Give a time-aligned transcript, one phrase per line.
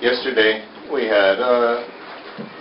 [0.00, 1.82] Yesterday, we had a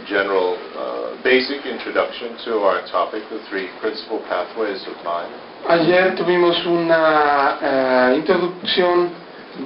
[0.09, 5.29] general uh, basic introduction to our topic, the three principal pathways of mind.
[5.69, 9.11] Ayer tuvimos una eh, introducción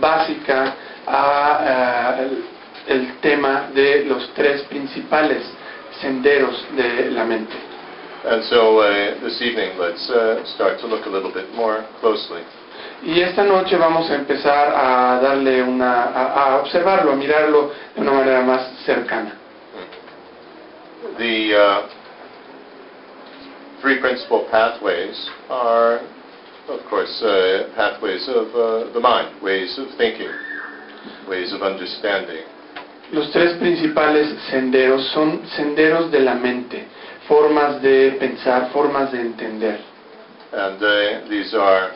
[0.02, 0.76] básica
[1.07, 2.44] a eh, el,
[2.88, 5.42] el tema de los tres principales
[6.02, 7.56] senderos de la mente.
[8.26, 12.44] And so uh, this evening, let's uh, start to look a little bit more closely.
[13.04, 18.01] Y esta noche vamos a empezar a darle una, a, a observarlo, a mirarlo de
[18.01, 19.37] una manera más cercana.
[21.18, 21.87] The uh,
[23.82, 26.01] three principal pathways are,
[26.69, 30.29] of course, uh, pathways of uh, the mind, ways of thinking,
[31.28, 32.45] ways of understanding.
[33.11, 36.86] Los tres principales senderos son senderos de la mente,
[37.28, 39.80] formas de pensar, formas de entender.
[40.53, 41.92] And uh, these are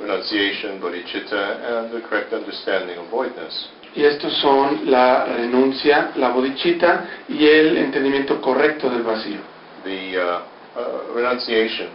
[0.00, 3.68] renunciation, bodhicitta, and the correct understanding of voidness.
[3.94, 9.40] Y estos son la renuncia, la bodhicitta y el entendimiento correcto del vacío.
[9.84, 10.42] The uh,
[10.76, 11.88] uh, renunciation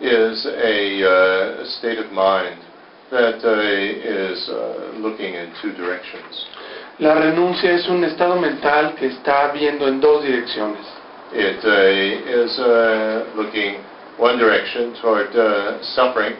[0.00, 2.58] is a uh, state of mind
[3.10, 6.46] that uh, is uh, looking in two directions.
[6.98, 10.86] La renuncia es un estado mental que está viendo en dos direcciones.
[11.34, 13.76] It uh, is uh, looking
[14.18, 16.36] one direction toward uh, suffering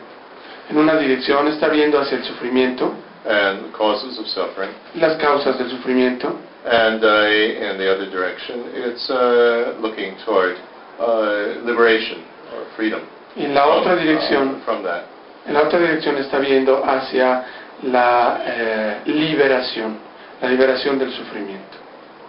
[0.71, 5.59] En una dirección está viendo hacia el sufrimiento, and the causes of suffering, las causas
[5.59, 10.57] del sufrimiento, and uh, in the other direction, it's uh, looking toward
[10.99, 12.23] uh, liberation
[12.55, 13.03] or freedom.
[13.37, 15.05] y en la from, otra uh, dirección, from that.
[15.47, 17.45] en la otra dirección está viendo hacia
[17.83, 19.99] la eh, liberación,
[20.41, 21.79] la liberación del sufrimiento.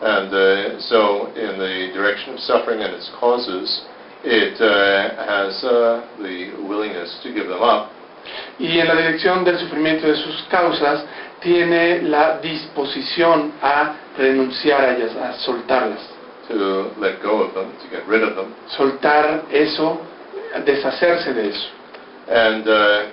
[0.01, 3.85] And uh, so, in the direction of suffering and its causes,
[4.25, 7.89] it uh, has uh, the willingness to give them up,
[8.59, 11.05] Y en la dirección del sufrimiento de sus causas
[11.41, 16.13] tiene la disposición a renunciar a ellas, a soltarlas.
[16.47, 18.53] to let go of them, to get rid of them.
[18.77, 20.01] Soltar eso,
[20.65, 21.69] deshacerse de eso.
[22.27, 23.11] And uh,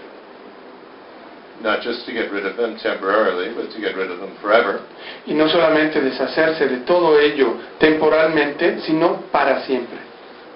[1.62, 4.80] not just to get rid of them temporarily, but to get rid of them forever.
[5.26, 9.98] Y no solamente deshacerse de todo ello temporalmente, sino para siempre.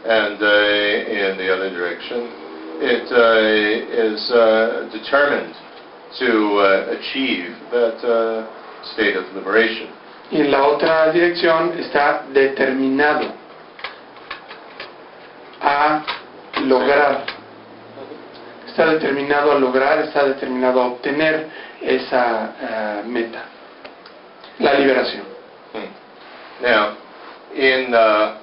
[0.07, 2.29] And uh, in the other direction,
[2.81, 5.55] it uh, is uh, determined
[6.19, 8.47] to uh, achieve that uh,
[8.95, 9.89] state of liberation.
[10.31, 13.33] Y en la otra dirección está determinado
[15.61, 16.05] a
[16.63, 17.25] lograr,
[18.67, 21.49] está determinado a lograr, está determinado a obtener
[21.81, 23.45] esa eh, meta,
[24.59, 25.25] la liberación.
[25.73, 26.63] Hmm.
[26.63, 26.97] Now,
[27.55, 28.39] in uh,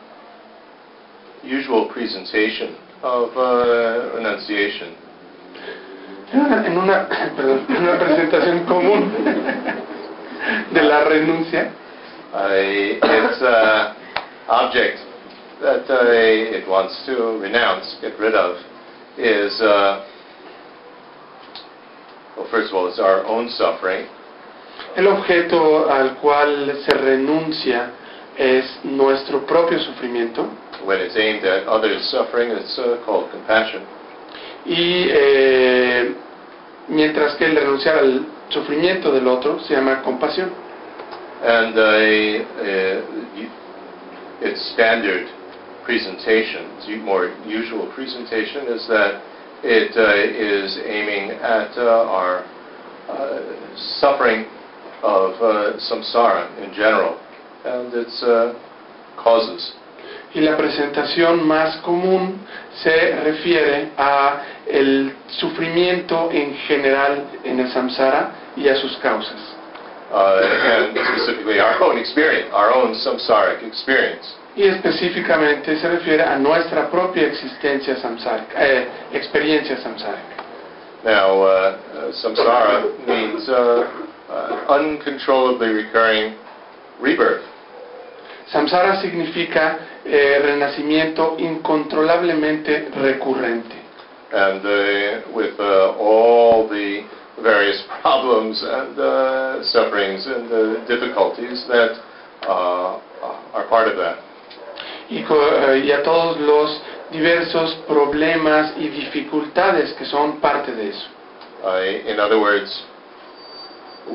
[1.44, 4.96] usual presentation of uh, renunciation,
[6.34, 9.12] En una, en una, perdón, en una presentación común
[10.72, 11.72] de la renuncia,
[12.34, 13.94] I, its uh,
[14.48, 15.00] object
[15.62, 18.56] that uh, it wants to renounce, get rid of,
[19.18, 20.06] is, uh,
[22.38, 24.08] well, first of all, it's our own suffering,
[24.96, 27.92] el objeto al cual se renuncia
[28.38, 30.48] es nuestro propio sufrimiento
[30.86, 33.82] when it's aimed at others' suffering, it's uh, called compassion.
[34.66, 36.14] y eh,
[36.88, 40.52] mientras que el renunciar al sufrimiento del otro se llama compasión.
[41.44, 43.02] And uh, uh,
[43.36, 43.50] y-
[44.42, 45.28] its standard
[45.84, 49.22] presentation, its more usual presentation, is that
[49.64, 52.44] it uh, is aiming at uh, our
[53.10, 53.40] uh,
[54.00, 54.46] suffering
[55.02, 57.18] of uh, samsara in general
[57.66, 58.54] and its uh,
[59.18, 59.74] causes.
[60.34, 62.40] Y la presentación más común
[62.82, 69.40] se refiere a el sufrimiento en general en el samsara y a sus causas.
[70.12, 74.36] Uh, and specifically our own experience, our own samsaric experience.
[74.56, 80.44] Y específicamente se refiere a nuestra propia existencia samsárica, eh, experiencia samsárica.
[81.04, 83.88] Now, uh, uh, samsara means uh,
[84.30, 86.36] uh, uncontrollably recurring
[87.02, 87.51] rebirth.
[88.52, 93.82] Samsara significa eh, renacimiento incontrolablemente recurrente.
[94.32, 97.04] and uh, with uh, all the
[97.42, 102.00] various problems and uh, sufferings and uh, difficulties that
[102.48, 103.00] uh,
[103.54, 104.18] are part of that.
[105.10, 106.82] Y, eh, y a todos los
[107.12, 111.08] diversos problemas y dificultades que son parte de eso.
[112.08, 112.86] In other words,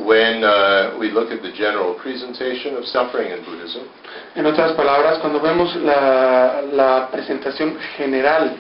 [0.05, 3.83] when uh, we look at the general presentation of suffering in Buddhism,
[4.35, 8.57] En otras palabras, cuando vemos la, la presentación general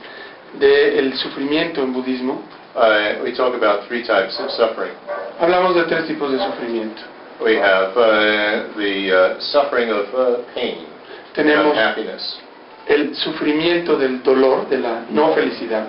[0.59, 2.43] del sufrimiento en budismo,
[2.75, 4.93] uh, we talk about three types of suffering.
[5.39, 7.03] hablamos de tres tipos de sufrimiento.
[7.43, 12.39] we have uh, the uh, suffering of uh, pain and Tenemos unhappiness.
[12.89, 15.87] el sufrimiento del dolor, de la no felicidad.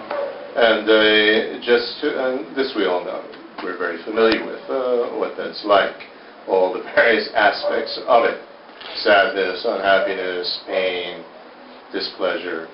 [0.57, 3.21] And uh, just to, and this we all know,
[3.63, 5.95] we're very familiar with uh, what that's like,
[6.47, 8.41] all the various aspects of it
[9.03, 11.23] sadness, unhappiness, pain,
[11.91, 12.67] displeasure,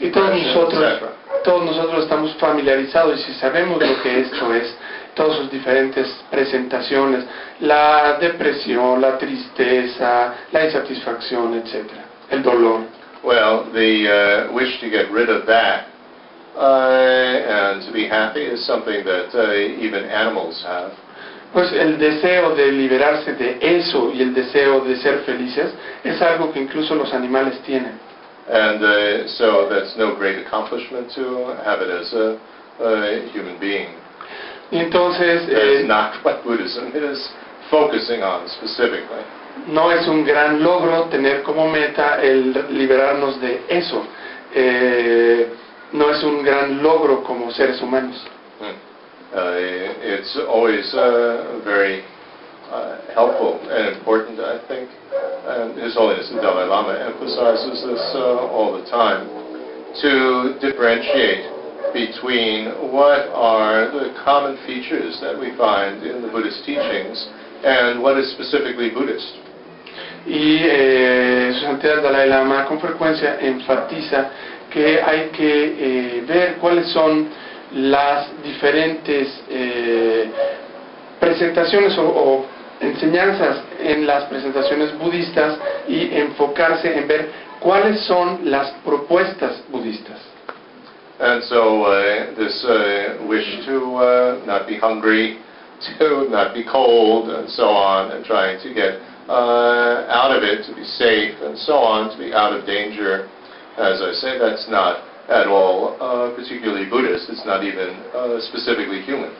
[0.00, 1.10] Y todos nosotros, etc.
[1.44, 4.74] todos nosotros estamos familiarizados y si sabemos lo que esto es,
[5.14, 7.26] todas sus diferentes presentaciones,
[7.60, 12.80] la depresión, la tristeza, la insatisfacción, etcétera, el dolor.
[13.22, 15.88] Well, the uh, wish to get rid of that
[16.56, 20.92] and to be happy is something that uh, even animals have.
[21.52, 25.72] Pues el deseo de liberarse de eso y el deseo de ser felices
[26.04, 27.98] es algo que incluso los animales tienen.
[28.48, 32.38] And uh, so that's no great accomplishment to have it as a,
[32.80, 33.88] a human being.
[34.70, 37.30] Y entonces eh, not what Buddhism is
[37.68, 39.24] focusing on specifically.
[39.68, 44.04] no es un gran logro tener como meta el liberarnos de eso.
[44.54, 45.48] Eh,
[45.92, 48.16] no es un gran logro como seres humanos.
[49.32, 49.54] Uh,
[50.02, 52.02] it's always uh, very
[52.70, 54.90] uh, helpful and important, I think.
[55.46, 59.30] And His Holiness the Dalai Lama emphasizes this uh, all the time
[60.02, 61.46] to differentiate
[61.94, 67.18] between what are the common features that we find in the Buddhist teachings
[67.62, 69.38] and what is specifically Buddhist.
[70.26, 74.30] Y eh, su santidad Dalai Lama con frecuencia enfatiza
[74.70, 77.28] que hay que eh, ver cuáles son
[77.72, 80.30] las diferentes eh,
[81.18, 82.46] presentaciones o, o
[82.80, 87.28] enseñanzas en las presentaciones budistas y enfocarse en ver
[87.60, 90.18] cuáles son las propuestas budistas.
[91.20, 95.38] And so uh, this uh, wish to uh, not be hungry,
[95.98, 98.96] to not be cold, and so on, and trying to get
[99.28, 103.28] uh, out of it, to be safe, and so on, to be out of danger.
[103.78, 107.30] As I say, that's not at all uh, particularly Buddhist.
[107.30, 109.30] It's not even uh, specifically human.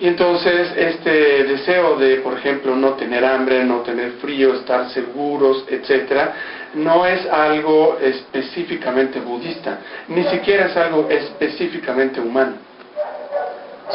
[0.00, 5.64] Y entonces este deseo de, por ejemplo, no tener hambre, no tener frío, estar seguros,
[5.68, 6.34] etcétera,
[6.74, 9.78] no es algo específicamente budista,
[10.08, 12.56] ni siquiera es algo específicamente humano.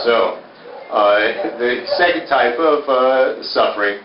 [0.04, 0.38] So,
[0.92, 4.00] uh, the second type of uh, suffering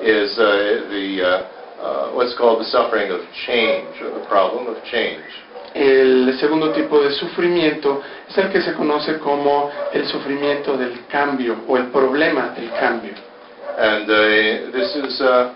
[0.00, 1.44] is uh, the
[1.84, 5.22] uh, what's called the suffering of change, or the problem of change.
[5.74, 11.56] El segundo tipo de sufrimiento es el que se conoce como el sufrimiento del cambio
[11.66, 13.12] o el problema del cambio.
[13.76, 15.52] And uh, this is uh,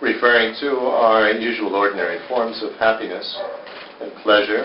[0.00, 3.38] referring to our usual ordinary forms of happiness
[4.00, 4.64] and pleasure,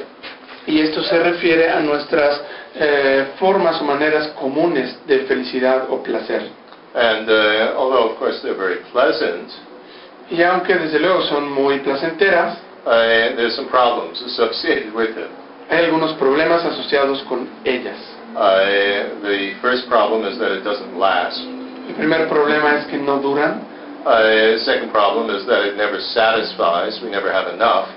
[0.68, 2.42] Y esto se refiere a nuestras
[2.74, 6.50] eh, formas o maneras comunes de felicidad o placer.
[6.96, 9.52] and uh, although of course they're very pleasant,
[10.30, 15.30] Y aunque desde luego son muy placenteras, uh, there's some problems associated with them.
[15.70, 17.98] hay algunos problemas asociados con ellas.
[18.36, 21.40] Uh, the first problem is that it doesn't last.
[21.88, 23.62] El primer problema es que no duran.
[24.06, 27.00] Uh, second problem is that it never satisfies.
[27.02, 27.88] We never have enough.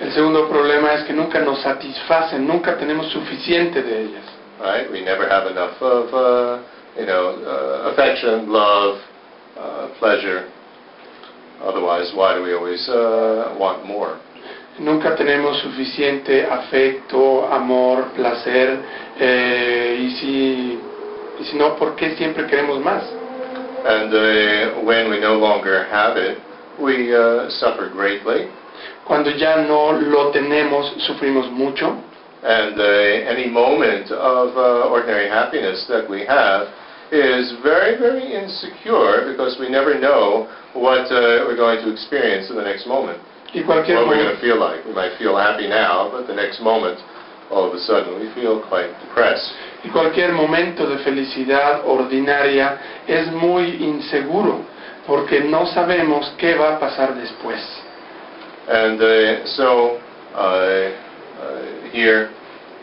[0.00, 4.24] El segundo problema es que nunca nos satisfacen, nunca tenemos suficiente de ellas.
[4.60, 4.90] right?
[4.90, 6.62] We never have enough of, uh,
[6.98, 9.00] you know, uh, affection, love,
[9.56, 10.50] uh, pleasure.
[11.62, 14.18] Otherwise, why do we always uh, want more?
[14.78, 18.80] Nunca tenemos suficiente afecto, amor, placer,
[19.18, 20.78] eh, y, si,
[21.40, 23.04] y si no, ¿por qué siempre queremos más?
[23.86, 26.38] And uh, when we no longer have it,
[26.80, 28.48] we uh, suffer greatly.
[29.06, 32.02] Cuando ya no lo tenemos, sufrimos mucho.
[32.42, 36.68] And uh, any moment of uh, ordinary happiness that we have
[37.14, 42.56] is very, very insecure because we never know what uh, we're going to experience in
[42.56, 43.22] the next moment.
[43.96, 44.84] What we're going to feel like.
[44.84, 46.98] We might feel happy now, but the next moment,
[47.50, 49.54] all of a sudden, we feel quite depressed.
[49.84, 54.62] y cualquier momento de felicidad ordinaria es muy inseguro,
[55.06, 57.60] porque no sabemos qué va a pasar después.
[58.66, 59.98] And uh, so
[60.34, 60.90] uh, uh,
[61.92, 62.30] here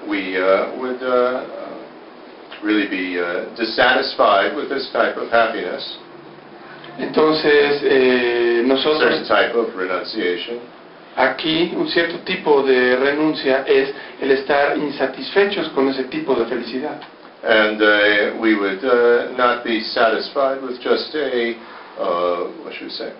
[0.07, 1.60] we uh, would uh,
[2.63, 5.97] really be uh, dissatisfied with this type of happiness,
[6.97, 10.59] Entonces, eh, nosotros type of renunciation.
[11.15, 17.01] aquí, un cierto tipo de renuncia es el estar insatisfechos con ese tipo de felicidad.
[17.43, 21.55] And uh, we would uh, not be satisfied with just a,
[21.99, 23.13] uh, what should we say,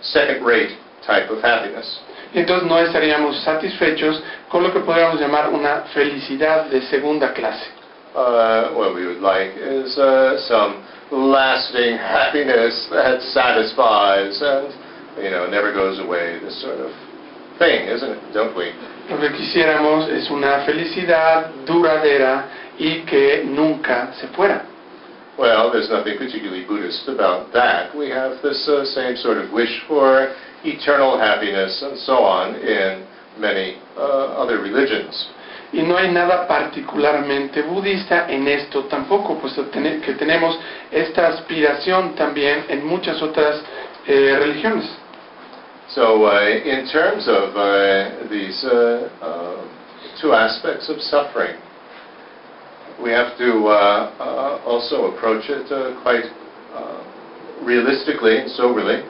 [0.00, 2.00] second-rate type of happiness.
[2.32, 7.79] Entonces no estaríamos satisfechos con lo que podríamos llamar una felicidad de segunda clase.
[8.14, 15.48] Uh, what we would like is uh, some lasting happiness that satisfies and, you know,
[15.48, 16.90] never goes away, this sort of
[17.58, 18.20] thing, isn't it?
[18.32, 18.72] Don't we?
[19.10, 22.46] Lo que quisiéramos es una felicidad duradera
[22.78, 24.66] y que nunca se fuera.
[25.38, 27.96] Well, there's nothing particularly Buddhist about that.
[27.96, 33.06] We have this uh, same sort of wish for eternal happiness and so on in
[33.38, 35.28] many uh, other religions.
[35.72, 39.38] Y no hay nada particularmente budista en esto tampoco,
[39.70, 40.58] tene- que tenemos
[40.90, 43.62] esta aspiración también en muchas otras
[44.06, 44.88] eh, religiones.
[45.94, 49.56] So, uh, in terms of uh, these uh, uh,
[50.20, 51.56] two aspects of suffering,
[53.02, 55.66] we have to uh, uh, also approach it
[56.02, 56.24] quite
[57.62, 59.02] realistically and soberly.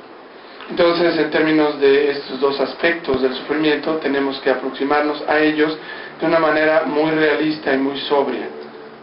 [0.71, 5.77] Entonces, en términos de estos dos aspectos del sufrimiento, tenemos que aproximarnos a ellos
[6.21, 8.49] de una manera muy realista y muy sobria.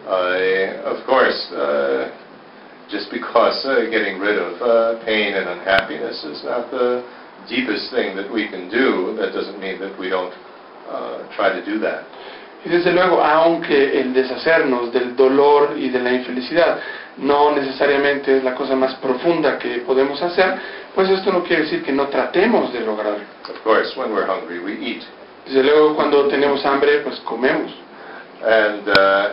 [0.08, 2.10] Uh, of course, uh,
[2.90, 7.04] just because uh, getting rid of uh, pain and unhappiness is not the
[7.50, 10.34] deepest thing that we can do, that doesn't mean that we don't
[10.90, 12.06] uh, try to do that.
[12.66, 16.80] Y desde luego, aunque el deshacernos del dolor y de la infelicidad
[17.18, 20.56] no necesariamente es la cosa más profunda que podemos hacer,
[20.94, 23.24] pues esto no quiere decir que no tratemos de lograrlo.
[23.50, 25.04] Of course, when we're hungry, we eat.
[25.46, 27.72] Desde luego, cuando tenemos hambre, pues comemos.
[28.44, 29.30] And uh,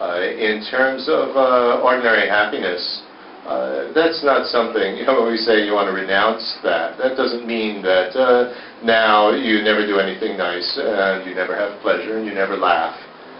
[0.00, 3.01] uh, in terms of uh, ordinary happiness,
[3.46, 7.16] uh, that's not something, you know, when we say you want to renounce that, that
[7.16, 12.18] doesn't mean that uh, now you never do anything nice and you never have pleasure
[12.18, 12.94] and you never laugh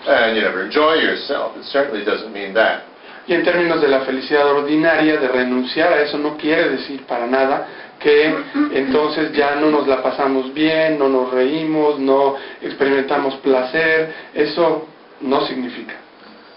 [0.07, 1.57] and you never enjoy yourself.
[1.57, 2.89] It certainly doesn't mean that.
[3.29, 7.27] Y en términos de la felicidad ordinaria, de renunciar a eso, no quiere decir para
[7.29, 7.69] nada
[8.01, 8.35] que
[8.73, 14.13] entonces ya no nos la pasamos bien, no nos reímos, no experimentamos placer.
[14.35, 14.89] Eso
[15.21, 16.02] no significa.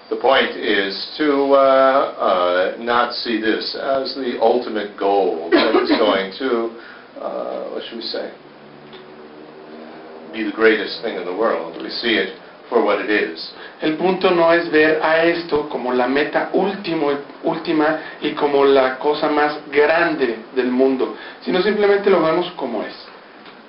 [0.10, 5.90] The point is to uh, uh, not see this as the ultimate goal that is
[5.98, 6.78] going to,
[7.20, 8.32] uh, what should we say,
[10.32, 11.82] be the greatest thing in the world.
[11.82, 12.38] We see it
[12.70, 13.52] for what it is.
[13.82, 17.12] El punto no es ver a esto como la meta último,
[17.44, 22.94] última y como la cosa más grande del mundo, sino simplemente lo vemos como es.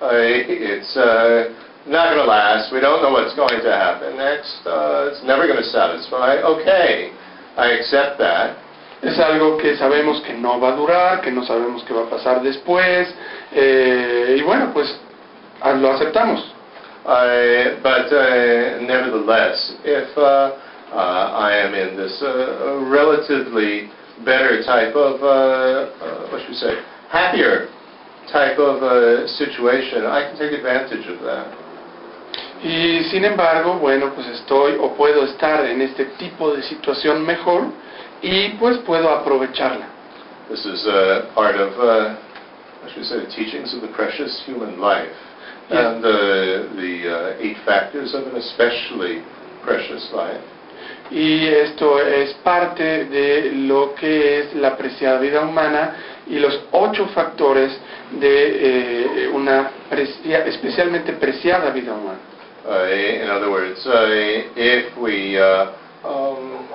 [0.03, 2.73] It's uh, not going to last.
[2.73, 4.67] We don't know what's going to happen next.
[4.67, 6.43] Uh, it's never going to satisfy.
[6.43, 7.13] Okay,
[7.57, 8.59] I accept that.
[9.03, 12.11] Es algo que sabemos que no va a durar, que no sabemos qué va a
[12.11, 13.07] pasar después,
[13.53, 14.99] eh, y bueno, pues
[15.61, 16.41] ah, lo aceptamos.
[17.05, 20.57] Uh, but uh, nevertheless, if uh,
[20.93, 23.91] uh, I am in this uh, relatively
[24.25, 26.75] better type of, uh, uh, what should we say,
[27.11, 27.69] happier
[28.33, 31.66] type of uh, situation, I can take advantage of that.
[32.63, 37.65] Y sin embargo, bueno, pues estoy o puedo estar en este tipo de situación mejor
[38.23, 39.87] y pues puedo aprovecharla.
[40.49, 42.15] This is uh, part of, uh,
[42.83, 45.13] what should say, the teachings of the precious human life.
[45.69, 45.79] Yes.
[45.79, 46.11] And uh,
[46.77, 49.23] the uh, eight factors of an especially
[49.65, 50.41] precious life.
[51.11, 55.97] Y esto es parte de lo que es la preciada vida humana
[56.27, 57.77] y los ocho factores
[58.19, 62.19] de eh, una precia- especialmente preciada vida humana.
[62.67, 64.11] Uh, in other words, uh,
[64.59, 65.71] if we uh,
[66.03, 66.67] um,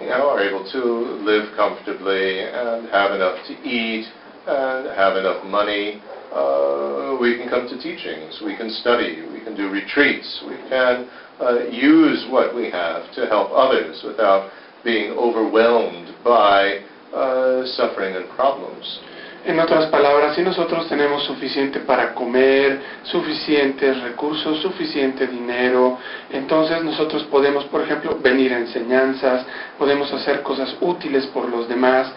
[0.00, 0.82] you know, are able to
[1.22, 4.04] live comfortably and have enough to eat
[4.48, 6.02] and have enough money,
[6.34, 11.08] uh, we can come to teachings, we can study, we can do retreats, we can
[11.38, 14.50] uh, use what we have to help others without
[14.82, 16.82] being overwhelmed by
[17.14, 18.98] uh, suffering and problems.
[19.44, 25.98] En otras palabras, si nosotros tenemos suficiente para comer, suficientes recursos, suficiente dinero,
[26.30, 29.44] entonces nosotros podemos, por ejemplo, venir a enseñanzas,
[29.78, 32.12] podemos hacer cosas útiles por los demás,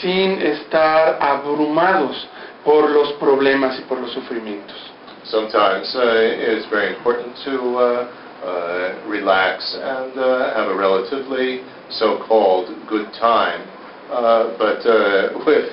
[0.00, 2.26] sin estar abrumados
[2.64, 4.76] por los problemas y por los sufrimientos.
[5.22, 8.06] Sometimes uh, it's very important to uh,
[8.44, 13.62] uh, relax and uh, have a relatively so-called good time,
[14.10, 15.70] uh, but uh, with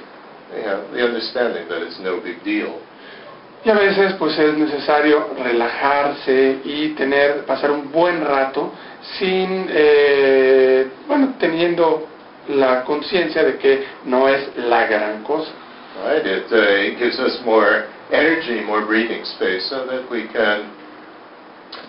[0.55, 2.79] you know, the understanding that it's no big deal.
[3.63, 8.72] Y a veces pues es necesario relajarse y tener, pasar un buen rato
[9.20, 12.08] sin, eh, bueno, teniendo
[12.48, 15.51] la conciencia de que no es la gran cosa.
[16.03, 16.25] Right?
[16.25, 20.72] It, uh, it gives us more energy, more breathing space, so that we can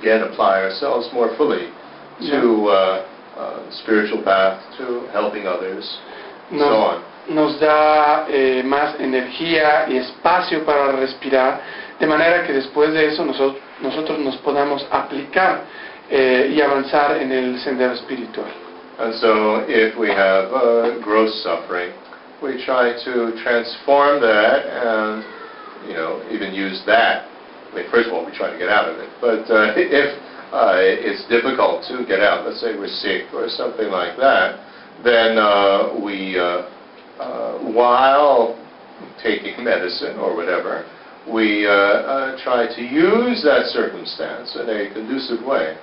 [0.00, 1.70] again apply ourselves more fully
[2.20, 5.98] to uh, uh, spiritual path, to helping others,
[6.50, 7.11] so on.
[7.28, 11.60] Nos da eh, más energía y espacio para respirar,
[11.98, 15.62] de manera que después de eso nosotros, nosotros nos podamos aplicar
[16.10, 18.50] eh, y avanzar en el sendero espiritual.
[18.98, 21.92] And so if we have uh, gross suffering,
[22.42, 25.24] we try to transform that and,
[25.88, 27.24] you know, even use that.
[27.72, 29.08] I mean, first of all, we try to get out of it.
[29.20, 30.12] But uh, if
[30.52, 34.60] uh, it's difficult to get out, let's say we're sick or something like that,
[35.02, 36.38] then uh, we,
[37.18, 38.58] uh, while
[39.22, 40.84] taking medicine or whatever,
[41.30, 45.76] we uh, uh, try to use that circumstance in a conducive way.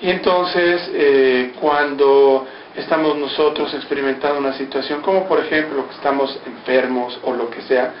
[0.00, 7.18] Y entonces, eh, cuando estamos nosotros experimentando una situación, como por ejemplo que estamos enfermos
[7.24, 7.92] o lo que sea,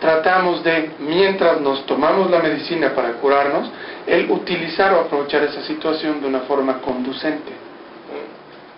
[0.00, 3.70] tratamos de, mientras nos tomamos la medicina para curarnos,
[4.06, 7.52] el utilizar o aprovechar esa situación de una forma conducente.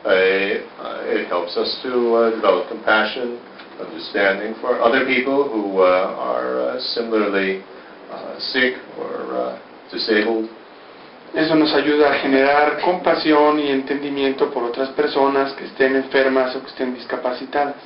[0.03, 3.39] Uh, it helps us to uh, develop compassion,
[3.79, 7.63] understanding for other people who uh, are uh, similarly
[8.11, 10.51] uh, sick or uh, disabled.
[11.35, 16.61] Eso nos ayuda a generar compasión y entendimiento por otras personas que estén enfermas o
[16.61, 17.77] que estén discapacitadas.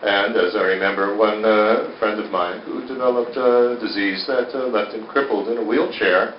[0.00, 4.68] And as I remember, one uh, friend of mine who developed a disease that uh,
[4.68, 6.34] left him crippled in a wheelchair,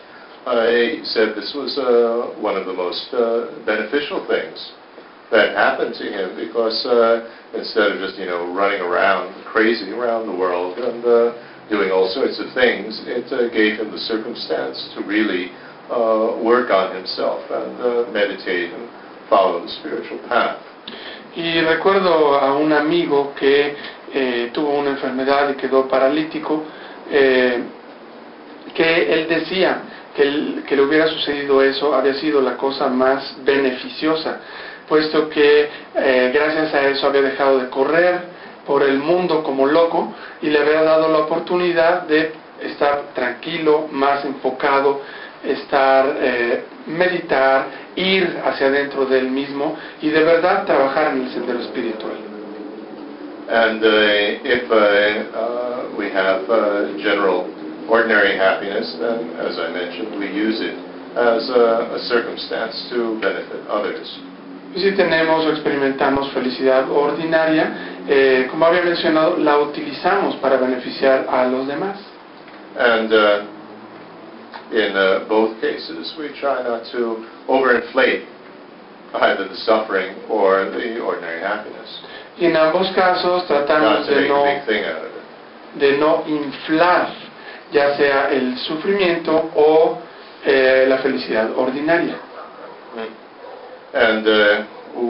[0.48, 0.64] uh,
[1.04, 4.79] said this was uh, one of the most uh, beneficial things
[5.32, 7.22] that happened to him because uh,
[7.54, 11.34] instead of just you know running around crazy around the world and uh,
[11.70, 15.52] doing all sorts of things, it uh, gave him the circumstance to really
[15.92, 18.90] uh, work on himself and uh, meditate and
[19.30, 20.58] follow the spiritual path.
[21.36, 23.76] Y recuerdo a un amigo que
[24.12, 26.64] eh, tuvo una enfermedad y quedó paralítico,
[27.12, 27.62] eh,
[28.74, 29.82] que él decía
[30.16, 34.40] que, el- que le hubiera sucedido eso había sido la cosa más beneficiosa,
[34.90, 38.22] puesto que eh, gracias a eso había dejado de correr
[38.66, 44.26] por el mundo como loco y le había dado la oportunidad de estar tranquilo, más
[44.26, 45.02] enfocado,
[45.44, 51.30] estar, eh, meditar, ir hacia adentro de él mismo y de verdad trabajar en el
[51.30, 52.18] sendero espiritual.
[53.50, 54.76] And uh, if uh,
[55.36, 57.50] uh, we have uh, general
[57.90, 60.78] ordinary happiness, then, as I mentioned, we use it
[61.18, 64.29] as a, a circumstance to benefit others.
[64.76, 71.46] Si tenemos o experimentamos felicidad ordinaria, eh, como había mencionado, la utilizamos para beneficiar a
[71.48, 71.98] los demás.
[72.78, 73.46] And uh,
[74.72, 78.26] in uh, both cases, we try not to overinflate
[79.14, 82.02] either the suffering or the ordinary happiness.
[82.38, 84.44] Y en ambos casos tratamos de no,
[85.76, 87.10] de no inflar
[87.72, 90.00] ya sea el sufrimiento o
[90.46, 92.16] eh, la felicidad ordinaria.
[93.94, 94.68] And uh,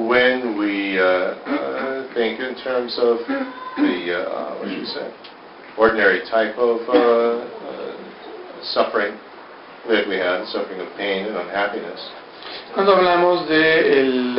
[0.08, 5.14] when we uh, uh, think in terms of the, uh, what should you say,
[5.78, 9.18] ordinary type of uh, uh, suffering
[9.88, 12.00] that we have, suffering of pain and unhappiness,
[12.74, 14.36] Cuando hablamos del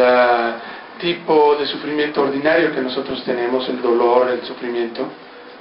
[1.01, 5.09] tipo de sufrimiento ordinario que nosotros tenemos, el dolor, el sufrimiento,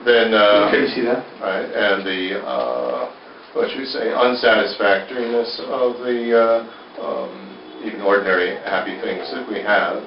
[0.06, 3.10] then, la uh, felicidad, right, and the, uh,
[3.54, 7.49] what should we say, unsatisfactoriness of the uh, um,
[7.84, 10.02] even ordinary happy things that we have,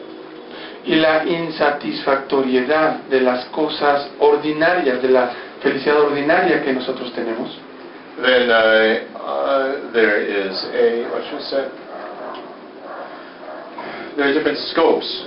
[0.85, 5.31] y la insatisfactoriedad de las cosas ordinarias, de la
[5.63, 7.57] felicidad ordinaria que nosotros tenemos,
[8.21, 11.71] then uh, uh, there is a, what should I say,
[14.17, 15.27] there are different scopes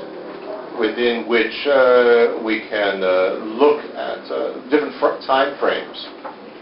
[0.77, 6.05] within which uh, we can uh, look at, uh, different fr- time frames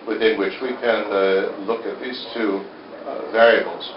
[0.08, 2.62] within which we can uh, look at these two
[3.06, 3.92] uh, variables.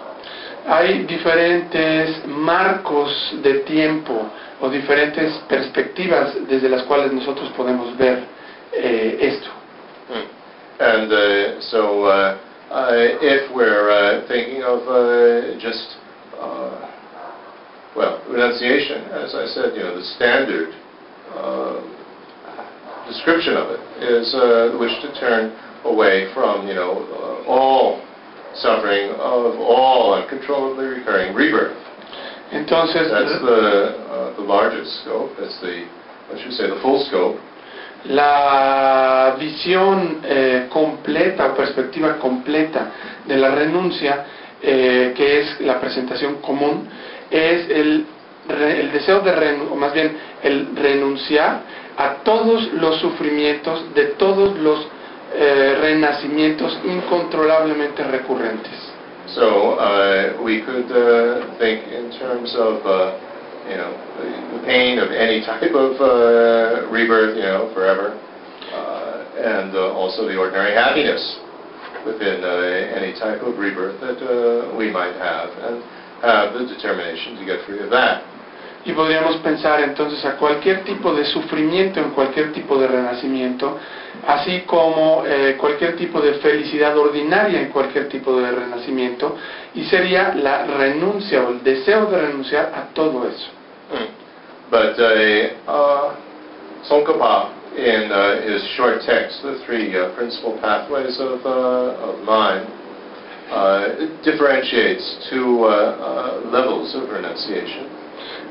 [0.67, 8.23] Hay diferentes marcos de tiempo o diferentes perspectivas desde las cuales nosotros podemos ver
[8.73, 9.49] eh, esto.
[10.79, 12.37] And uh, so uh,
[12.69, 15.97] uh, if we're uh, thinking of uh, just,
[16.39, 16.91] uh,
[17.95, 20.73] well, renunciation, as I said, you know, the standard
[23.07, 27.07] description of it is uh, the wish to turn away from, you know,
[27.47, 28.03] all
[28.61, 31.77] suffering of all uncontrollably recurring rebirth.
[32.51, 35.31] Entonces, That's the, uh, the largest scope.
[35.39, 35.85] That's the,
[36.29, 37.37] what should say, the full scope.
[38.05, 42.91] la visión eh, completa o perspectiva completa
[43.25, 44.25] de la renuncia,
[44.61, 46.87] eh, que es la presentación común,
[47.29, 48.05] es el,
[48.49, 51.61] el deseo de, o más bien, el renunciar
[51.97, 54.87] a todos los sufrimientos de todos los
[55.33, 58.97] eh, renacimientos incontrolablemente recurrentes.
[59.35, 63.19] So uh, we could uh, think in terms of, uh,
[63.67, 63.91] you know,
[64.55, 68.19] the, pain of any type of uh, rebirth, you know, forever,
[68.71, 71.39] uh, and uh, also the ordinary happiness
[72.05, 74.19] within any type of rebirth that
[74.77, 75.83] we might have and
[76.21, 78.23] have the determination to get free of that.
[78.87, 83.77] Y podríamos pensar entonces a cualquier tipo de sufrimiento en cualquier tipo de renacimiento,
[84.25, 89.35] así como eh, cualquier tipo de felicidad ordinaria en cualquier tipo de renacimiento,
[89.75, 93.49] y sería la renuncia o el deseo de renunciar a todo eso.
[94.71, 96.15] But uh, uh,
[96.85, 102.65] Tsongkhapa, in uh, his short text, the three uh, principal pathways of, uh, of mind,
[103.51, 107.96] uh, differentiates two uh, levels of renunciation.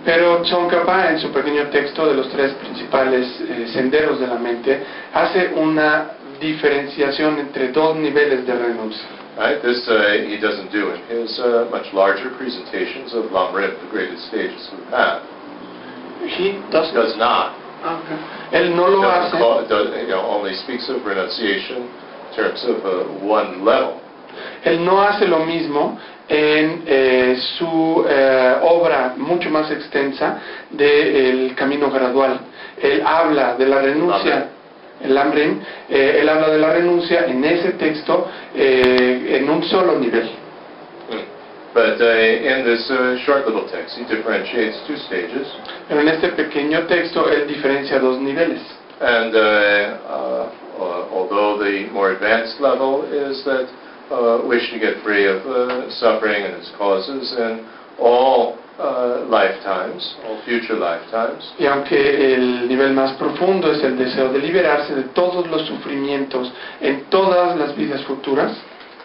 [0.06, 4.80] Pero Tsongkhapa, en su pequeño texto de los tres principales eh, senderos de la mente,
[5.12, 9.04] hace una diferenciación entre dos niveles de renuncia.
[9.36, 9.60] Right?
[9.60, 14.28] This uh, he doesn't do in his uh, much larger presentations of Lamrit, the greatest
[14.28, 15.22] stages of the path.
[16.38, 17.52] He does, Does not.
[17.84, 18.54] Ah, ok.
[18.56, 19.36] Él no lo hace.
[19.36, 21.82] call- does- you know, only speaks of renunciation
[22.30, 24.00] in terms of uh, one level.
[24.64, 31.90] Él no hace lo mismo en eh, su eh, obra mucho más extensa del camino
[31.90, 32.40] gradual.
[32.80, 34.48] Él habla de la renuncia,
[35.02, 39.98] el Amrim, eh, él habla de la renuncia en ese texto eh, en un solo
[39.98, 40.24] nivel.
[41.10, 41.36] Mm.
[41.74, 45.46] But uh, in this uh, short little text, he differentiates two stages.
[45.88, 48.62] Pero en este pequeño texto él diferencia dos niveles.
[48.98, 53.68] And uh, uh, uh, although the more advanced level is that
[54.10, 57.66] uh, wish to get free of uh, suffering and its causes in
[57.98, 64.32] all uh, lifetimes, all future lifetimes, Y aunque el nivel más profundo es el deseo
[64.32, 68.52] de liberarse de todos los sufrimientos en todas las vidas futuras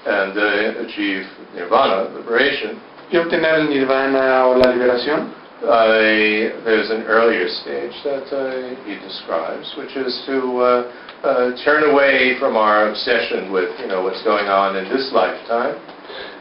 [0.05, 2.79] and uh, achieve nirvana, liberation,
[3.11, 5.29] y obtener el nirvana o la liberación,
[5.63, 10.85] uh, there's an earlier stage that uh, he describes, which is to
[11.23, 15.75] uh, turn away from our obsession with, you know, what's going on in this lifetime,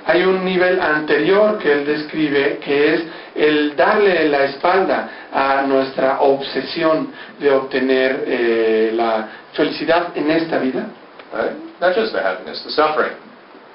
[0.07, 3.03] Hay un nivel anterior que él describe que es
[3.37, 10.87] el darle la espalda a nuestra obsesión de obtener eh, la felicidad en esta vida.
[11.35, 11.53] right?
[11.81, 13.13] Not just the happiness, the suffering.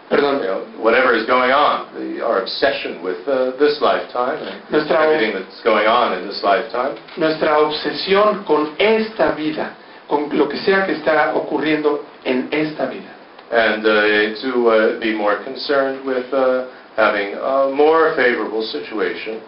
[0.10, 4.62] Perdón, you know, whatever is going on, the, our obsession with uh, this lifetime and
[4.72, 9.74] Nuestra- everything that's going on in this lifetime, nuestra obsesión con esta vida,
[10.08, 13.16] con lo que sea que está ocurriendo en esta vida.
[13.52, 19.42] and uh, to uh, be more concerned with uh, having a more favorable situation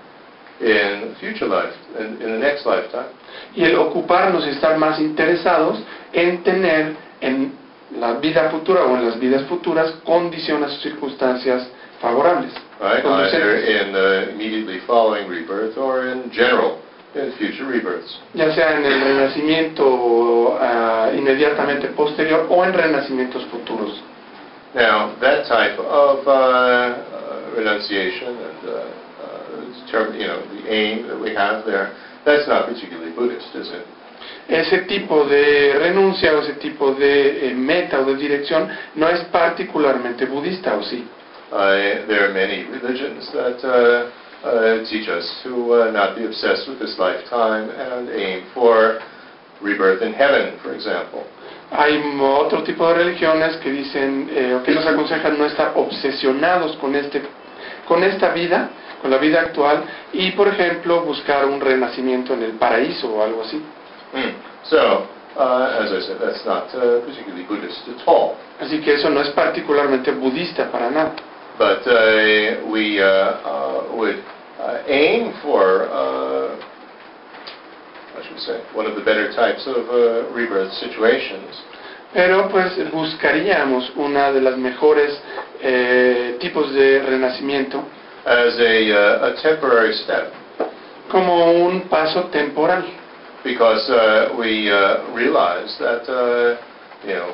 [0.61, 3.09] in future life, in, in the next lifetime.
[3.55, 5.79] Y el ocuparnos y estar más interesados
[6.13, 7.53] en tener en
[7.91, 11.67] la vida futura o en las vidas futuras condiciones o circunstancias
[12.01, 12.53] favorables.
[12.79, 13.03] Right?
[13.03, 16.79] Either in immediately following rebirth or in general
[17.17, 18.19] in future rebirths.
[18.33, 24.01] ya sea en el renacimiento ah, inmediatamente posterior o en renacimientos futuros.
[24.75, 31.07] Now, that type of uh, uh, renunciation and uh, uh, term, you know, the aim
[31.07, 33.85] that we have there, that's not particularly Buddhist, is it?
[34.47, 39.21] Ese tipo de renuncia o ese tipo de eh, meta o de dirección no es
[39.25, 41.05] particularmente budista, ¿o sí?
[41.51, 43.63] Uh, there are many religions that
[44.43, 48.99] uh, teach us to uh, not be obsessed with this lifetime and aim for
[49.61, 51.25] rebirth in heaven, for example.
[51.71, 56.77] Hay otro tipo de religiones que dicen eh, o que nos aconsejan no estar obsesionados
[56.77, 57.21] con este
[57.85, 58.69] con esta vida,
[59.01, 63.41] con la vida actual y por ejemplo buscar un renacimiento en el paraíso o algo
[63.43, 63.57] así.
[63.57, 64.31] Mm.
[64.63, 68.35] So, uh, as I said, that's not uh, particularly Buddhist at all.
[68.61, 71.15] Así que eso no es particularmente budista para nada.
[71.57, 74.23] But uh, we uh, uh, would
[74.59, 76.55] uh, aim for, uh,
[78.15, 81.63] I should say, one of the better types of uh, rebirth situations,
[82.13, 85.21] Pero pues buscaríamos una de las mejores
[85.61, 87.83] eh, tipos de renacimiento.
[88.25, 90.33] As a, uh, a temporary step,
[91.09, 92.83] como un paso temporal,
[93.43, 96.57] because uh, we uh, realize that, uh,
[97.07, 97.33] you know,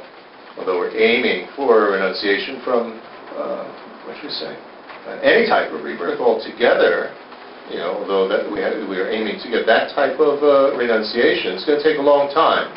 [0.58, 3.00] although we're aiming for renunciation from,
[3.36, 3.66] uh,
[4.06, 4.54] what should we say,
[5.08, 7.12] uh, any type of rebirth altogether,
[7.70, 10.76] you know, although that we, have, we are aiming to get that type of uh,
[10.76, 12.72] renunciation, it's going to take a long time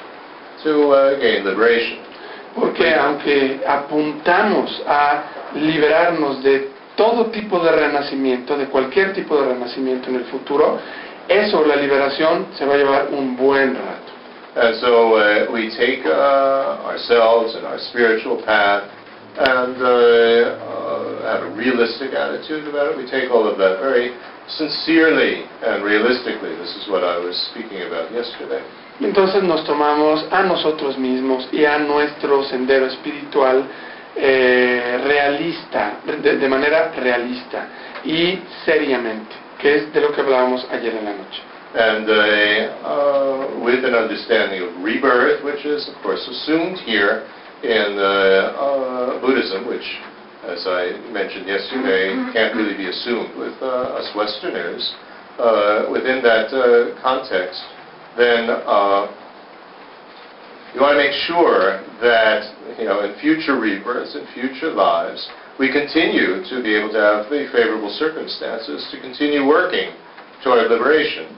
[0.62, 2.07] to uh, gain liberation.
[2.57, 10.09] porque aunque apuntamos a liberarnos de todo tipo de renacimiento, de cualquier tipo de renacimiento
[10.09, 10.79] en el futuro,
[11.29, 14.12] eso, la liberación, se va a llevar un buen rato.
[14.57, 18.85] And so uh, we take uh, ourselves and our spiritual path
[19.38, 19.88] and uh,
[20.64, 22.96] uh, have a realistic attitude about it.
[22.96, 24.16] We take all of that very
[24.49, 26.57] sincerely and realistically.
[26.57, 28.64] This is what I was speaking about yesterday.
[29.01, 33.68] Entonces nos tomamos a nosotros mismos y a nuestro sendero espiritual
[34.16, 37.68] eh, realista, de, de manera realista
[38.05, 41.42] y seriamente, que es de lo que hablábamos ayer en la noche.
[41.77, 47.29] and uh, uh, with an understanding of rebirth, which is, of course, assumed here
[47.62, 49.87] in uh, uh, Buddhism, which,
[50.45, 54.95] as I mentioned yesterday, can't really be assumed with uh, us Westerners.
[55.38, 57.61] Uh, within that uh, context,
[58.16, 59.05] then uh,
[60.73, 65.73] you want to make sure that, you know, in future rebirths, in future lives, we
[65.73, 69.92] continue to be able to have the favorable circumstances to continue working
[70.45, 71.29] toward liberation.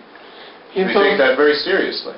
[0.74, 2.14] Y We take that very seriously.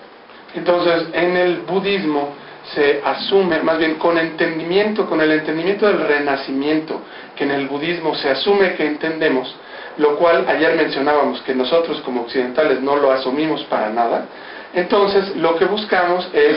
[0.54, 2.34] entonces, en el budismo
[2.74, 7.00] se asume, más bien con entendimiento, con el entendimiento del renacimiento,
[7.34, 9.54] que en el budismo se asume que entendemos,
[9.98, 14.26] lo cual ayer mencionábamos que nosotros como occidentales no lo asumimos para nada,
[14.72, 16.56] entonces lo que buscamos es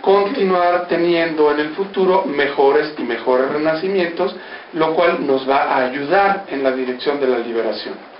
[0.00, 4.34] continuar teniendo en el futuro mejores y mejores renacimientos,
[4.72, 8.11] lo cual nos va a ayudar en la dirección de la liberación.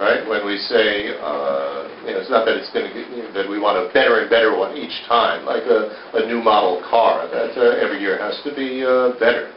[0.00, 0.26] Right?
[0.26, 3.32] When we say, uh, you know, it's not that it's going to get, you know,
[3.34, 6.80] that we want a better and better one each time, like a, a new model
[6.88, 9.52] car, that uh, every year has to be uh, better.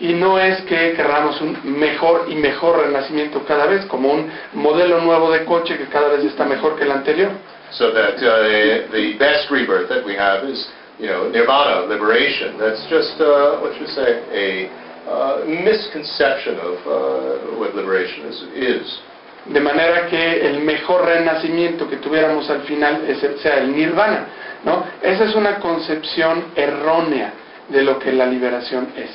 [0.00, 5.00] Y no es que querramos un mejor y mejor renacimiento cada vez, como un modelo
[5.02, 7.32] nuevo de coche que cada vez está mejor que el anterior.
[7.72, 12.58] So that uh, the best rebirth that we have is, you know, nirvana, liberation.
[12.58, 14.70] That's just, uh, what you say, a
[15.08, 18.42] uh, misconception of uh, what liberation is.
[18.56, 19.00] is.
[19.46, 23.02] De manera que el mejor renacimiento que tuviéramos al final
[23.42, 24.26] sea el nirvana.
[24.64, 24.84] ¿no?
[25.00, 27.32] Esa es una concepción errónea
[27.68, 29.10] de lo que la liberación es.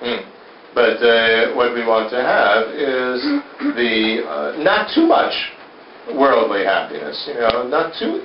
[0.00, 0.32] Mm.
[0.74, 3.20] But uh, what we want to have is
[3.76, 5.34] the uh, not too much
[6.16, 7.28] worldly happiness.
[7.28, 8.24] You know, not too,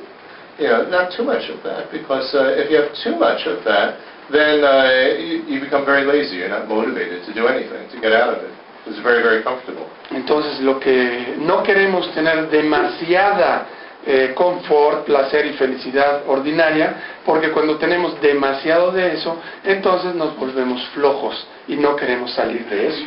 [0.57, 1.91] you know, not too much of that.
[1.91, 3.99] Because uh, if you have too much of that,
[4.31, 6.37] then uh, you become very lazy.
[6.37, 8.55] You're not motivated to do anything to get out of it.
[8.87, 9.91] It's very, very comfortable.
[10.11, 13.67] Entonces lo que no queremos tener demasiada
[14.05, 20.81] eh, confort, placer y felicidad ordinaria, porque cuando tenemos demasiado de eso, entonces nos volvemos
[20.93, 23.05] flojos y no queremos salir de eso.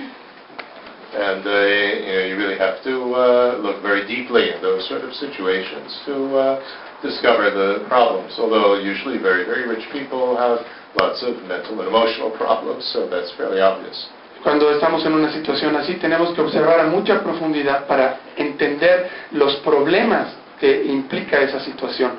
[1.13, 5.03] And uh, you know, you really have to uh, look very deeply in those sort
[5.03, 6.63] of situations to uh,
[7.03, 8.39] discover the problems.
[8.39, 10.61] Although usually very, very rich people have
[11.01, 14.09] lots of mental and emotional problems, so that's fairly obvious.
[14.43, 19.57] Cuando estamos en una situación así, tenemos que observar a mucha profundidad para entender los
[19.57, 22.13] problemas que implica esa situación.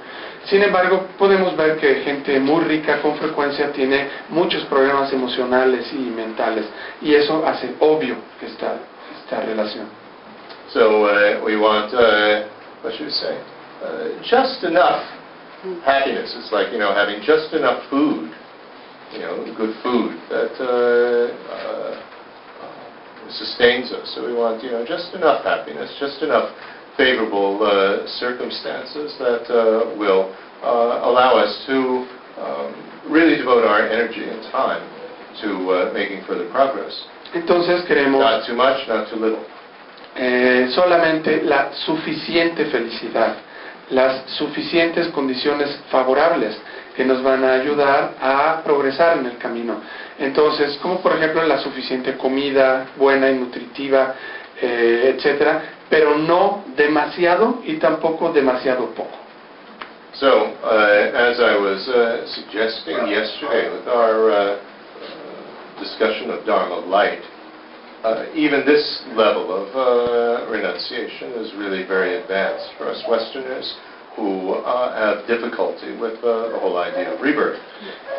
[0.45, 5.97] Sin embargo, podemos ver que gente muy rica con frecuencia tiene muchos problemas emocionales y
[5.97, 6.65] mentales,
[7.01, 8.77] y eso hace obvio esta,
[9.19, 9.87] esta relación.
[10.73, 12.47] So uh, we want, uh,
[12.81, 13.37] what should we say,
[13.83, 15.03] uh, just enough
[15.85, 16.33] happiness.
[16.37, 18.31] It's like, you know, having just enough food,
[19.13, 22.10] you know, good food that uh, uh,
[23.33, 24.11] sustains us.
[24.15, 26.49] So we want, you know, just enough happiness, just enough
[26.97, 32.05] favorable uh, circumstances that uh, will uh, allow us to
[32.37, 32.73] um,
[33.09, 34.83] really devote our energy and time
[35.41, 36.93] to uh, making further progress.
[37.33, 39.43] Entonces queremos Not too much, not too little.
[40.15, 43.35] eh, solamente la suficiente felicidad,
[43.91, 46.57] las suficientes condiciones favorables
[46.95, 49.79] que nos van a ayudar a progresar en el camino.
[50.21, 54.13] Entonces, como por ejemplo la suficiente comida buena y nutritiva,
[54.61, 59.17] eh, etcétera, pero no demasiado y tampoco demasiado poco.
[60.13, 64.59] So, uh, as I was uh, suggesting yesterday with our uh,
[65.79, 67.23] discussion of Dharma light,
[68.03, 73.73] uh, even this level of uh, renunciation is really very advanced for us Westerners
[74.15, 77.59] who uh, have difficulty with uh, the whole idea of rebirth.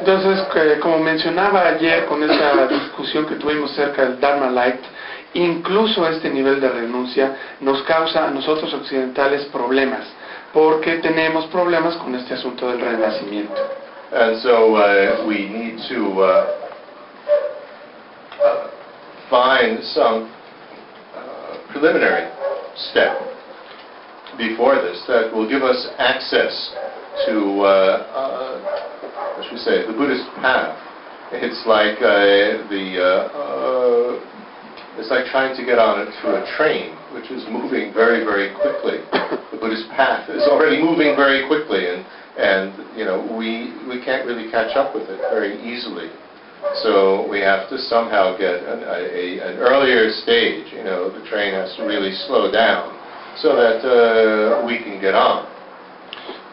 [0.01, 0.41] Entonces,
[0.81, 4.81] como mencionaba ayer con esta discusión que tuvimos cerca del Dharma Light,
[5.35, 10.07] incluso este nivel de renuncia nos causa a nosotros occidentales problemas,
[10.53, 13.61] porque tenemos problemas con este asunto del renacimiento.
[14.15, 16.47] And so uh, we need to uh,
[18.45, 18.69] uh,
[19.31, 20.29] find some
[21.17, 22.29] uh, preliminary
[22.91, 23.32] step
[24.39, 26.53] before this that will give us access
[27.27, 27.69] to, uh,
[28.13, 30.77] uh, what should we say, the Buddhist path.
[31.33, 36.45] It's like uh, the, uh, uh, it's like trying to get on it to a
[36.57, 39.01] train, which is moving very, very quickly.
[39.53, 44.25] The Buddhist path is already moving very quickly, and and you know we we can't
[44.27, 46.09] really catch up with it very easily.
[46.85, 50.73] So we have to somehow get an, a, a- an earlier stage.
[50.73, 52.97] You know, the train has to really slow down
[53.37, 55.47] so that uh, we can get on.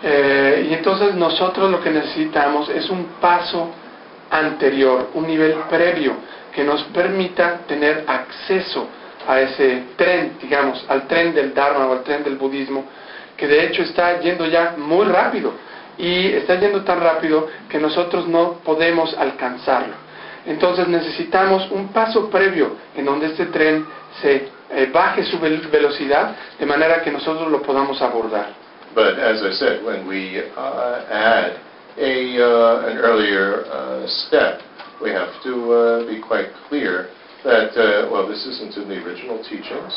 [0.01, 3.69] Eh, y entonces nosotros lo que necesitamos es un paso
[4.29, 6.13] anterior, un nivel previo
[6.53, 8.87] que nos permita tener acceso
[9.27, 12.85] a ese tren, digamos, al tren del Dharma o al tren del budismo,
[13.35, 15.53] que de hecho está yendo ya muy rápido
[15.97, 19.95] y está yendo tan rápido que nosotros no podemos alcanzarlo.
[20.45, 23.85] Entonces necesitamos un paso previo en donde este tren
[24.21, 28.53] se eh, baje su vel- velocidad de manera que nosotros lo podamos abordar.
[28.95, 31.53] But as I said, when we uh, add
[31.97, 34.61] a, uh, an earlier uh, step,
[35.01, 37.09] we have to uh, be quite clear
[37.43, 39.93] that, uh, well, this isn't in the original teachings.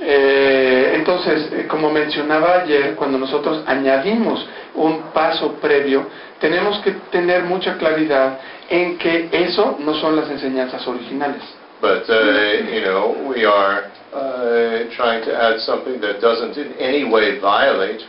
[0.00, 6.06] Eh, entonces, eh, como mencionaba ayer, cuando nosotros añadimos un paso previo,
[6.40, 11.42] tenemos que tener mucha claridad en que eso no son las enseñanzas originales.
[11.82, 17.02] But, uh, you know, we are uh, trying to add something that doesn't in any
[17.10, 18.00] way violate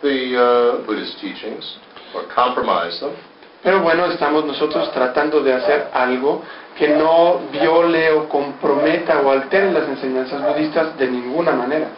[0.00, 1.66] the uh, Buddhist teachings
[2.14, 3.16] or compromise them.
[3.64, 6.44] Pero bueno, estamos nosotros tratando de hacer algo
[6.78, 11.88] que no viole o comprometa o altere las enseñanzas budistas de ninguna manera.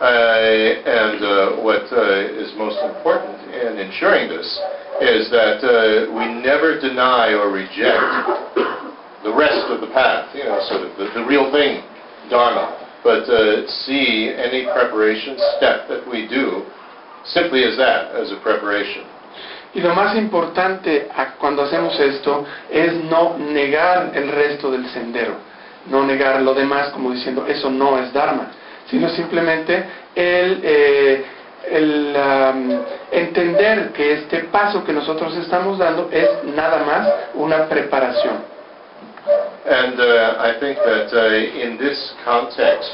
[0.00, 4.48] Uh, and uh, what uh, is most important in ensuring this
[5.02, 8.00] is that uh, we never deny or reject
[9.22, 11.84] the rest of the path, you know, sort of the, the real thing,
[12.30, 16.64] Dharma, but uh, see any preparation step that we do
[17.24, 19.04] simply as that, as a preparation.
[19.72, 25.34] Y lo más importante cuando hacemos esto es no negar el resto del sendero,
[25.86, 28.48] no negar lo demás como diciendo eso no es Dharma,
[28.90, 29.84] sino simplemente
[30.16, 31.24] el, eh,
[31.70, 38.59] el, am, entender que este paso que nosotros estamos dando es nada más una preparación.
[39.26, 42.90] And uh, I think that uh, in this context,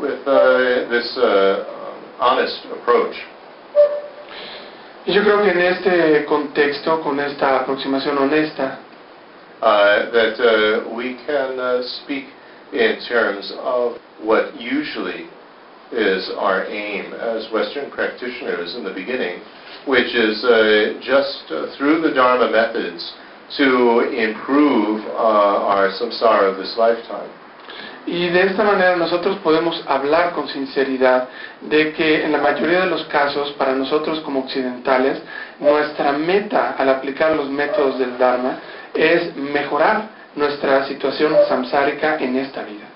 [0.00, 1.64] with uh, this uh,
[2.20, 3.14] honest approach,
[5.06, 8.78] yo creo que en este contexto, con esta aproximación honesta,
[9.62, 12.26] uh, that uh, we can uh, speak
[12.72, 15.28] in terms of what usually
[15.92, 19.40] is our aim as Western practitioners in the beginning,
[19.86, 23.14] which is uh, just uh, through the Dharma methods
[23.56, 27.30] to improve uh, our samsara of this lifetime.
[28.06, 31.28] Y de esta manera nosotros podemos hablar con sinceridad
[31.62, 35.20] de que en la mayoría de los casos, para nosotros como occidentales,
[35.58, 38.58] nuestra meta al aplicar los métodos del Dharma
[38.94, 42.86] es mejorar nuestra situación samsárica en esta vida.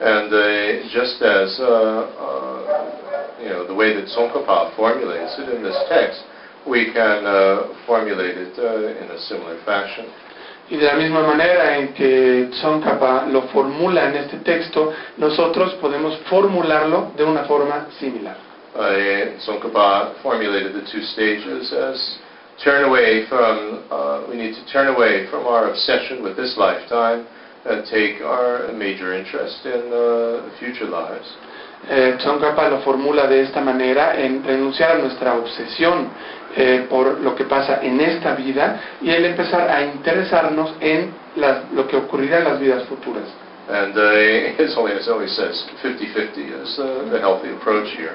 [0.00, 2.58] And uh, just as uh, uh,
[3.42, 6.22] you know the way that Tsongkhapa formulates it in this text,
[6.68, 10.06] we can uh, formulate it uh, in a similar fashion.
[10.70, 16.18] Y de la misma manera en que Tsongkhapa lo formula en este texto, nosotros podemos
[16.28, 18.36] formularlo de una forma similar.
[18.74, 22.18] Uh, Tsongkhapa formulated the two stages as
[22.62, 27.26] turn away from, uh, we need to turn away from our obsession with this lifetime
[27.64, 31.26] and take our major interest in uh, the future lives.
[31.88, 36.08] Eh, Tsongkhapa lo formula de esta manera, en renunciar a nuestra obsesión
[36.56, 41.70] eh, por lo que pasa en esta vida y el empezar a interesarnos en las-
[41.72, 43.24] lo que ocurrirá en las vidas futuras.
[43.70, 48.12] And uh, as always says, 50-50 is uh, the healthy approach here.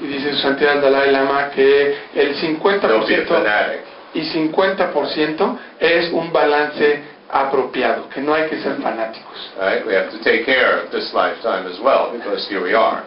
[0.00, 3.80] Y dice su santidad Dalai Lama que el Don't be a 50% fanatic.
[4.14, 9.52] y 50% es un balance apropiado, que no hay que ser fanáticos.
[9.58, 9.84] Right?
[9.86, 13.02] We have to take care of this lifetime as well, because here we are.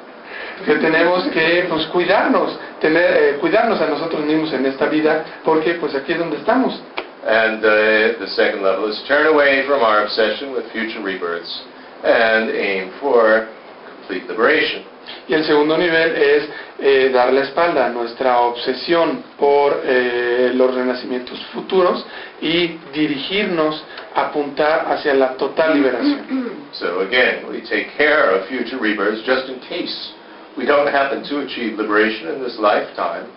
[0.64, 5.74] Que tenemos que pues, cuidarnos, tener, eh, cuidarnos a nosotros mismos en esta vida, porque
[5.74, 6.80] pues aquí es donde estamos.
[7.26, 11.64] And uh, the second level is turn away from our obsession with future rebirths
[12.04, 13.50] and aim for
[13.98, 14.84] complete liberation.
[15.28, 20.74] Y el segundo nivel es eh, dar la espalda a nuestra obsesión por eh, los
[20.74, 22.06] renacimientos futuros
[22.42, 26.68] y dirigirnos, apuntar hacia la total liberación.
[26.74, 30.14] So again, we take care of future rebirths just in case
[30.58, 33.28] we don't happen to achieve liberation in this lifetime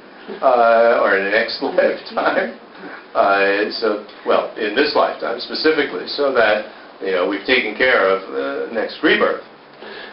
[0.42, 2.58] uh, or in the next lifetime.
[3.14, 6.66] Uh, so, well, in this lifetime specifically, so that
[7.00, 9.42] you know we've taken care of the next rebirth.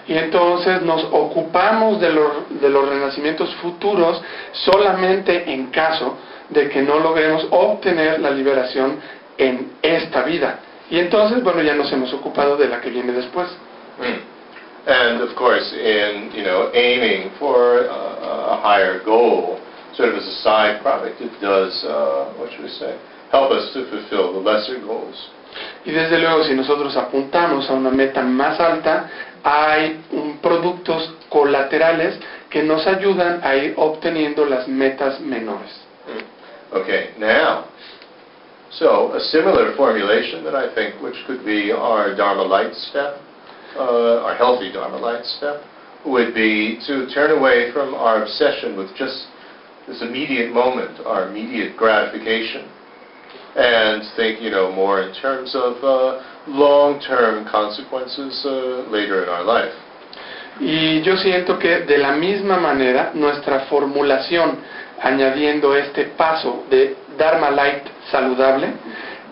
[0.07, 4.21] Y entonces nos ocupamos de, los- de los renacimientos futuros
[4.53, 6.17] solamente en caso
[6.49, 8.99] de que no logremos obtener la liberación
[9.37, 10.59] en esta vida.
[10.91, 13.47] Y entonces, bueno, ya nos hemos ocupado de la que viene después.
[13.99, 14.34] Mm.
[14.87, 19.59] And of course, in you know aiming for uh, a higher goal,
[19.95, 22.97] sort of as a side product, it does uh, what should we say,
[23.31, 25.31] help us to fulfill the lesser goals.
[25.85, 29.09] Y desde luego, si nosotros apuntamos a una meta más alta,
[29.43, 32.19] hay um, productos colaterales
[32.49, 35.71] que nos ayudan a ir obteniendo las metas menores.
[36.07, 36.77] Mm.
[36.77, 37.65] Okay, now
[38.79, 43.21] So a similar formulation that I think which could be our Dharma light step,
[43.77, 45.61] uh, our healthy Dharma light step,
[46.05, 49.27] would be to turn away from our obsession with just
[49.87, 52.69] this immediate moment, our immediate gratification,
[53.55, 59.43] and think, you know, more in terms of uh, long-term consequences uh, later in our
[59.43, 59.73] life.
[60.59, 64.57] Y yo siento que de la misma manera nuestra formulación,
[65.01, 68.73] añadiendo este paso de Dharma Light saludable,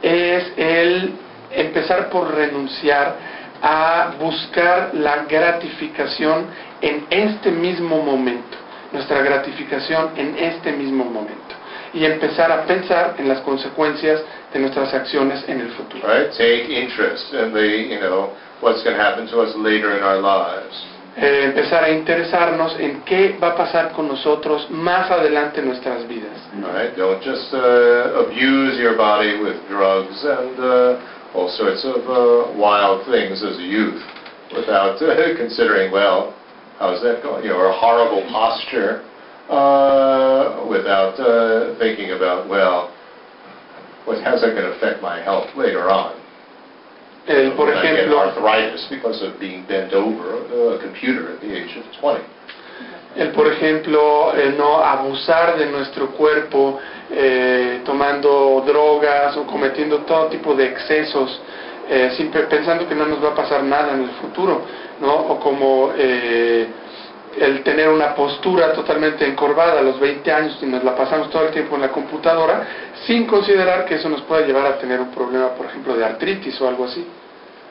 [0.01, 1.13] es el
[1.51, 3.15] empezar por renunciar
[3.64, 6.47] a buscar la gratificación
[6.82, 8.57] en este mismo momento,
[8.91, 11.55] nuestra gratificación en este mismo momento,
[11.93, 16.05] y empezar a pensar en las consecuencias de nuestras acciones en el futuro.
[16.05, 16.32] Right?
[16.32, 20.20] Take interest in the, you know, what's going to happen to us later in our
[20.20, 20.76] lives.
[21.16, 26.05] Eh, empezar a interesarnos en qué va a pasar con nosotros más adelante en nuestras
[26.07, 26.36] vidas.
[26.53, 26.97] Right?
[26.97, 30.97] Don't just uh, abuse your body with drugs and uh,
[31.34, 34.01] all sorts of uh, wild things as a youth
[34.53, 36.36] without uh, considering, well,
[36.79, 37.43] how's that going?
[37.43, 39.01] You know, or a horrible posture
[39.49, 42.93] uh, without uh, thinking about, well,
[44.05, 46.19] what, how's that going to affect my health later on?
[47.27, 50.43] El, por When I get arthritis because of being bent over
[50.75, 52.19] a computer at the age of 20.
[53.16, 56.80] El, por ejemplo, el no abusar de nuestro cuerpo
[57.11, 61.39] eh, tomando drogas o cometiendo todo tipo de excesos,
[61.89, 64.61] eh, sin pe- pensando que no nos va a pasar nada en el futuro,
[64.99, 65.14] ¿no?
[65.14, 66.68] O como eh,
[67.39, 71.45] el tener una postura totalmente encorvada a los 20 años y nos la pasamos todo
[71.47, 72.68] el tiempo en la computadora,
[73.05, 76.59] sin considerar que eso nos puede llevar a tener un problema, por ejemplo, de artritis
[76.61, 77.05] o algo así.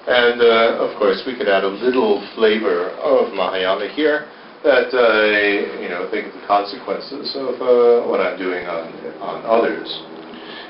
[0.07, 4.24] And uh, of course, we could add a little flavor of Mahayana here
[4.64, 9.44] that I, you know think of the consequences of uh, what I'm doing on on
[9.46, 9.88] others.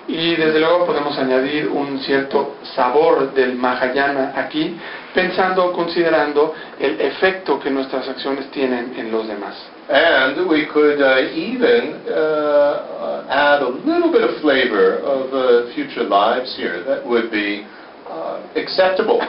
[0.08, 4.76] Y desde luego podemos añadir un cierto sabor del Mahayana aquí,
[5.14, 9.54] pensando considerando el efecto que nuestras acciones tienen en los demás.
[9.88, 16.04] And we could uh, even uh, add a little bit of flavor of uh, future
[16.04, 17.64] lives here that would be
[18.08, 19.20] uh, acceptable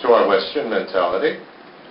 [0.00, 1.38] to our Western mentality.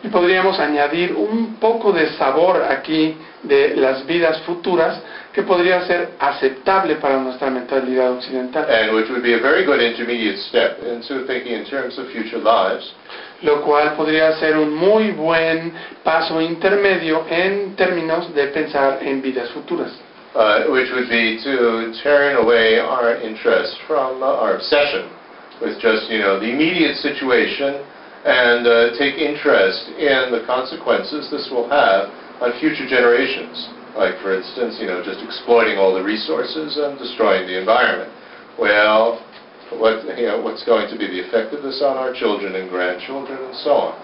[0.03, 5.01] Y podríamos añadir un poco de sabor aquí de las vidas futuras
[5.33, 9.81] que podría ser aceptable para nuestra mentalidad occidental, and which would be a very good
[9.81, 12.93] intermediate step into thinking in terms of future lives.
[13.41, 15.71] lo cual podría ser un muy buen
[16.03, 19.91] paso intermedio en términos de pensar en vidas futuras.
[20.35, 25.09] uh, which would be to turn away our interest from uh, our obsession
[25.61, 27.83] with just, you know, the immediate situation
[28.25, 32.11] and uh, take interest in the consequences this will have
[32.41, 33.69] on future generations.
[33.95, 38.11] Like, for instance, you know, just exploiting all the resources and destroying the environment.
[38.59, 39.23] Well,
[39.75, 42.69] what, you know, what's going to be the effect of this on our children and
[42.69, 43.95] grandchildren and so on?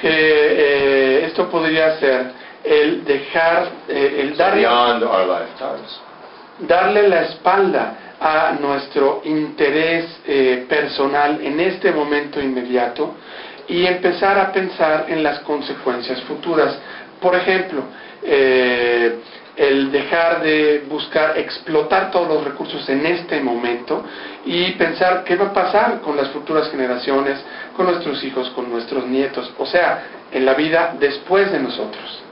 [0.00, 2.32] Que eh, esto podría ser
[2.64, 6.00] el dejar, eh, el darle, beyond our lifetimes.
[6.60, 13.16] darle la espalda a nuestro interés eh, personal en este momento inmediato
[13.68, 16.74] y empezar a pensar en las consecuencias futuras.
[17.20, 17.82] Por ejemplo,
[18.22, 19.16] eh,
[19.56, 24.02] el dejar de buscar explotar todos los recursos en este momento
[24.46, 27.38] y pensar qué va a pasar con las futuras generaciones,
[27.76, 30.02] con nuestros hijos, con nuestros nietos, o sea,
[30.32, 32.22] en la vida después de nosotros.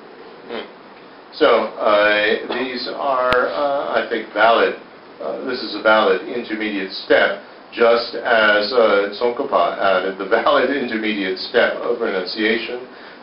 [1.34, 4.74] So uh, these are, uh, I think, valid.
[5.22, 7.38] Uh, this is a valid intermediate step,
[7.72, 12.80] just as uh, Tsongkhapa added the valid intermediate step of renunciation,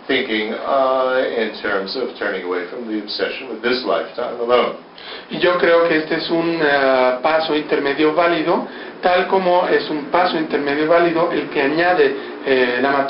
[0.07, 4.77] thinking uh, in terms of turning away from the obsession with this lifetime alone.
[5.29, 8.65] Y yo creo que este es un eh, paso intermedio válido,
[9.01, 13.07] tal como es un paso intermedio válido el que añade eh, Lama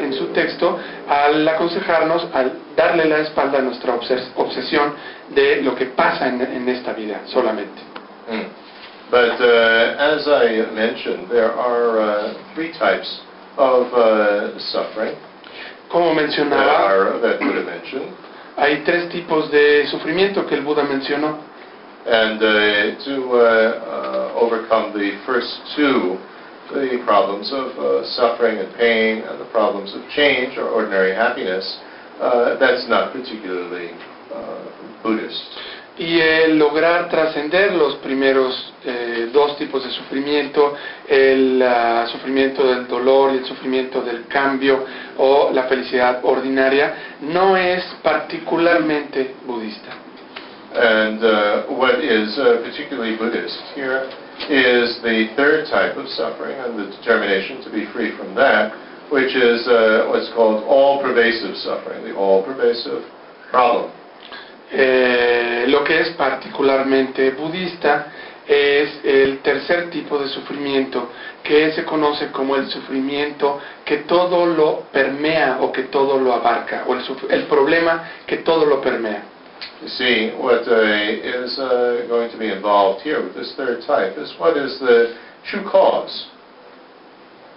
[0.00, 4.92] en su texto al aconsejarnos, al darle la espalda a nuestra obses- obsesión
[5.34, 7.98] de lo que pasa en esta vida solamente.
[9.10, 13.20] But uh, as I mentioned, there are uh, three types
[13.56, 15.16] of uh, suffering
[15.90, 18.14] Como that, mencionaba, are, that Buddha mentioned.
[18.58, 21.40] hay tres tipos de sufrimiento que el Buda mencionó.
[22.06, 26.18] And uh, to uh, uh, overcome the first two,
[26.72, 31.64] the problems of uh, suffering and pain and the problems of change or ordinary happiness,
[32.20, 33.90] uh, that's not particularly
[34.32, 34.64] uh,
[35.02, 35.42] Buddhist.
[35.98, 40.74] Y el lograr trascender los primeros eh, dos tipos de sufrimiento,
[41.08, 44.84] el ah, sufrimiento del dolor y el sufrimiento del cambio
[45.16, 50.08] o la felicidad ordinaria, no es particularmente budista.
[50.74, 54.04] And uh, what is uh, particularly Buddhist here
[54.50, 58.72] is the third type of suffering and the determination to be free from that,
[59.10, 63.02] which is uh, what's called all-pervasive suffering, the all-pervasive
[63.50, 63.90] problem.
[64.70, 68.08] Eh, lo que es particularmente budista
[68.46, 71.08] es el tercer tipo de sufrimiento
[71.42, 76.84] que se conoce como el sufrimiento que todo lo permea o que todo lo abarca
[76.86, 79.22] o el, el problema que todo lo permea.
[79.80, 84.18] You see, what uh, is uh, going to be involved here with this third type
[84.18, 85.14] is what is the
[85.44, 86.26] true cause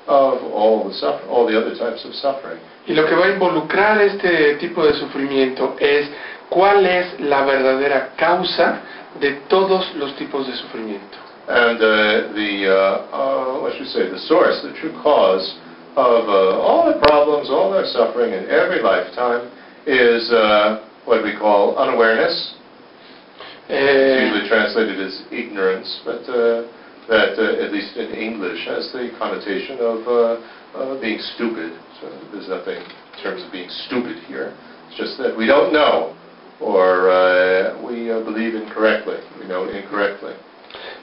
[0.07, 2.59] of all the suffer- all the other types of suffering.
[2.87, 6.09] Y lo que va a involucrar este tipo de sufrimiento es
[6.51, 8.81] cuál es la verdadera causa
[9.19, 11.17] de todos los tipos de sufrimiento.
[11.47, 15.57] And uh, the, uh, uh, what should we say, the source, the true cause
[15.95, 19.49] of uh, all the problems, all our suffering in every lifetime
[19.87, 22.55] is uh, what we call unawareness.
[23.69, 26.67] It's Eh, usually translated as ignorance, but uh,
[27.07, 30.13] that, uh, at least in English, has the connotation of uh,
[30.75, 31.71] uh, being stupid.
[32.01, 34.53] So there's nothing in terms of being stupid here.
[34.89, 36.15] It's just that we don't know,
[36.61, 40.33] or uh, we uh, believe incorrectly, we know incorrectly.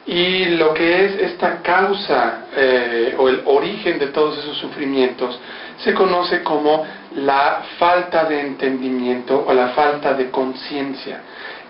[0.08, 5.38] y lo que es esta causa eh, o el origen de todos esos sufrimientos
[5.76, 6.86] se conoce como
[7.16, 11.20] la falta de entendimiento o la falta de conciencia.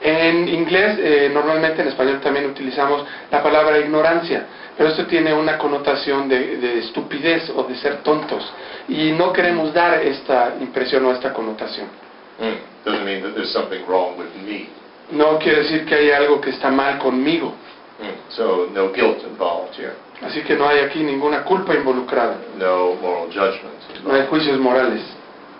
[0.00, 5.58] En inglés, eh, normalmente en español también utilizamos la palabra ignorancia, pero esto tiene una
[5.58, 8.48] connotación de, de estupidez o de ser tontos
[8.86, 12.07] y no queremos dar esta impresión o esta connotación.
[12.40, 12.58] Mm.
[12.84, 14.68] Doesn't mean that there's something wrong with me.
[15.10, 17.54] No quiere decir que hay algo que está mal conmigo,
[18.00, 18.30] Mm.
[18.30, 23.26] So no guilt involved here, así que no hay aquí ninguna culpa involucrada, no moral
[23.26, 23.74] judgment.
[24.04, 25.02] no hay juicios morales.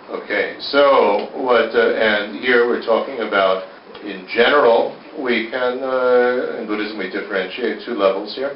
[0.09, 3.63] Okay, so what, uh, and here we're talking about,
[4.05, 8.53] in general, we can, uh, in Buddhism we differentiate two levels here.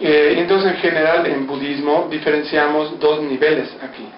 [0.00, 4.08] Eh, entonces, en general, en budismo diferenciamos dos niveles aquí.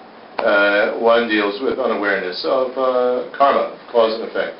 [0.45, 4.53] Uh, one deals with unawareness of uh, karma, cause and effect,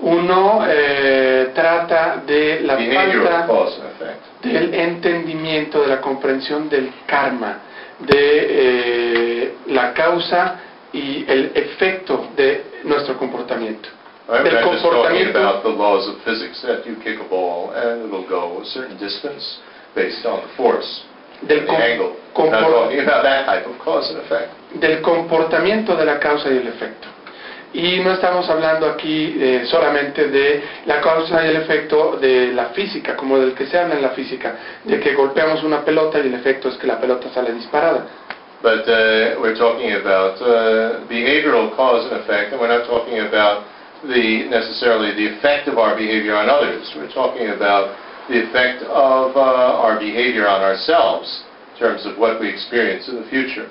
[0.00, 4.20] Uno eh, trata de la behavioral falta cause and effect.
[4.42, 7.58] del entendimiento, de la comprensión del karma,
[8.00, 10.60] de eh, la causa
[10.92, 13.88] y el efecto de nuestro comportamiento.
[14.28, 18.60] Del comportamiento- about the laws of physics that you kick a ball and it'll go
[18.60, 19.58] a certain distance
[19.94, 21.04] based on the force,
[21.46, 21.76] Del, com-
[24.80, 27.08] del comportamiento de la causa y el efecto.
[27.72, 32.66] Y no estamos hablando aquí eh, solamente de la causa y el efecto de la
[32.66, 36.28] física, como del que se habla en la física, de que golpeamos una pelota y
[36.28, 38.06] el efecto es que la pelota sale disparada.
[38.62, 43.64] But uh, we're talking about uh, behavioral cause and effect, and we're not talking about
[44.04, 46.90] the necessarily the effect of our behavior on others.
[46.96, 47.90] We're talking about
[48.28, 53.16] the effect of uh, our behavior on ourselves in terms of what we experience in
[53.16, 53.68] the future.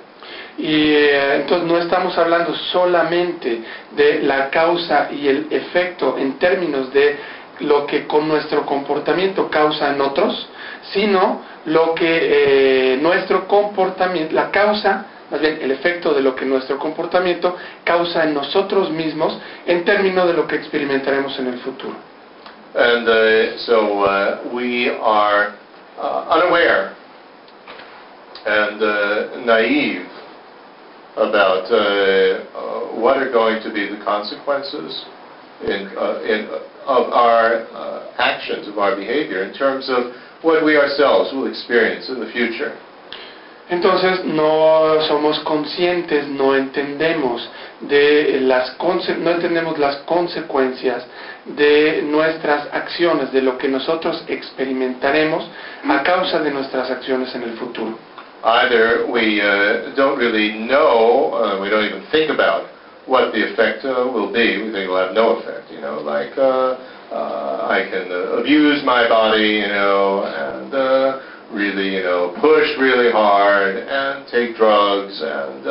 [0.57, 3.61] Y eh, entonces no estamos hablando solamente
[3.95, 7.17] de la causa y el efecto en términos de
[7.61, 10.47] lo que con nuestro comportamiento causa en otros,
[10.91, 16.45] sino lo que eh, nuestro comportamiento, la causa, más bien el efecto de lo que
[16.45, 22.12] nuestro comportamiento causa en nosotros mismos en términos de lo que experimentaremos en el futuro.
[22.75, 25.55] And uh, so uh, we are
[25.95, 26.95] uh, unaware
[28.45, 30.09] and uh, naive
[31.15, 35.05] about uh, what are going to be the consequences
[35.61, 35.85] in,
[36.25, 36.49] in,
[36.89, 40.11] of our actions, of our behavior, in terms of
[40.41, 42.75] what we ourselves will experience in the future.
[43.69, 47.47] Entonces no somos conscientes, no entendemos
[47.81, 51.05] de las no entendemos las consecuencias
[51.45, 55.45] de nuestras acciones, de lo que nosotros experimentaremos
[55.89, 57.97] a causa de nuestras acciones en el futuro.
[58.43, 62.65] Either we uh, don't really know, uh, we don't even think about
[63.05, 64.57] what the effect uh, will be.
[64.57, 66.75] We think it'll have no effect, you know, like uh,
[67.11, 71.21] uh, I can uh, abuse my body, you know, and
[71.51, 75.63] really, you know, push really hard and take drugs and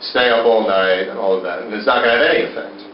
[0.00, 2.44] stay up all night and all of that, and it's not going to have any
[2.44, 2.91] effect.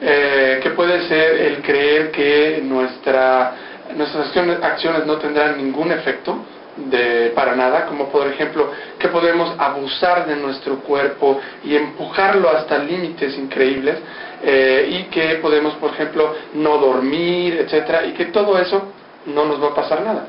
[0.00, 3.52] Eh, que puede ser el creer que nuestra,
[3.96, 6.38] nuestras acciones, acciones no tendrán ningún efecto
[6.76, 12.78] de, para nada, como por ejemplo que podemos abusar de nuestro cuerpo y empujarlo hasta
[12.78, 13.96] límites increíbles
[14.44, 18.92] eh, y que podemos, por ejemplo, no dormir, etcétera, y que todo eso
[19.26, 20.26] no nos va a pasar nada.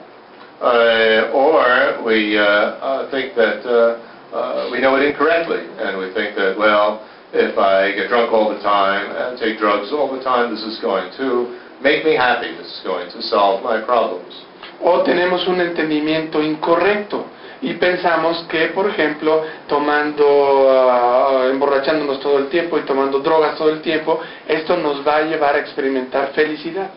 [0.62, 6.12] Uh, or we uh, uh, think that uh, uh, we know it incorrectly, and we
[6.14, 7.00] think that, well,
[7.34, 10.80] if I get drunk all the time and take drugs all the time, this is
[10.82, 14.34] going to make me happy, this is going to solve my problems.
[14.82, 17.26] O tenemos un entendimiento incorrecto
[17.62, 23.70] y pensamos que, por ejemplo, tomando, ah, emborrachándonos todo el tiempo y tomando drogas todo
[23.70, 26.90] el tiempo, esto nos va a llevar a experimentar felicidad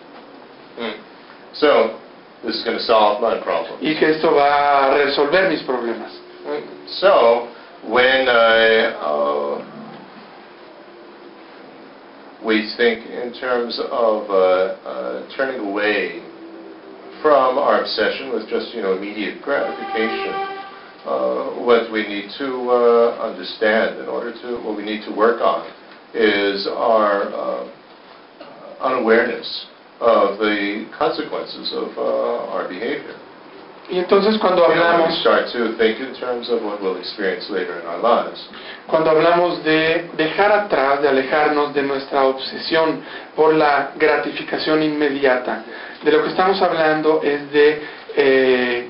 [0.79, 0.95] Mm.
[1.55, 1.99] So,
[2.45, 3.79] this is going to solve my problem.
[3.81, 6.11] y que esto va a resolver mis problemas.
[6.47, 6.89] Mm.
[6.89, 7.49] So,
[7.89, 9.65] when uh, uh,
[12.45, 14.35] we think in terms of uh,
[14.83, 16.21] uh, turning away
[17.23, 20.35] from our obsession with just you know immediate gratification,
[21.07, 25.41] uh, what we need to uh, understand in order to what we need to work
[25.41, 25.67] on
[26.15, 27.71] is our uh,
[28.81, 29.67] unawareness
[30.01, 33.17] of the consequences of uh, our behavior.
[33.91, 35.29] Y entonces cuando hablamos,
[38.87, 43.03] cuando hablamos de dejar atrás, de alejarnos de nuestra obsesión
[43.35, 45.65] por la gratificación inmediata,
[46.03, 47.83] de lo que estamos hablando es de
[48.17, 48.89] eh,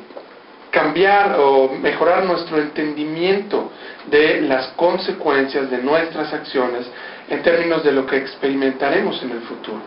[0.71, 3.71] cambiar o mejorar nuestro entendimiento
[4.07, 6.87] de las consecuencias de nuestras acciones
[7.29, 9.81] en términos de lo que experimentaremos en el futuro.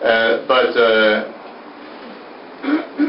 [0.00, 1.24] Uh, but uh,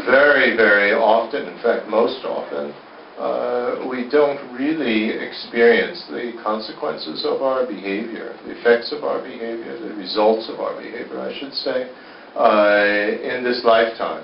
[0.10, 0.89] very, very
[1.30, 2.74] often, in fact, most often,
[3.20, 9.78] uh, we don't really experience the consequences of our behavior, the effects of our behavior,
[9.80, 11.92] the results of our behavior, I should say,
[12.36, 14.24] uh, in this lifetime.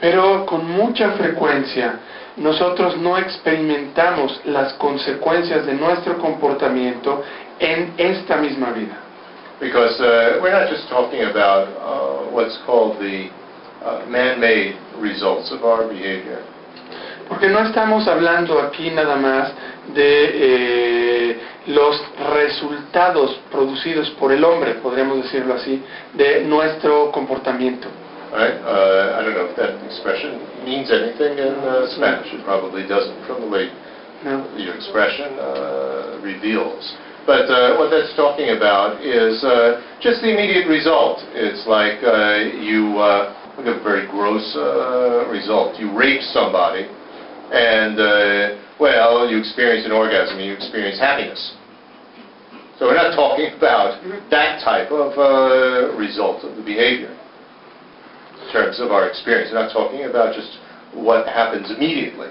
[0.00, 2.00] Pero con mucha frecuencia
[2.36, 7.22] nosotros no experimentamos las consecuencias de nuestro comportamiento
[7.58, 9.02] en esta misma vida.
[9.58, 13.30] Because uh, we're not just talking about uh, what's called the
[14.08, 16.42] man-made results of our behavior.
[17.28, 19.52] Porque no estamos hablando aquí nada más
[19.94, 22.00] de eh, los
[22.32, 25.82] resultados producidos por el hombre, podríamos decirlo así,
[26.14, 27.88] de nuestro comportamiento.
[28.32, 28.58] Right?
[28.62, 32.32] Uh, I don't know if that expression means anything in uh, Spanish.
[32.32, 33.70] It probably doesn't from the way
[34.24, 34.46] ¿no?
[34.56, 36.94] your expression uh, reveals.
[37.26, 41.18] But uh, what that's talking about is uh, just the immediate result.
[41.34, 42.98] It's like uh, you,
[43.56, 45.78] look a very gross uh, result.
[45.78, 46.84] You rape somebody,
[47.52, 51.54] and, uh, well, you experience an orgasm, you experience happiness.
[52.78, 57.16] So we're not talking about that type of uh, result of the behavior
[58.44, 59.50] in terms of our experience.
[59.52, 60.58] We're not talking about just
[60.92, 62.28] what happens immediately.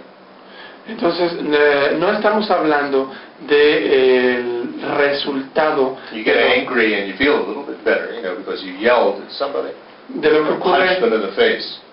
[0.87, 3.11] Entonces, eh, no estamos hablando
[3.47, 8.61] del resultado You get angry and you feel a little bit better, you know, because
[8.63, 9.73] you yelled at somebody,
[10.09, 10.99] de lo que ocurre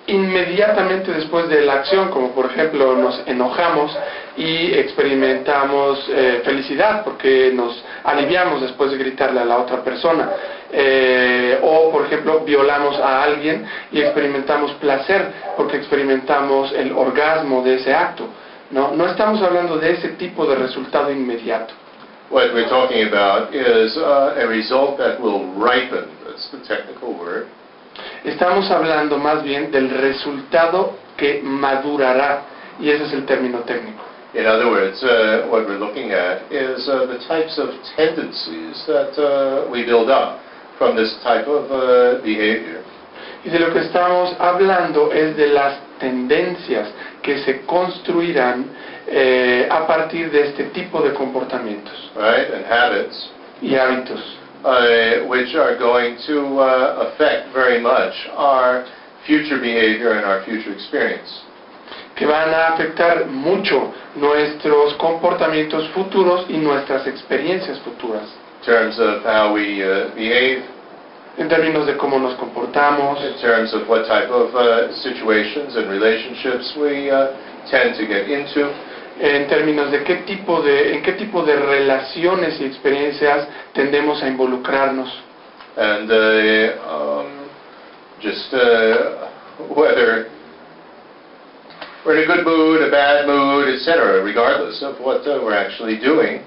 [0.07, 3.97] inmediatamente después de la acción, como por ejemplo nos enojamos
[4.37, 10.31] y experimentamos eh, felicidad porque nos aliviamos después de gritarle a la otra persona.
[10.73, 17.77] Eh, o por ejemplo violamos a alguien y experimentamos placer porque experimentamos el orgasmo de
[17.77, 18.27] ese acto.
[18.71, 21.75] No, no estamos hablando de ese tipo de resultado inmediato.
[22.31, 27.47] What we're talking about is uh, a result that will ripen, that's the technical word,
[28.25, 32.43] Estamos hablando más bien del resultado que madurará,
[32.79, 34.01] y ese es el término técnico.
[34.35, 39.13] In other words, uh, what we're looking at is uh, the types of tendencies that
[39.19, 40.41] uh, we build up
[40.79, 42.81] from this type of uh, behavior.
[43.45, 46.89] Y de lo que estamos hablando es de las tendencias
[47.23, 48.67] que se construirán
[49.07, 54.21] eh, a partir de este tipo de comportamientos right, and habits, y hábitos,
[54.65, 58.87] uh, which are going to uh, affect very much our
[59.27, 61.43] future behavior and our future experience.
[62.15, 68.29] que van a afectar mucho nuestros comportamientos futuros y nuestras experiencias futuras,
[68.61, 70.63] In terms of how we uh, behave,
[71.37, 75.91] en términos de cómo nos comportamos, in terms of what type of uh, situations and
[75.91, 77.33] relationships we uh,
[77.71, 78.71] tend to get into,
[79.23, 84.29] en términos de qué tipo de, en qué tipo de relaciones y experiencias tendemos a
[84.29, 85.09] involucrarnos.
[85.77, 87.49] and uh, um,
[88.21, 89.31] just uh,
[89.75, 90.29] whether
[92.05, 95.99] we're in a good mood, a bad mood, etc., regardless of what uh, we're actually
[95.99, 96.43] doing.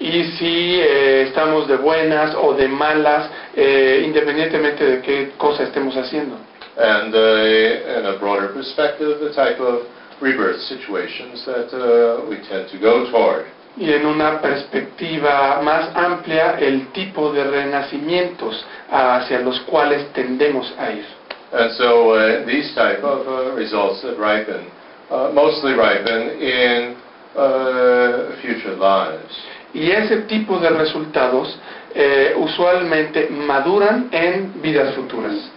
[0.00, 5.96] Y si eh, estamos de buenas o de malas, eh, independientemente de qué cosa estemos
[5.96, 6.36] haciendo.
[6.76, 9.86] and uh, in a broader perspective, the type of
[10.20, 13.46] rebirth situations that uh, we tend to go toward.
[13.76, 20.92] Y en una perspectiva más amplia, el tipo de renacimientos hacia los cuales tendemos a
[20.92, 21.04] ir.
[21.52, 24.70] And so uh, these type of uh, results that ripen,
[25.10, 26.96] uh, mostly ripen in
[27.36, 29.34] uh, future lives.
[29.72, 31.58] Y ese tipo de resultados
[31.94, 35.50] eh, usualmente maduran en vidas futuras.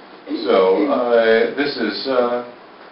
[0.44, 2.44] So uh, this is uh,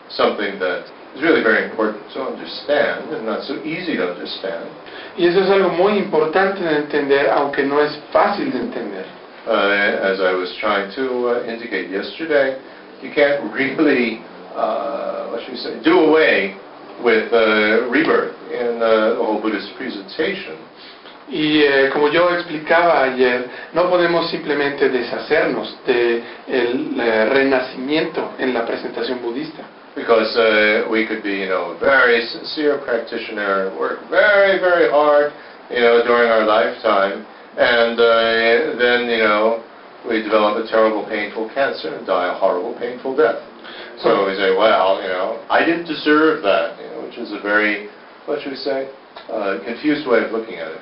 [0.09, 0.86] something that
[1.16, 4.70] is really very important to understand and not so easy to understand.
[5.18, 9.05] Y eso es algo muy importante de entender, aunque no es fácil de entender.
[9.47, 12.59] Uh, as I was trying to uh, indicate yesterday,
[13.01, 14.22] you can't really,
[14.55, 16.57] uh, what should we say, do away
[17.03, 20.57] with uh, rebirth in uh, the whole Buddhist presentation.
[21.28, 26.24] Y eh, como yo explicaba ayer, no podemos simplemente deshacernos del
[27.32, 29.63] renacimiento en la presentación budista.
[29.96, 35.32] Because uh, we could be, you know, a very sincere practitioner, work very, very hard,
[35.72, 37.26] you know, during our lifetime,
[37.56, 39.64] and uh, then, you know,
[40.08, 43.41] we develop a terrible, painful cancer and die a horrible, painful death.
[44.04, 47.39] So we say, well, you know, I didn't deserve that, you know, which is a
[47.39, 47.88] very,
[48.26, 48.91] what should we say,
[49.32, 50.82] uh, confused way of looking at it.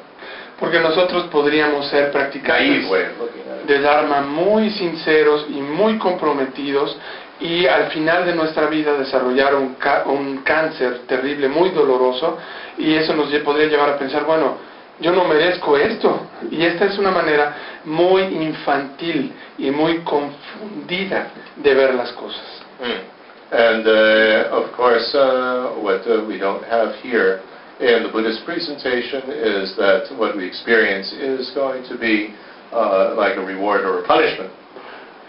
[0.59, 3.67] Porque nosotros podríamos ser Naive practicantes way of looking at it.
[3.67, 6.97] de Dharma muy sinceros y muy comprometidos
[7.39, 9.75] y al final de nuestra vida desarrollar un,
[10.05, 12.37] un cáncer terrible, muy doloroso
[12.77, 14.57] y eso nos podría llevar a pensar, bueno,
[14.99, 16.27] yo no merezco esto.
[16.51, 17.55] Y esta es una manera
[17.85, 21.27] muy infantil y muy confundida
[21.57, 22.63] de ver las cosas.
[22.79, 23.13] Mm.
[23.55, 27.41] And uh, of course, uh, what uh, we don't have here
[27.79, 32.33] in the Buddhist presentation is that what we experience is going to be
[32.71, 34.49] uh, like a reward or a punishment.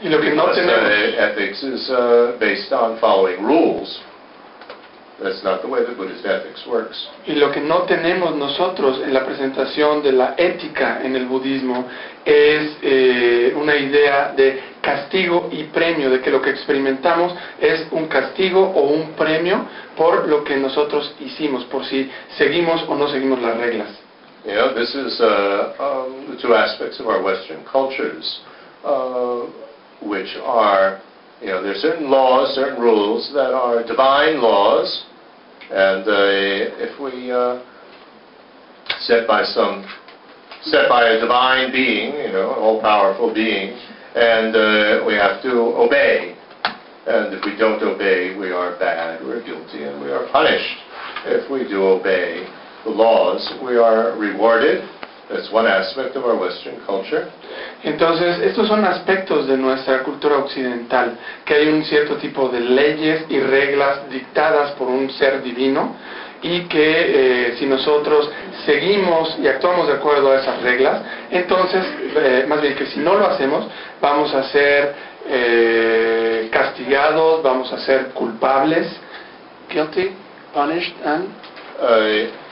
[0.02, 0.90] Y lo que no tenemos...
[1.18, 4.00] ethics is uh, based on following rules.
[5.22, 7.08] That's not the way that Buddhist ethics works.
[7.24, 11.86] Y lo que no tenemos nosotros en la presentación de la ética en el budismo
[12.24, 18.08] es eh, una idea de castigo y premio, de que lo que experimentamos es un
[18.08, 19.66] castigo o un premio
[19.96, 23.88] por lo que nosotros hicimos, por si seguimos o no seguimos las reglas.
[24.44, 28.42] You know, this is uh, um, the two aspects of our Western cultures,
[28.84, 29.46] uh,
[30.04, 31.00] which are,
[31.40, 35.04] you know, there are certain laws, certain rules that are divine laws,
[35.70, 37.62] and uh, if we uh,
[39.00, 39.84] set by some,
[40.62, 43.76] set by a divine being, you know, an all-powerful being,
[44.14, 46.36] and uh, we have to obey.
[47.06, 50.76] And if we don't obey, we are bad, we're guilty, and we are punished.
[51.26, 52.46] If we do obey
[52.84, 54.88] the laws, we are rewarded.
[55.28, 57.26] That's one aspect of our Western culture.
[57.82, 63.24] Entonces, estos son aspectos de nuestra cultura occidental, que hay un cierto tipo de leyes
[63.28, 65.96] y reglas dictadas por un ser divino
[66.42, 68.30] y que eh, si nosotros
[68.66, 71.82] seguimos y actuamos de acuerdo a esas reglas, entonces,
[72.16, 73.66] eh, más bien que si no lo hacemos,
[74.02, 74.94] vamos a ser
[75.26, 78.86] eh, castigados, vamos a ser culpables,
[79.70, 80.10] guilty,
[80.52, 81.28] punished and
[81.80, 82.43] Uh.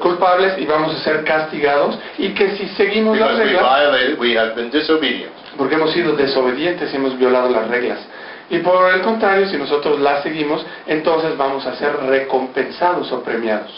[0.00, 3.64] Culpables y vamos a ser castigados y que si seguimos las reglas
[5.56, 7.98] porque hemos sido desobedientes y hemos violado las reglas.
[8.50, 13.70] Y por el contrario, si nosotros las seguimos, entonces vamos a ser recompensados o premiados.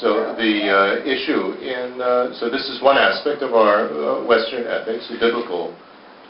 [0.00, 4.66] So the uh, issue in, uh, so this is one aspect of our uh, Western
[4.66, 5.72] ethics, the biblical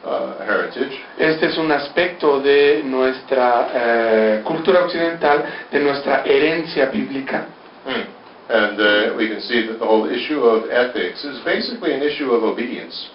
[0.04, 1.00] uh, heritage.
[1.16, 7.46] Este es un aspecto de nuestra eh, cultura occidental, de nuestra herencia bíblica.
[7.86, 8.11] Hmm.
[8.48, 12.32] And uh, we can see that the whole issue of ethics is basically an issue
[12.32, 13.08] of obedience.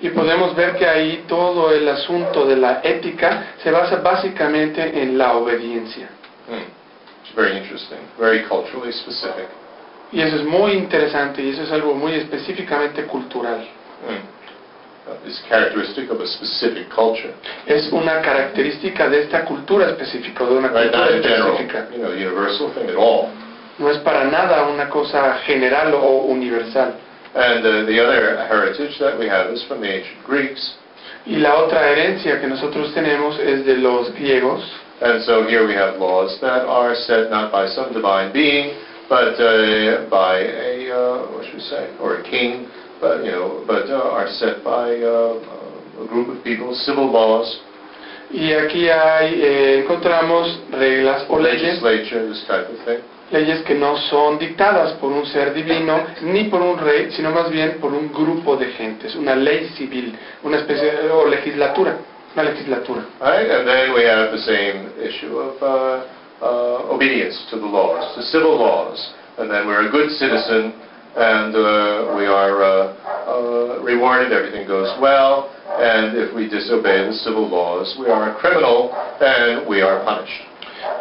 [0.00, 5.18] Y podemos ver que ahí todo el asunto de la ética se basa básicamente en
[5.18, 6.08] la obediencia.
[6.48, 6.62] Hmm.
[7.24, 9.48] It's very interesting, very culturally specific.
[10.12, 13.66] Y eso es muy interesante y eso es algo muy específicamente cultural.
[14.06, 14.38] Hmm.
[15.26, 17.32] It's characteristic of a specific culture,
[17.66, 20.92] Es una característica de esta cultura específica, de una right?
[20.92, 21.88] cultura Not a general, específica.
[21.92, 23.28] you know, universal thing at all.
[23.78, 26.94] No es para nada una cosa general o universal.
[27.34, 30.76] And uh, the other heritage that we have is from the ancient Greeks.
[31.26, 34.64] Y la otra herencia que nosotros tenemos es de los griegos.
[35.00, 38.74] And so here we have laws that are set not by some divine being,
[39.08, 42.66] but uh, by a, uh, what should we say, or a king,
[43.00, 47.60] but, you know, but uh, are set by uh, a group of people, civil laws,
[48.30, 53.00] Y aquí hay, eh, encontramos reglas o leyes, type of thing.
[53.30, 57.50] Leyes que no son dictadas por un ser divino ni por un rey, sino más
[57.50, 61.96] bien por un grupo de gentes, una ley civil, una especie o legislatura,
[62.34, 63.02] una legislatura.
[63.20, 63.50] Right?
[63.50, 66.06] And then we have the same issue of uh,
[66.42, 69.14] uh, obedience to the laws, the civil laws.
[69.38, 70.72] And then we're a good citizen,
[71.14, 72.94] and uh, we are uh,
[73.28, 75.54] uh, rewarded, everything goes well.
[75.78, 80.47] And if we disobey the civil laws, we are a criminal, and we are punished.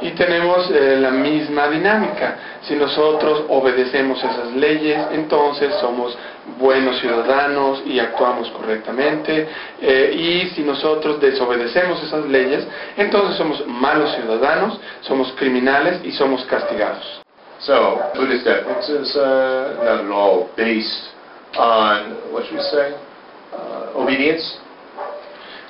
[0.02, 2.38] Y tenemos eh, la misma dinámica.
[2.62, 6.18] Si nosotros obedecemos esas leyes, entonces somos
[6.60, 9.48] buenos ciudadanos y actuamos correctamente.
[9.82, 16.44] Eh, y si nosotros desobedecemos esas leyes, entonces somos malos ciudadanos, somos criminales y somos
[16.46, 17.22] castigados.
[17.60, 21.10] So, Buddhist ethics is uh, not at all based
[21.58, 22.94] on, what should we say,
[23.52, 24.60] uh, obedience.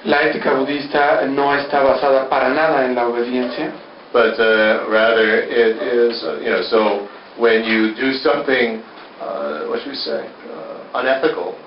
[0.03, 3.71] La ética budista no está basada para nada en la obediencia,
[4.13, 8.81] but uh, rather it is, uh, you know, so when you do something,
[9.19, 11.57] uh, what should we say, uh, unethical,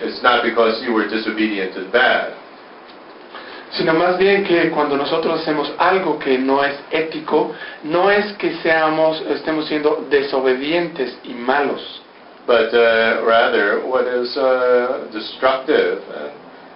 [0.00, 2.38] it's not because you were disobedient and bad.
[3.72, 7.54] sino más bien que cuando nosotros hacemos algo que no es ético,
[7.84, 12.02] no es que seamos, estemos siendo desobedientes y malos,
[12.44, 16.02] But uh, rather, what is uh, destructive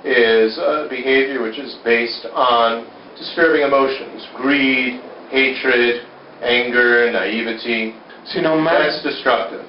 [0.04, 0.56] is
[0.88, 2.86] behavior which is based on
[3.18, 5.00] disturbing emotions, greed,
[5.30, 6.02] hatred,
[6.42, 7.94] anger, naivety.
[8.24, 9.62] sino That's más, destructive.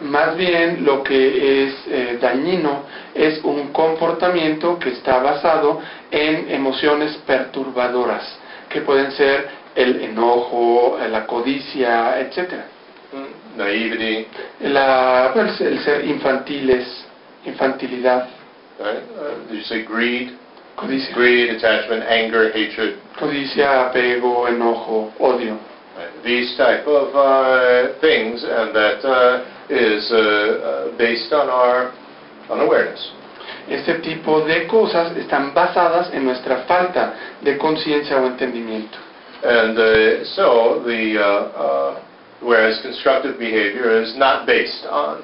[0.00, 2.84] más bien lo que es eh, dañino
[3.14, 8.24] es un comportamiento que está basado en emociones perturbadoras,
[8.68, 12.66] que pueden ser el enojo, la codicia, etcétera.
[13.12, 14.26] Mm, Naivety,
[14.60, 16.86] La, pues, el ser infantiles,
[17.44, 18.28] infantilidad,
[18.78, 19.02] right?
[19.16, 20.36] Uh, did you say greed?
[20.76, 22.98] Codicia, Greed, attachment, anger, hatred.
[23.18, 25.58] codicia, apego, enojo, odio.
[25.96, 26.10] Right.
[26.24, 31.92] These type of uh, things, and that uh, is uh, uh, based on our
[32.50, 33.12] unawareness.
[33.68, 38.98] Este tipo de cosas están basadas en nuestra falta de conciencia o entendimiento.
[39.42, 42.02] And uh, so, the uh, uh,
[42.42, 45.22] whereas constructive behavior is not based on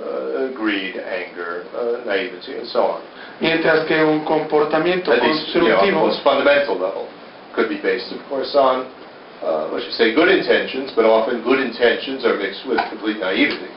[0.00, 3.02] uh, greed, anger, uh, naivety, and so on.
[3.40, 7.06] Mientras que un comportamiento At least, constructivo most fundamental level,
[7.54, 8.86] could be based, of course, on
[9.42, 13.68] uh, say, good intentions, but often good intentions are mixed with complete naivety.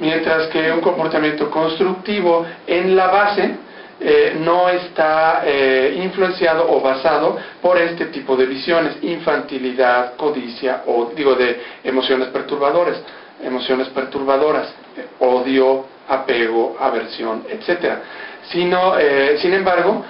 [0.00, 3.56] mientras que un comportamiento constructivo en la base
[4.00, 11.12] eh, no está eh, influenciado o basado por este tipo de visiones, infantilidad, codicia o
[11.14, 13.00] digo de emociones perturbadoras,
[13.42, 18.02] emociones perturbadoras, eh, odio, apego, aversión, etcétera.
[18.50, 20.04] Sino, eh, sin embargo,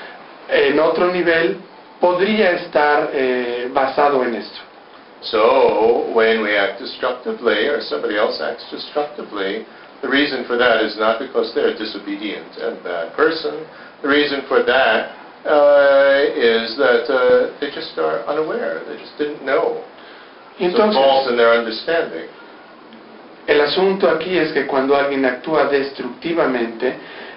[0.49, 1.59] en otro nivel
[2.01, 4.61] podría estar eh, basado en esto.
[5.23, 9.65] So, when we act destructively or somebody else acts destructively,
[10.03, 13.65] the reason for that is not because they're a disobedient and bad person.
[14.03, 15.17] The reason for that
[15.47, 18.85] uh, is that uh, they just are unaware.
[18.87, 19.83] They just didn't know.
[20.61, 22.29] Y It's a fault entonces, in their understanding.
[23.47, 26.95] el asunto aquí es que cuando alguien actúa destructivamente,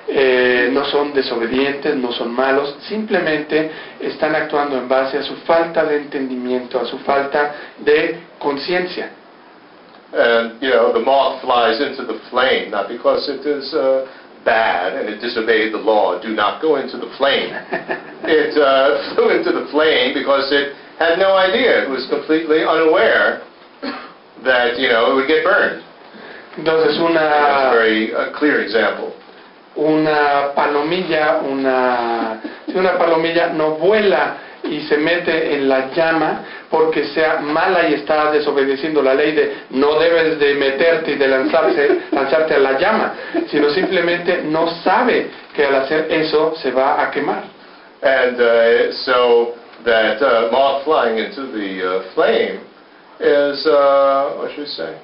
[0.07, 5.83] eh, no son desobedientes, no son malos, simplemente están actuando en base a su falta
[5.83, 9.11] de entendimiento, a su falta de conciencia.
[10.13, 14.07] And, you know, the moth flies into the flame, not because it is uh,
[14.45, 17.51] bad and it disobeyed the law, do not go into the flame.
[18.23, 21.83] it uh, flew into the flame because it had no idea.
[21.83, 23.43] It was completely unaware
[24.45, 25.83] that, you know, it would get burned.
[26.57, 29.13] Entonces That's a una, very uh, clear example.
[29.77, 37.05] Una palomilla, una, si una palomilla no vuela y se mete en la llama porque
[37.07, 42.01] sea mala y está desobedeciendo la ley de no debes de meterte y de lanzarse,
[42.11, 43.13] lanzarte a la llama,
[43.49, 47.43] sino simplemente no sabe que al hacer eso se va a quemar.
[48.01, 49.53] And uh, so
[49.83, 52.59] that uh, moth flying into the uh, flame
[53.19, 54.99] is, uh, what should we say,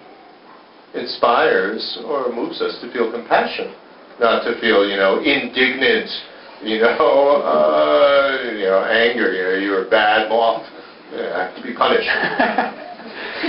[0.94, 3.74] inspires or moves us to feel compassion,
[4.20, 6.10] not to feel, you know, indignant,
[6.64, 10.64] you know, uh, you know, anger, you know, you're a bad moth,
[11.12, 12.10] you have to be punished.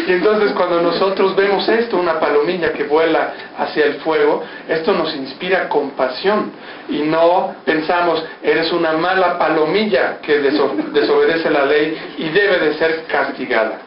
[0.06, 5.14] Y entonces cuando nosotros vemos esto, una palomilla que vuela hacia el fuego, esto nos
[5.14, 6.50] inspira compasión
[6.88, 12.74] y no pensamos, eres una mala palomilla que deso- desobedece la ley y debe de
[12.74, 13.78] ser castigada.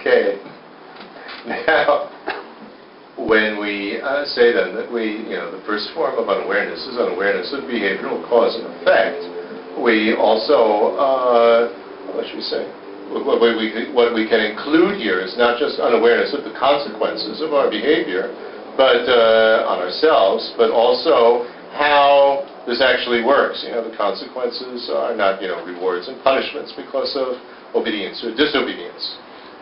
[0.00, 0.40] okay.
[1.46, 2.08] Now,
[3.26, 6.94] when we uh, say then that we, you know, the first form of unawareness is
[6.94, 9.18] unawareness of behavioral cause and effect,
[9.82, 11.60] we also, uh,
[12.14, 12.62] what should we say?
[13.10, 17.56] What we, what we can include here is not just unawareness of the consequences of
[17.56, 18.30] our behavior,
[18.76, 23.64] but uh, on ourselves, but also how this actually works.
[23.66, 27.40] You know, the consequences are not, you know, rewards and punishments because of
[27.74, 29.18] obedience or disobedience.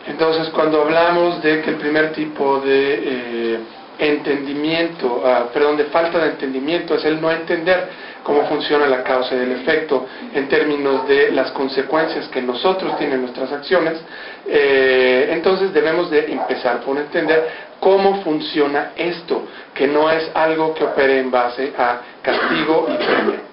[0.07, 3.59] Entonces cuando hablamos de que el primer tipo de eh,
[3.99, 7.89] entendimiento, ah, perdón, de falta de entendimiento es el no entender
[8.23, 13.21] cómo funciona la causa y el efecto en términos de las consecuencias que nosotros tienen
[13.21, 13.99] nuestras acciones,
[14.45, 17.47] eh, entonces debemos de empezar por entender
[17.79, 19.43] cómo funciona esto,
[19.73, 23.47] que no es algo que opere en base a castigo y premio.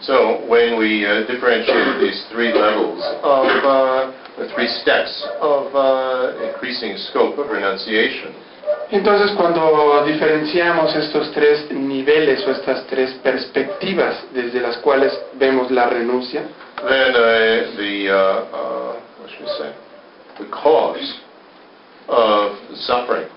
[0.00, 6.48] So when we uh, differentiate these three levels of, uh, the three steps of uh,
[6.48, 8.34] increasing scope of renunciation,
[8.90, 15.86] Entonces, cuando diferenciamos estos tres niveles o estas tres perspectivas desde las cuales vemos la
[15.86, 16.42] renuncia,
[16.76, 18.14] then uh, the, uh,
[18.52, 19.74] uh, what should we say,
[20.38, 21.20] the cause
[22.08, 23.28] of suffering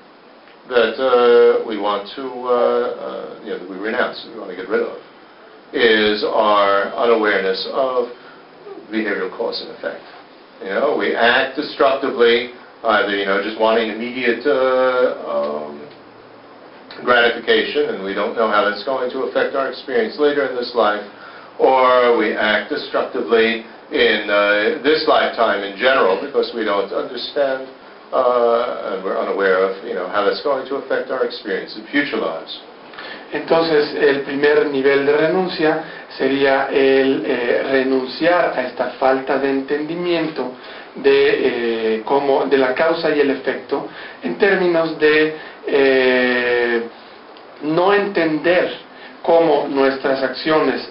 [0.68, 4.58] that uh, we want to, uh, uh, you know, that we renounce, we want to
[4.58, 4.98] get rid of,
[5.72, 8.10] is our unawareness of
[8.91, 10.04] behavioral cause and effect.
[10.62, 12.51] You know, we act destructively,
[12.84, 15.84] either, you know, just wanting immediate uh, um,
[17.03, 20.72] gratification, and we don't know how that's going to affect our experience later in this
[20.74, 21.03] life,
[21.60, 27.68] or we act destructively in uh, this lifetime in general because we don't understand
[28.14, 31.86] uh, and we're unaware of, you know, how that's going to affect our experience in
[31.88, 32.62] future lives.
[33.36, 35.83] Entonces el primer nivel de renuncia
[36.17, 40.53] sería el eh, renunciar a esta falta de entendimiento
[40.95, 43.88] de, eh, cómo- de la causa y el efecto
[44.23, 45.36] en términos de
[45.67, 46.81] eh,
[47.63, 48.71] no entender
[49.21, 50.89] cómo nuestras acciones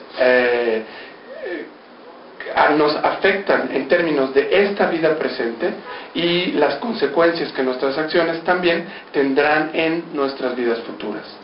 [2.76, 5.72] nos afectan en términos de esta vida presente
[6.14, 11.43] y las consecuencias que nuestras acciones también tendrán en nuestras vidas futuras.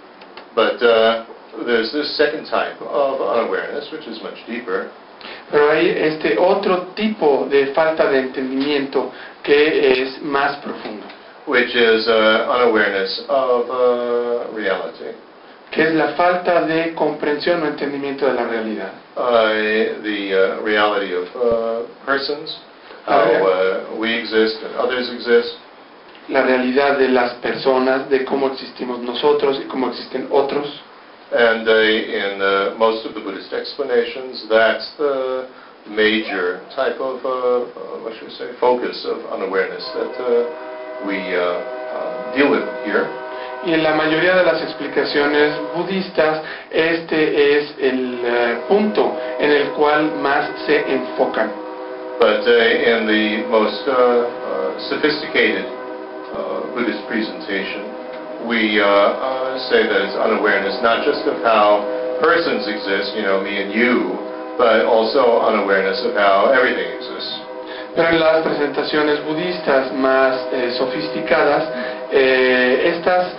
[0.54, 1.26] But uh,
[1.66, 4.90] there's this second type of unawareness, which is much deeper,
[5.50, 11.06] Pero hay este otro tipo de falta de entendimiento que es más profundo,
[11.46, 15.14] which is uh, unawareness of uh, reality.
[15.70, 18.92] que es la falta de comprensión o entendimiento de la realidad.
[19.16, 22.58] Uh, the uh, reality of uh, persons,
[23.06, 25.58] how uh, we exist and others exist,
[26.30, 30.82] La realidad de las personas, de cómo existimos nosotros y cómo existen otros.
[31.32, 35.46] and uh, in uh, most of the Buddhist explanations, that's the
[35.86, 41.18] major type of, uh, uh, what should we say, focus of unawareness that uh, we
[41.34, 43.06] uh, uh, deal with here.
[43.62, 49.68] Y en la mayoría de las explicaciones budistas, este es el eh, punto en el
[49.72, 51.52] cual más se enfocan.
[52.18, 55.79] But uh, in the most uh, uh, sophisticated
[56.74, 61.84] Buddhist presentation, we uh, uh, say that it's unawareness not just of how
[62.20, 64.16] persons exist, you know, me and you,
[64.56, 67.40] but also unawareness of how everything exists.
[67.94, 71.64] Pero en las presentaciones budistas más eh, sofisticadas,
[72.12, 73.32] eh, estas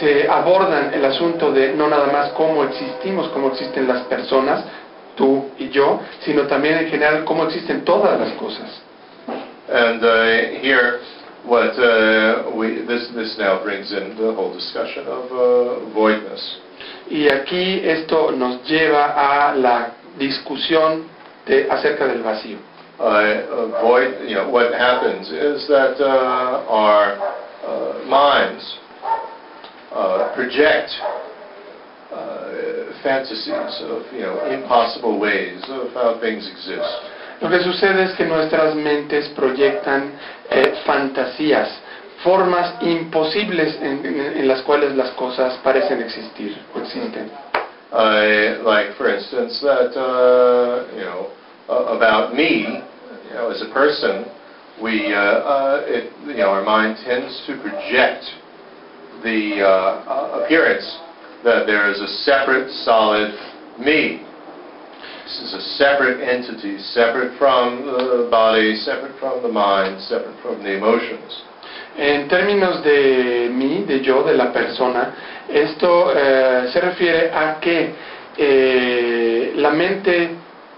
[0.00, 4.64] se abordan el asunto de no nada más cómo existimos, cómo existen las personas,
[5.14, 8.82] tú y yo, sino también en general cómo existen todas las cosas.
[9.72, 10.98] And uh, here,
[11.44, 16.58] what uh, we this this now brings in the whole discussion of uh, voidness.
[17.10, 21.08] Y aquí esto nos lleva a la discusión
[21.46, 22.58] de, acerca del vacío.
[22.98, 27.18] Uh, uh, void, you know, what happens is that uh, our
[27.66, 28.78] uh, minds
[29.90, 30.90] uh, project
[32.12, 37.11] uh, fantasies of, you know, impossible ways of how things exist.
[37.40, 40.12] Lo que sucede es que nuestras mentes proyectan
[40.50, 41.68] eh, fantasías,
[42.22, 47.30] formas imposibles en, en- las cuales las cosas parecen existir o existen.
[47.92, 51.26] Uh, like, for instance, that, uh, you know,
[51.68, 52.80] uh, about me,
[53.28, 54.24] you know, as a person,
[54.80, 58.24] we, uh, uh, it, you know, our mind tends to project
[59.22, 60.86] the uh, uh, appearance
[61.44, 63.34] that there is a separate, solid
[63.78, 64.22] me.
[65.32, 70.62] This is a separate entity, separate from the body, separate from the mind, separate from
[70.62, 71.44] the emotions.
[71.96, 75.14] En términos de mí, de yo, de la persona,
[75.48, 77.94] esto eh, se refiere a que
[78.36, 80.32] eh, la mente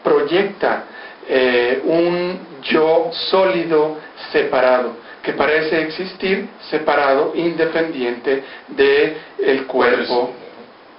[0.04, 0.84] proyecta
[1.26, 3.96] eh, un yo sólido
[4.30, 10.32] separado, que parece existir separado, independiente de el cuerpo,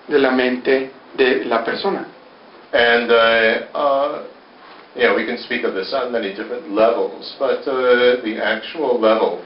[0.10, 2.08] de la mente de la persona.
[2.76, 4.28] And, uh, uh,
[4.96, 9.00] you know, we can speak of this on many different levels, but uh, the actual
[9.00, 9.40] level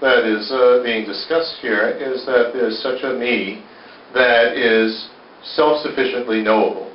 [0.00, 3.62] that is uh, being discussed here is that there's such a me
[4.14, 5.08] that is
[5.54, 6.90] self-sufficiently knowable,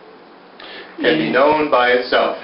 [0.99, 2.35] can be known by itself.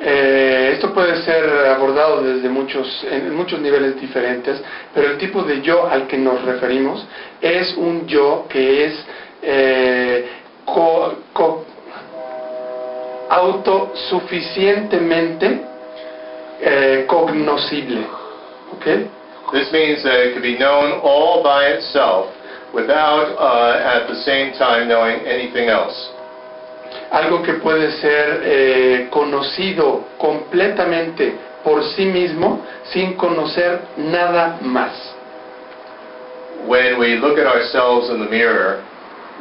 [0.00, 4.60] Eh, esto puede ser abordado desde muchos, en muchos niveles diferentes,
[4.92, 7.06] pero el tipo de yo al que nos referimos
[7.40, 9.04] es un yo que es
[9.42, 10.28] eh,
[10.64, 11.64] co- co-
[13.34, 15.60] autosuficientemente
[16.60, 18.06] eh, cognoscible.
[18.72, 18.84] ¿Ok?
[19.52, 22.26] This means that it can be known all by itself
[22.72, 26.10] without uh, at the same time knowing anything else.
[27.10, 34.92] Algo que puede ser eh, conocido completamente por sí mismo sin conocer nada más.
[36.66, 38.82] When we look at ourselves in the mirror,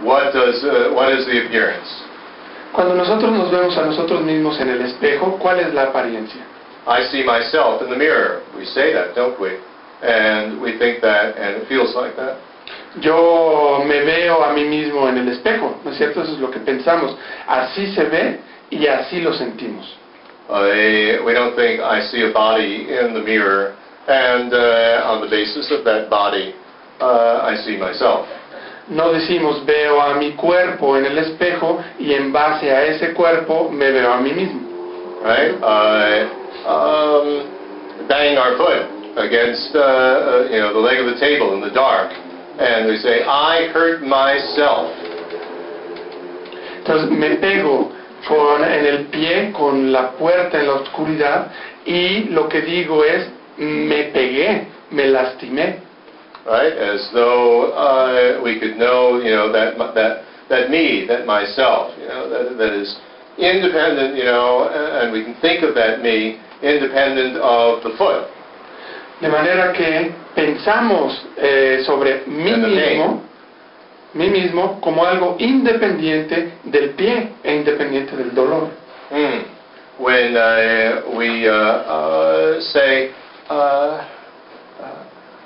[0.03, 1.87] what does uh, what is the appearance?
[2.73, 6.41] Cuando nosotros nos vemos a nosotros mismos en el espejo, ¿cuál es la apariencia?
[6.87, 8.41] I see myself in the mirror.
[8.57, 9.51] We say that, don't we?
[10.01, 12.37] And we think that, and it feels like that.
[12.99, 16.21] Yo me veo a mí mismo en el espejo, ¿no es cierto?
[16.23, 17.15] Eso es lo que pensamos.
[17.47, 19.85] Así se ve y así lo sentimos.
[20.49, 23.75] Uh, we don't think I see a body in the mirror,
[24.07, 26.53] and uh, on the basis of that body,
[26.99, 28.27] uh, I see myself.
[28.89, 33.69] No decimos veo a mi cuerpo en el espejo y en base a ese cuerpo
[33.69, 34.73] me veo a mí mismo.
[35.23, 35.55] right?
[35.55, 38.83] Uh, um, bang our foot
[39.17, 42.97] against uh, uh, you know the leg of the table in the dark, and we
[42.99, 44.91] say, "I hurt myself."
[46.83, 47.91] Entonces me pego
[48.27, 51.51] con, en el pie con la puerta en la oscuridad
[51.85, 55.82] y lo que digo es me pegué, me lastimé.
[56.45, 56.73] Right?
[56.73, 62.07] As though uh, we could know, you know, that that that me, that myself, you
[62.07, 62.99] know, that that is
[63.37, 68.27] independent, you know, and we can think of that me independent of the foot.
[69.21, 73.21] De manera que pensamos eh, sobre mí mismo,
[74.13, 78.69] mí mismo como algo independiente del pie e independiente del dolor.
[79.09, 79.43] Hmm.
[79.99, 83.11] When uh, we uh, uh, say,
[83.49, 84.01] uh,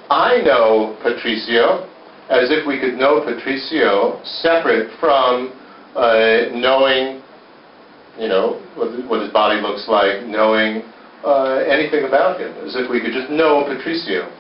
[0.10, 1.84] I know Patricio,
[2.30, 5.52] as if we could know Patricio separate from
[5.96, 7.22] uh, knowing,
[8.18, 10.84] you know, what, what his body looks like, knowing
[11.26, 14.32] uh, anything about him, as if we could just know Patricio,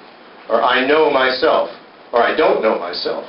[0.50, 1.70] or I know myself,
[2.14, 3.26] or I don't know myself.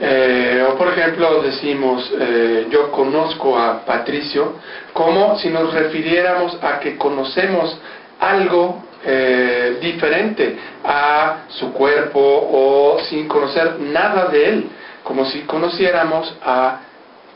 [0.00, 4.54] Eh, o por ejemplo decimos, eh, yo conozco a Patricio,
[4.92, 7.78] como si nos refiriéramos a que conocemos
[8.18, 14.70] algo eh, diferente a su cuerpo o sin conocer nada de él,
[15.02, 16.80] como si conociéramos a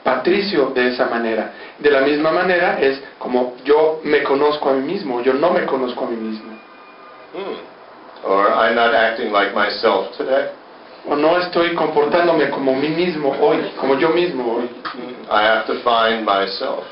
[0.02, 1.52] Patricio de esa manera.
[1.80, 5.66] De la misma manera es como yo me conozco a mí mismo, yo no me
[5.66, 6.52] conozco a mí mismo.
[7.34, 8.30] Hmm.
[8.30, 10.50] Or I'm not acting like myself today.
[11.08, 14.70] O no estoy comportándome como mí mismo hoy, como yo mismo hoy.
[15.28, 16.84] I have to find myself.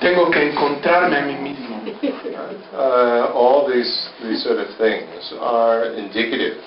[0.00, 1.82] Tengo que encontrarme a mí mismo.
[2.72, 6.58] Uh, all these these sort of things are indicative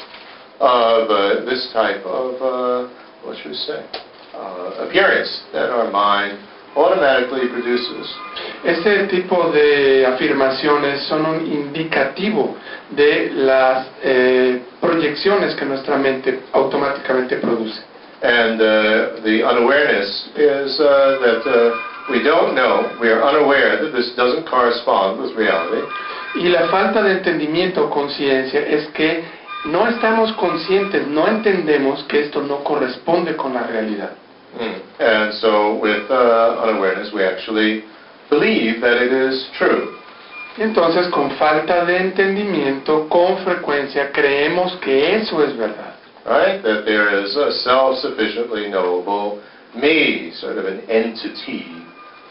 [0.59, 2.89] of uh, this type of uh,
[3.23, 3.79] what should we say
[4.35, 6.37] uh, appearance that our mind
[6.75, 8.09] automatically produces.
[8.63, 12.55] Este tipo de afirmaciones son un indicativo
[12.89, 17.79] de las eh, proyecciones que nuestra mente automáticamente produce.
[18.21, 23.91] And uh, the unawareness is uh, that uh, we don't know, we are unaware that
[23.91, 25.87] this doesn't correspond with reality.
[26.35, 29.23] Y la falta de entendimiento o conciencia es que
[29.65, 34.11] no estamos conscientes, no entendemos que esto no corresponde con la realidad.
[34.59, 34.81] Mm.
[34.99, 37.83] And so, with uh, unawareness, we actually
[38.29, 39.95] believe that it is true.
[40.57, 45.95] Entonces, con falta de entendimiento, con frecuencia creemos que eso es verdad.
[46.25, 46.61] Right?
[46.61, 49.41] That there is a self sufficiently knowable
[49.75, 51.83] me, sort of an entity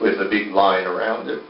[0.03, 1.41] with a big line around it,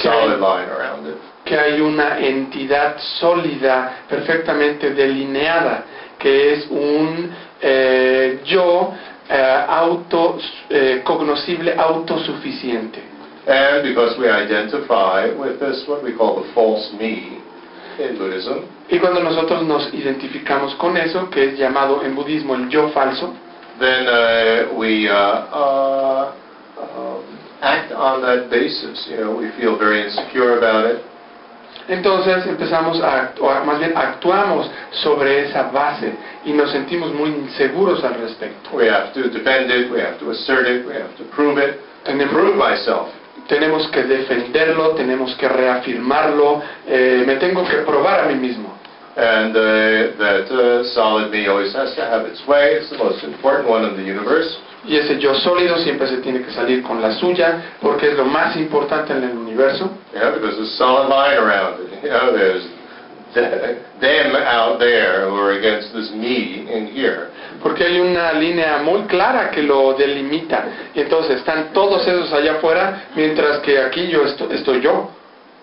[0.00, 1.16] solid line around it.
[1.44, 5.84] que hay una entidad sólida, perfectamente delineada,
[6.18, 8.92] que es un eh, yo
[9.28, 10.38] eh, auto,
[10.70, 13.02] eh, cognoscible autosuficiente.
[13.44, 17.40] And because we identify with this, what we call the false me
[17.98, 22.68] in Buddhism, Y cuando nosotros nos identificamos con eso, que es llamado en budismo el
[22.68, 23.32] yo falso,
[23.78, 26.32] then uh, we uh, uh,
[26.78, 27.31] um,
[27.62, 29.06] act on that basis.
[29.08, 31.02] You know, we feel very insecure about it.
[31.88, 36.12] entonces empezamos a actuar, más bien actuamos sobre esa base
[36.44, 38.70] y nos sentimos muy inseguros al respecto.
[38.72, 41.80] We have to defend it, we have to assert it, we have to prove it,
[42.06, 43.08] and then prove myself.
[43.48, 48.78] Tenemos que defenderlo, tenemos que reafirmarlo, eh, me tengo que probar a mí mismo.
[49.14, 52.76] And uh, that uh, solid me always has to have its way.
[52.80, 54.56] It's the most important one in the universe.
[54.84, 58.24] Y ese yo sólido siempre se tiene que salir con la suya porque es lo
[58.24, 59.90] más importante en el universo.
[60.12, 61.92] You know, because there's a solid line around it.
[62.02, 62.64] You know, there's
[63.32, 67.28] th- them out there who are against this me in here.
[67.62, 70.64] Porque hay una línea muy clara que lo delimita.
[70.94, 75.10] Y entonces están todos esos allá afuera, mientras que aquí yo esto- estoy yo.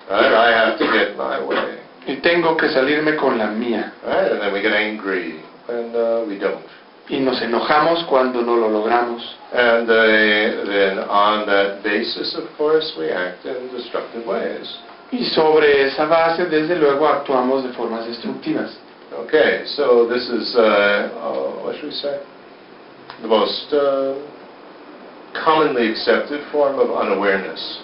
[0.10, 0.32] Right?
[0.32, 1.78] I have to get my way.
[2.08, 3.92] Y tengo que salirme con la mía.
[4.08, 4.32] Right?
[4.32, 6.64] And then we get angry when uh, we don't.
[7.10, 9.24] Y nos enojamos cuando no lo logramos.
[9.52, 14.78] And uh, then on that basis, of course, we act in destructive ways.
[15.12, 18.78] Y sobre esa base, desde luego, actuamos de formas destructivas.
[19.12, 22.22] Okay, so this is, uh, uh, what should we say?
[23.24, 24.14] The most uh,
[25.34, 27.82] commonly accepted form of unawareness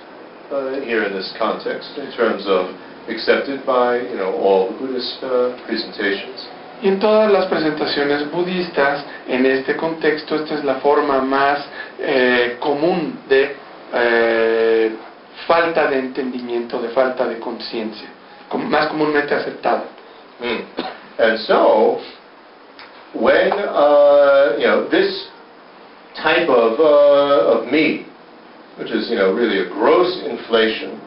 [0.51, 2.69] uh, here in this context, in terms of
[3.09, 6.45] accepted by, you know, all the Buddhist uh, presentations.
[6.85, 11.65] En todas las presentaciones budistas, en este contexto, esta es la forma más
[11.97, 13.55] eh, común de
[13.91, 14.95] eh,
[15.47, 18.07] falta de entendimiento, de falta de conciencia,
[18.69, 19.85] más comúnmente aceptada.
[20.39, 21.23] Mm.
[21.23, 22.01] And so,
[23.15, 25.27] when, uh, you know, this
[26.21, 28.05] type of, uh, of me,
[28.77, 31.01] which is, you know, really a gross inflation,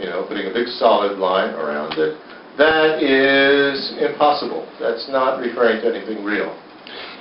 [0.00, 2.16] you know, putting a big solid line around it,
[2.58, 4.64] that is impossible.
[4.80, 6.52] That's not referring to anything real.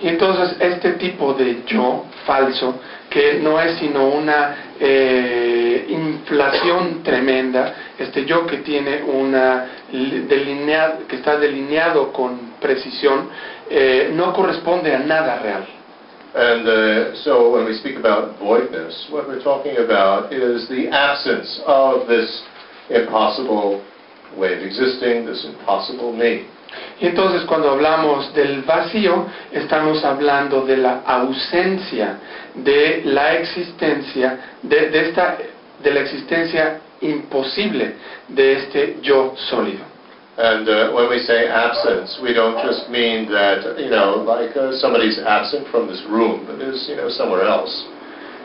[0.01, 2.75] Y entonces este tipo de yo falso,
[3.09, 11.05] que no es sino una eh, inflación tremenda, este yo que tiene una li- delinea-
[11.07, 13.29] que está delineado con precisión,
[13.69, 15.65] eh, no corresponde a nada real.
[16.33, 21.61] And uh, so when we speak about voidness, what we're talking about is the absence
[21.67, 22.41] of this
[22.89, 23.81] impossible
[24.37, 26.45] way of existing, this impossible me.
[26.99, 32.17] Y entonces cuando hablamos del vacío, estamos hablando de la ausencia
[32.55, 35.37] de la existencia, de, de esta,
[35.81, 37.95] de la existencia imposible
[38.27, 39.85] de este yo sólido.
[40.37, 44.71] And uh, when we say absence, we don't just mean that, you know, like uh,
[44.79, 47.69] somebody's absent from this room, but is, you know, somewhere else.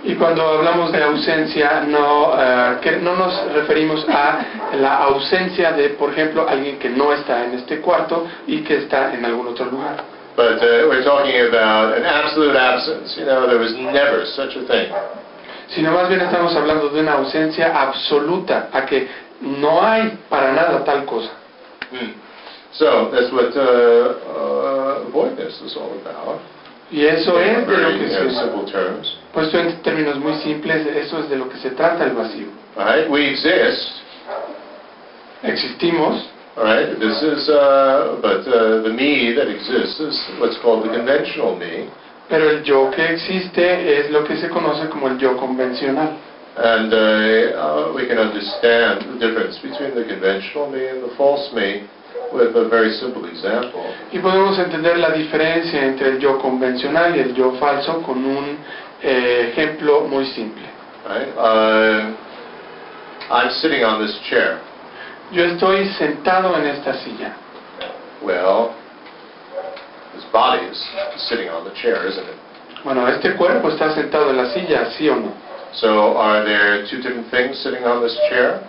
[0.05, 4.39] Y cuando hablamos de ausencia, no, eh, que no nos referimos a
[4.77, 9.15] la ausencia de, por ejemplo, alguien que no está en este cuarto y que está
[9.15, 10.05] en algún otro lugar.
[10.37, 13.17] But uh, we're talking about an absolute absence.
[13.19, 14.93] You know, there was never such a thing.
[15.69, 19.09] Sino más bien estamos hablando de una ausencia absoluta, a que
[19.41, 21.31] no hay para nada tal cosa.
[21.91, 22.13] Hmm.
[22.73, 23.61] So that's what uh,
[24.37, 26.41] uh, voidness is all about.
[26.91, 28.73] Y eso es de lo que se...
[28.73, 29.19] terms.
[29.33, 32.47] Puesto en términos muy simples, eso es de lo que se trata el vacío.
[32.77, 34.03] Right, we exist.
[35.43, 40.89] Existimos, All right, this is, uh, but uh, the me that exists is what's called
[40.89, 41.91] the conventional me.
[42.29, 46.17] pero el yo que existe es lo que se conoce como el yo convencional.
[46.57, 51.83] And uh, we can understand the difference between the conventional me and the false me
[52.33, 53.83] with a very simple example.
[54.13, 58.59] Y podemos entender la diferencia entre el yo convencional y el yo falso con un
[59.03, 60.65] eh, ejemplo muy simple.
[61.09, 61.29] Right?
[61.37, 62.17] Um
[63.29, 64.61] I'm sitting on this chair.
[65.33, 67.35] Yo estoy sentado en esta silla.
[68.23, 68.75] Well,
[70.15, 70.79] this body is
[71.29, 72.37] sitting on the chair, isn't it?
[72.85, 75.33] Bueno, este cuerpo está sentado en la silla, ¿sí o no?
[75.73, 78.61] So are there two different things sitting on this chair?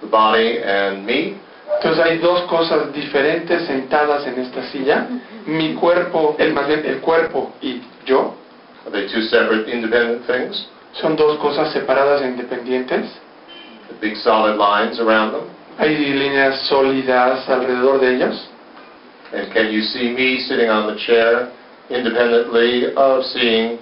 [0.00, 1.38] The body and me?
[1.74, 5.06] Entonces hay dos cosas diferentes sentadas en esta silla.
[5.46, 6.54] Mi cuerpo, el,
[7.00, 8.34] cuerpo y yo,
[8.86, 10.68] Are they two separate independent things?
[11.00, 13.10] son dos cosas separadas e independientes.
[13.88, 15.44] The big solid lines around them?
[15.78, 18.48] Hay líneas sólidas alrededor de ellos.
[19.32, 21.50] And can you see me sitting on the chair
[21.90, 23.78] independently of seeing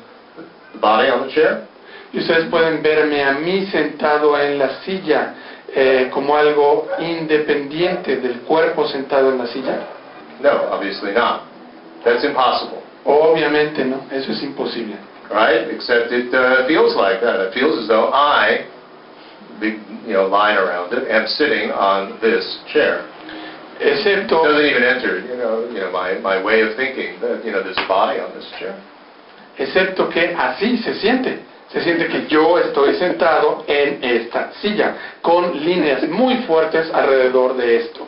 [0.72, 1.66] the body on the chair?
[2.12, 5.34] Y ustedes pueden verme a mí sentado en la silla
[5.74, 9.78] eh, como algo independiente del cuerpo sentado en la silla.
[10.40, 11.42] No, obviously not.
[12.04, 14.96] That's impossible, Obviamente no, eso es imposible.
[15.30, 15.68] right?
[15.70, 17.40] Except it uh, feels like that.
[17.40, 18.66] It feels as though I,
[19.60, 23.06] you know line around it, am sitting on this chair.
[23.80, 27.44] Excepto, It doesn't even enter, you know, you know my, my way of thinking that
[27.44, 28.74] you know a body on this chair.
[29.58, 31.40] excepto que así se siente.
[31.74, 37.78] Se siente que yo estoy sentado en esta silla, con líneas muy fuertes alrededor de
[37.78, 38.06] esto.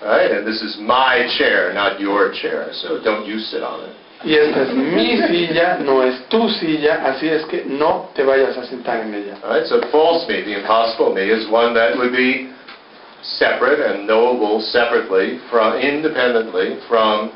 [0.00, 0.30] Right?
[0.30, 2.68] And this is my chair, not your chair.
[2.72, 3.96] So don't you sit on it.
[4.22, 8.56] Y esta es mi silla, no es tu silla, así es que no te vayas
[8.56, 9.38] a sentar en ella.
[9.42, 12.52] All right, so false me, the impossible me, is one that would be
[13.22, 17.32] separate and knowable separately, from, independently from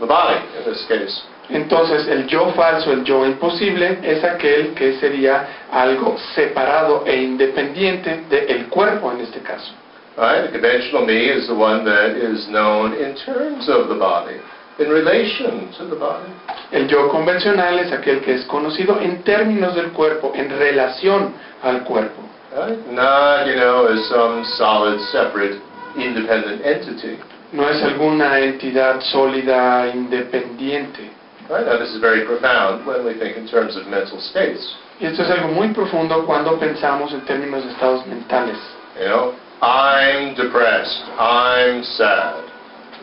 [0.00, 1.22] the body, in this case.
[1.48, 8.24] Entonces el yo falso, el yo imposible, es aquel que sería algo separado e independiente
[8.28, 9.72] del cuerpo en este caso.
[10.16, 10.52] Right?
[10.52, 14.36] The conventional me is the one that is known in terms of the body,
[14.78, 16.30] in relation to the body.
[16.70, 21.82] El yo convencional es aquel que es conocido en términos del cuerpo, en relación al
[21.82, 22.22] cuerpo.
[22.54, 22.78] Right?
[22.92, 25.60] Not, you know, as some solid, separate,
[25.96, 27.18] independent entity.
[27.52, 31.10] No es alguna entidad sólida, independiente.
[31.50, 31.66] Right?
[31.66, 34.64] Now, this is very profound when we think in terms of mental states.
[35.00, 38.56] Y esto es algo muy profundo cuando pensamos en términos de estados mentales.
[38.98, 42.44] You know, I'm depressed, I'm sad.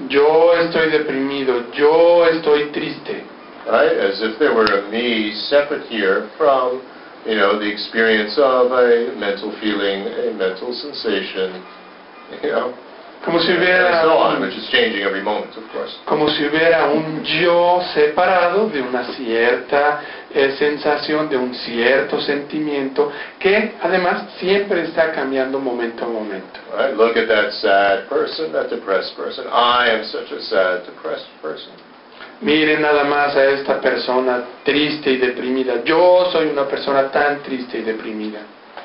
[0.09, 3.23] Yo estoy deprimido, yo estoy triste.
[3.67, 3.91] Right?
[3.91, 6.81] As if there were a me separate here from,
[7.27, 11.61] you know, the experience of a mental feeling, a mental sensation,
[12.41, 12.73] you know,
[13.23, 15.95] Como si hubiera so on, un- which is changing every moment, of course.
[16.05, 20.01] como si hubiera un yo separado de una cierta
[20.33, 26.59] eh, sensación, de un cierto sentimiento, que además siempre está cambiando momento a momento.
[26.75, 26.95] Right?
[26.97, 29.45] Look at that sad person, that depressed person.
[29.47, 31.73] I am such a sad, depressed person.
[32.41, 35.83] Miren nada más a esta persona triste y deprimida.
[35.83, 38.39] Yo soy una persona tan triste y deprimida.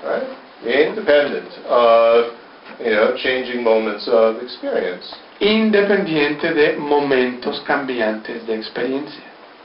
[0.05, 0.29] Right?
[0.89, 2.27] Independent of,
[2.81, 5.15] you know, changing moments of experience.
[5.41, 9.25] Independiente de momentos cambiantes de experiencia.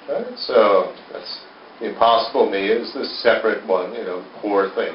[0.09, 0.37] Right?
[0.37, 1.41] So that's
[1.79, 4.93] the impossible me is the separate one, you know, core thing.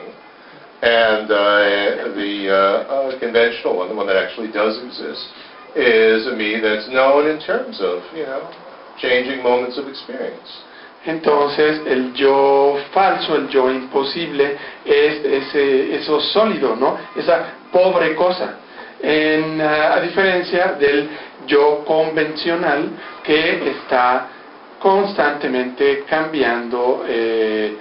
[0.83, 5.25] And uh, the uh, uh, conventional one, the one that actually does exist,
[5.75, 8.53] is a me that's known in terms of, you know,
[9.01, 10.63] changing moments of experience.
[11.07, 16.99] Entonces el yo falso, el yo imposible, es ese, eso sólido, ¿no?
[17.15, 18.55] Esa pobre cosa.
[19.03, 21.11] En, ah, a diferencia del
[21.47, 22.89] yo convencional
[23.23, 24.29] que está
[24.81, 27.77] constantemente cambiando, eh,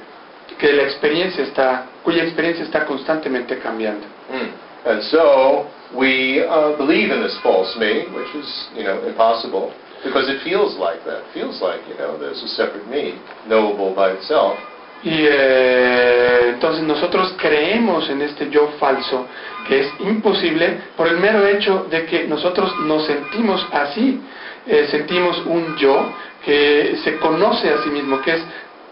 [0.58, 4.06] que la experiencia está, cuya experiencia está constantemente cambiando.
[4.30, 4.90] Mm.
[4.90, 9.74] And so we uh, believe in this false me, which is, you know, impossible,
[10.04, 11.24] because it feels like that.
[11.24, 13.18] It feels like, you know, there's a separate me,
[13.48, 14.60] knowable by itself.
[15.06, 19.28] Y eh, entonces nosotros creemos en este yo falso
[19.68, 24.20] que es imposible por el mero hecho de que nosotros nos sentimos así,
[24.68, 26.12] Eh, sentimos un yo
[26.44, 28.44] que se conoce a sí mismo, que es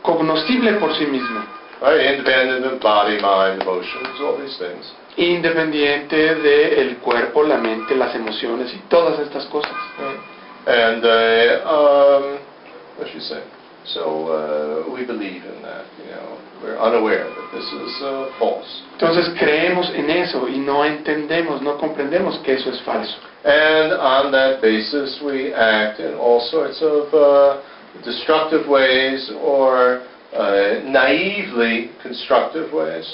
[0.04, 1.42] cognoscible por sí mismo,
[1.82, 2.12] Right?
[2.12, 4.94] Independent of body, mind, emotions, all these things.
[5.18, 9.74] independiente del cuerpo, la mente, las emociones y todas estas cosas.
[10.68, 12.24] And, uh, um,
[13.00, 13.42] what should you say?
[13.86, 16.40] So uh, we believe in that, you know.
[16.64, 18.84] We're unaware that this is uh, false.
[18.94, 23.18] Entonces creemos en eso y no entendemos, no comprendemos que eso es falso.
[23.44, 27.62] And on that basis, we act in all sorts of uh,
[28.06, 33.06] destructive ways or uh, naively constructive ways.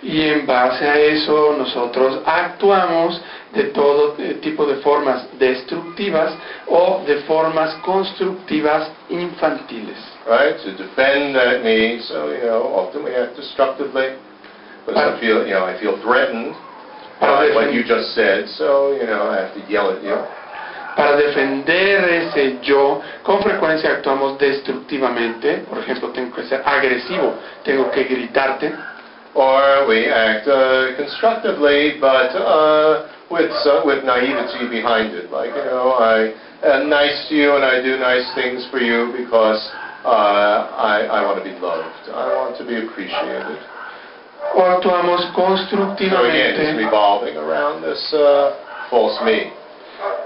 [0.00, 3.20] Y en base a eso nosotros actuamos
[3.52, 6.32] de todo eh, tipo de formas destructivas
[6.68, 10.11] o de formas constructivas infantiles.
[10.26, 10.56] Right?
[10.56, 11.34] To defend
[11.64, 14.18] me, so you know, often we act destructively.
[14.86, 16.54] But I feel, you know, I feel threatened
[17.20, 20.18] by what you just said, so you know, I have to yell at you.
[20.96, 25.64] Para defender ese yo, con frecuencia actuamos destructivamente.
[25.68, 27.34] Por ejemplo, tengo que ser agresivo,
[27.64, 28.72] tengo que gritarte.
[29.34, 35.30] Or we act uh, constructively, but uh, with uh, with naivety behind it.
[35.32, 39.14] Like you know, I am nice to you and I do nice things for you
[39.16, 39.58] because
[40.04, 42.08] uh, I I want to be loved.
[42.14, 43.58] I want to be appreciated.
[44.54, 46.76] O actuamos So again, it's constructivamente.
[46.76, 48.52] revolving around this uh,
[48.90, 49.52] false me.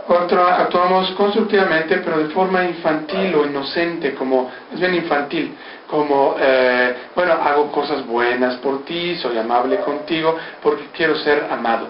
[0.09, 5.55] Otro- actuamos constructivamente, pero de forma infantil o inocente, como es bien infantil,
[5.89, 11.89] como, eh, bueno, hago cosas buenas por ti, soy amable contigo, porque quiero ser amado.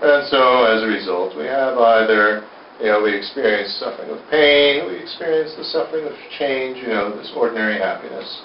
[0.00, 2.44] And so, as a result, we have either,
[2.80, 7.10] you know, we experience suffering of pain, we experience the suffering of change, you know,
[7.16, 8.40] this ordinary happiness.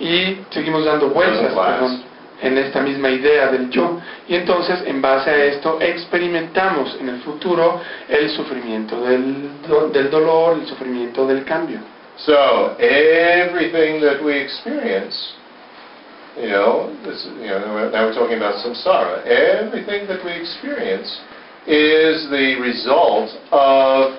[0.00, 2.02] Y seguimos dando vueltas perdón,
[2.42, 4.00] en esta misma idea del yo.
[4.28, 10.10] Y entonces, en base a esto, experimentamos en el futuro el sufrimiento del, do- del
[10.10, 11.80] dolor, el sufrimiento del cambio.
[12.18, 15.34] So, everything that we experience,
[16.36, 19.22] you know, this, you know, now we're talking about samsara.
[19.26, 21.20] Everything that we experience
[21.66, 24.18] is the result of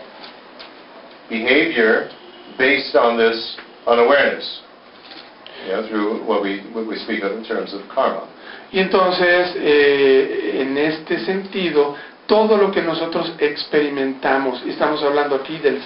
[1.30, 2.10] behavior
[2.58, 4.62] based on this unawareness.
[5.90, 8.28] Through what we speak of in terms of karma.
[8.72, 11.96] Y entonces, eh, en este sentido,
[12.28, 15.82] todo lo que nosotros experimentamos, y estamos hablando aquí del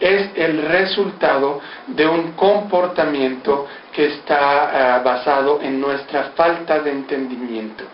[0.00, 7.84] es el resultado de un comportamiento que está ah, basado en nuestra falta de entendimiento,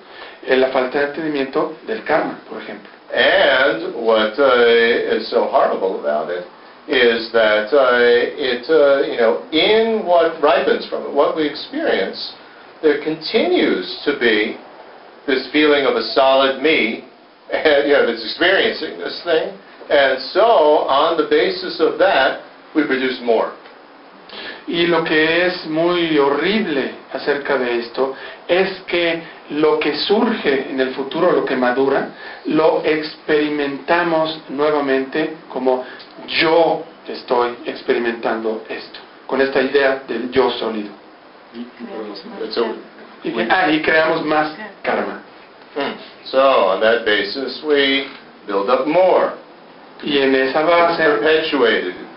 [0.49, 2.89] la falta de entendimiento del karma, por ejemplo.
[3.13, 6.47] And what uh, is so horrible about it
[6.89, 12.35] is that uh, it, uh, you know, in what ripens from it, what we experience,
[12.83, 14.57] there continues to be
[15.27, 17.05] this feeling of a solid me,
[17.53, 19.59] and, you know, that's experiencing this thing.
[19.91, 22.43] And so, on the basis of that,
[22.75, 23.57] we produce more.
[24.67, 28.15] Y lo que es muy horrible acerca de esto
[28.47, 32.09] es que lo que surge en el futuro, lo que madura,
[32.47, 35.85] lo experimentamos nuevamente como
[36.29, 40.91] yo estoy experimentando esto, con esta idea del yo sólido.
[43.25, 45.23] Y, ah, y creamos más karma.
[45.75, 45.95] Hmm.
[46.25, 48.09] so, on that basis, we
[48.47, 49.33] build up more.
[50.03, 52.10] Y en esa It's base perpetuated.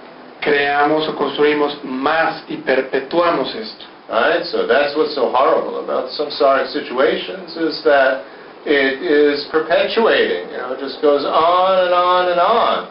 [0.43, 3.85] Creamos o construimos más y perpetuamos esto.
[4.09, 8.23] Alright, so that's what's so horrible about samsaric situations is that
[8.65, 12.87] it is perpetuating, you know, it just goes on and on and on,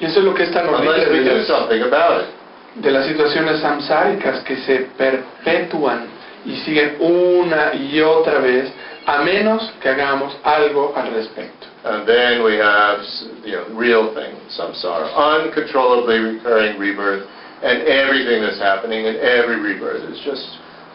[0.00, 2.28] Y eso es lo que es tan horrible de do las, something about it.
[2.76, 6.06] de las situaciones samsáricas que se perpetúan
[6.44, 8.70] y siguen una y otra vez
[9.06, 11.61] a menos que hagamos algo al respecto.
[11.84, 13.02] And then we have,
[13.42, 17.26] you know, real thing, samsara, uncontrollably recurring rebirth,
[17.62, 20.46] and everything that's happening in every rebirth is just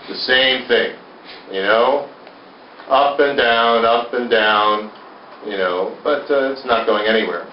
[0.07, 0.95] the same thing,
[1.51, 2.07] you know?
[2.87, 4.89] Up and down, up and down,
[5.45, 7.45] you know, but uh, it's not going anywhere.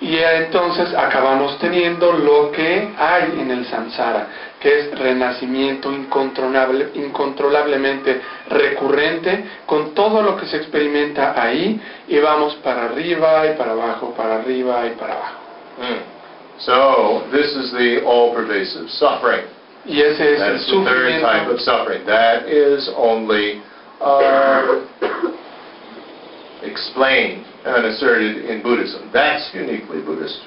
[0.00, 4.28] Y entonces acabamos teniendo lo que hay en el samsara,
[4.60, 12.54] que es renacimiento incontrolable, incontrolablemente recurrente, con todo lo que se experimenta ahí, y vamos
[12.56, 15.38] para arriba y para abajo, para arriba y para abajo.
[15.78, 16.16] Mm.
[16.58, 19.44] So, this is the all-pervasive suffering.
[19.84, 22.06] Y ese es el That's the third type of suffering.
[22.06, 23.62] That is only
[24.00, 24.80] uh,
[26.62, 29.10] explained and asserted in Buddhism.
[29.12, 30.40] That's uniquely Buddhist.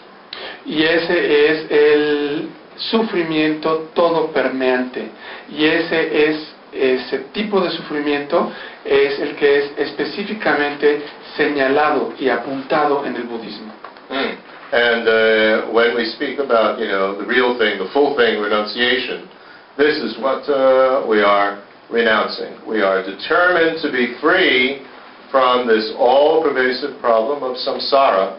[0.65, 2.49] y ese es el
[2.80, 5.10] sufrimiento todo permeante.
[5.49, 8.51] Y ese es ese tipo de sufrimiento
[8.85, 11.01] es el que es específicamente
[11.35, 13.73] señalado y apuntado en el budismo.
[14.10, 14.49] Mm.
[14.72, 19.27] And uh, when we speak about, you know, the real thing, the full thing, renunciation,
[19.77, 22.53] this is what uh, we are renouncing.
[22.68, 24.85] We are determined to be free
[25.31, 28.38] from this all-pervasive problem of samsara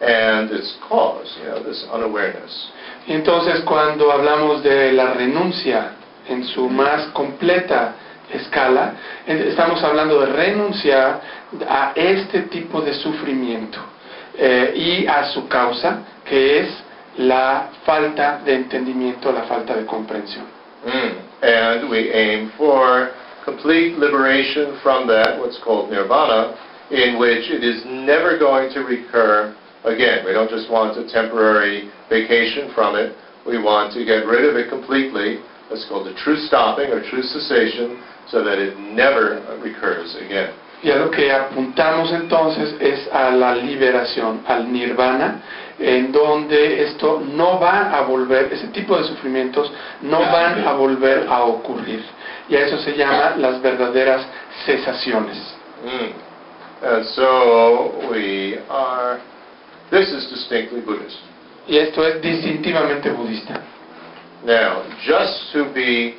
[0.00, 2.70] and its cause, you know, this unawareness.
[3.06, 5.92] Entonces cuando hablamos de la renuncia
[6.28, 7.94] en su más completa
[8.30, 8.94] escala,
[9.26, 11.20] estamos hablando de renunciar
[11.68, 13.78] a este tipo de sufrimiento
[14.36, 16.68] eh, y a su causa, que es
[17.18, 20.44] la falta de entendimiento, la falta de comprensión.
[20.84, 21.26] Mm.
[21.42, 23.10] And we aim for
[23.44, 26.56] complete liberation from that, what's called nirvana,
[26.90, 29.54] in which it is never going to recur
[29.86, 30.24] again.
[30.24, 33.14] We don't just want a temporary vacation from it.
[33.46, 35.38] We want to get rid of it completely.
[35.70, 40.54] That's called the true stopping or true cessation, so that it never recurs again.
[40.82, 45.40] Y lo que apuntamos entonces es a la liberación, al nirvana,
[45.78, 49.72] en donde esto no va a volver, ese tipo de sufrimientos
[50.02, 52.04] no van a volver a ocurrir.
[52.48, 54.26] Y a eso se llama las verdaderas
[54.64, 55.38] cesaciones.
[55.84, 56.26] Mm.
[56.82, 59.20] And so we are,
[59.90, 61.18] this is distinctly Buddhist.
[61.68, 63.60] Y esto es distintivamente budista.
[64.44, 66.14] Now, just to be,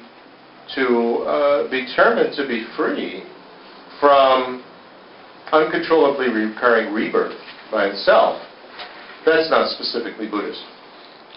[0.75, 3.23] to uh, be determined to be free
[3.99, 4.63] from
[5.53, 7.37] uncontrollably recurring rebirth
[7.71, 8.41] by itself,
[9.25, 10.59] that's not specifically Buddhist.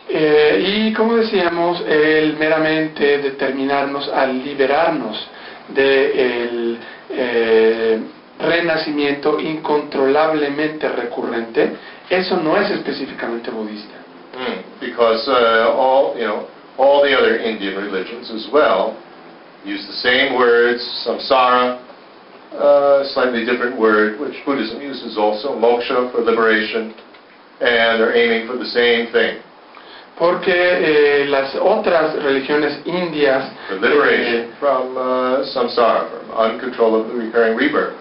[0.09, 5.24] Eh, y como decíamos, el meramente determinarnos al liberarnos
[5.69, 6.81] del
[8.40, 11.77] renacimiento incontrolablemente recurrente,
[12.11, 13.97] eso no es específicamente budista.
[14.37, 16.47] Mm, Because uh, all, you know,
[16.78, 18.97] all the other Indian religions as well
[19.65, 21.78] use the same words, samsara,
[22.53, 26.95] uh, slightly different word, which Buddhism uses also, moksha for liberation,
[27.61, 29.43] and they're aiming for the same thing.
[30.19, 37.97] Porque eh, las otras religiones indias eh, liberation from uh, samsara, from uncontrollable recurring rebirth.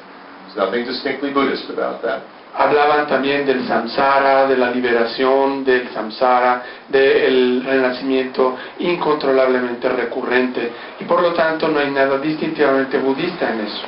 [0.45, 2.23] There's nothing distinctly Buddhist about that.
[2.55, 10.71] Hablaban también del samsara, de la liberación del samsara, del renacimiento incontrolablemente recurrente.
[10.99, 13.85] Y por lo tanto no hay nada distintivamente budista en eso.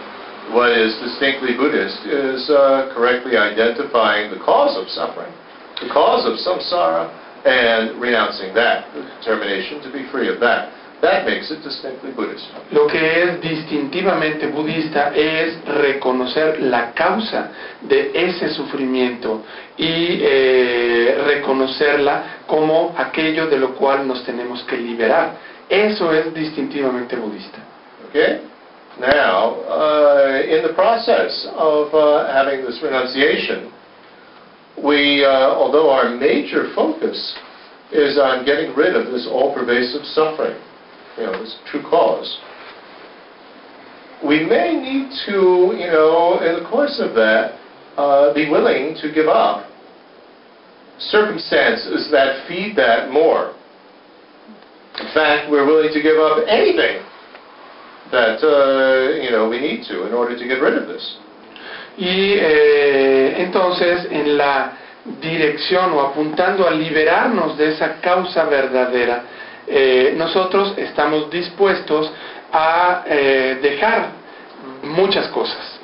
[0.53, 5.31] What is distinctly Buddhist is uh, correctly identifying the cause of suffering,
[5.79, 7.09] the cause of samsara,
[7.45, 10.80] and renouncing that, the determination to be free of that.
[11.01, 12.45] That makes it distinctly Buddhist.
[12.71, 17.49] Lo que es distintivamente budista es reconocer la causa
[17.81, 19.41] de ese sufrimiento
[19.77, 25.37] y eh, reconocerla como aquello de lo cual nos tenemos que liberar.
[25.67, 27.57] Eso es distintivamente budista.
[28.09, 28.41] Okay?
[28.99, 33.71] Now, uh, in the process of uh, having this renunciation,
[34.77, 37.17] we, uh, although our major focus
[37.91, 40.57] is on getting rid of this all-pervasive suffering,
[41.21, 42.39] you know, this true cause,
[44.25, 47.57] we may need to, you know, in the course of that,
[47.97, 49.69] uh, be willing to give up
[50.97, 53.53] circumstances that feed that more.
[54.99, 57.05] In fact, we're willing to give up anything
[58.11, 61.17] that, uh, you know, we need to in order to get rid of this.
[61.97, 64.73] Y eh, entonces en la
[65.21, 69.23] dirección o apuntando a liberarnos de esa causa verdadera,
[69.73, 72.11] eh, nosotros estamos dispuestos
[72.51, 74.09] a eh, dejar
[74.83, 75.79] muchas cosas.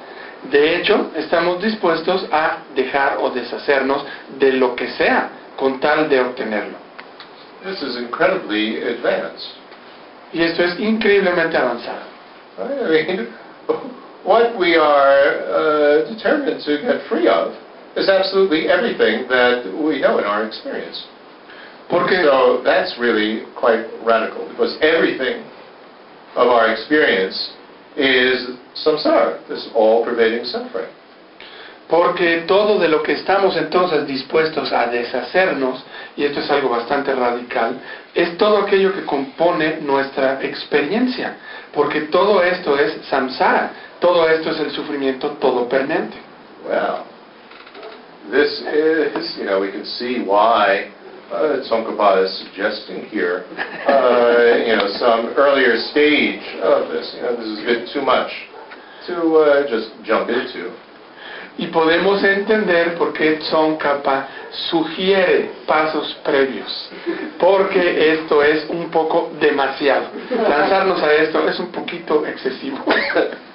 [0.51, 4.03] De hecho, estamos dispuestos a dejar o deshacernos
[4.38, 6.77] de lo que sea con tal de obtenerlo.
[7.64, 9.55] This is incredibly advanced.
[10.34, 12.05] Y esto es increíblemente avanzado.
[12.59, 13.27] I mean,
[14.26, 17.53] what we are uh, determined to get free of
[17.95, 21.07] is absolutely everything that we know in our experience.
[21.89, 25.43] Porque So that's really quite radical because everything
[26.35, 27.53] of our experience
[27.95, 30.89] is samsara, this all-pervading suffering.
[31.89, 35.84] Porque todo de lo que estamos entonces dispuestos a deshacernos,
[36.18, 37.80] y esto es algo bastante radical,
[38.14, 41.38] es todo aquello que compone nuestra experiencia.
[41.73, 46.18] Porque todo esto es samsara, todo esto es el sufrimiento todo permanente.
[46.68, 47.05] Well,
[48.30, 50.91] this is, you know, we can see why
[51.31, 53.45] uh, Tsongkhapa is suggesting here,
[53.87, 57.13] uh, you know, some earlier stage of this.
[57.15, 58.31] You know, this is a bit too much
[59.07, 60.71] to uh, just jump into.
[61.59, 64.27] Y podemos entender por qué Tsongkhapa
[64.69, 66.89] sugiere pasos previos.
[67.39, 70.07] Porque esto es un poco demasiado.
[70.29, 72.77] Lanzarnos a esto es un poquito excesivo.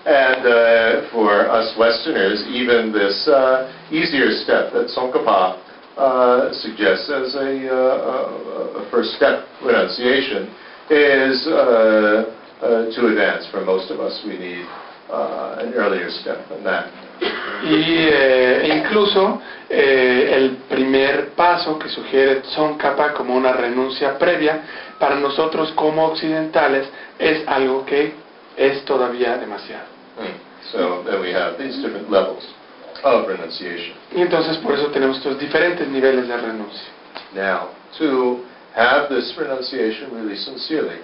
[0.05, 7.35] And uh, for us Westerners, even this uh, easier step that Tsongkhapa uh, suggests as
[7.35, 10.49] a, uh, a, a first step renunciation
[10.91, 11.53] is uh,
[12.63, 14.23] uh, too advanced for most of us.
[14.27, 14.67] We need
[15.11, 16.91] uh, an earlier step than that.
[17.65, 24.63] Y eh, incluso eh, el primer paso que sugiere Tsongkhapa como una renuncia previa,
[24.99, 26.89] para nosotros como occidentales
[27.19, 28.15] es algo que
[28.57, 29.87] es todavía demasiado.
[30.19, 30.73] Hmm.
[30.73, 32.45] So then we have these different levels
[33.05, 33.95] of renunciation.
[34.15, 36.89] Y entonces por eso tenemos estos diferentes niveles de renuncia.
[37.35, 40.99] Now, to have this renunciation really sincerely,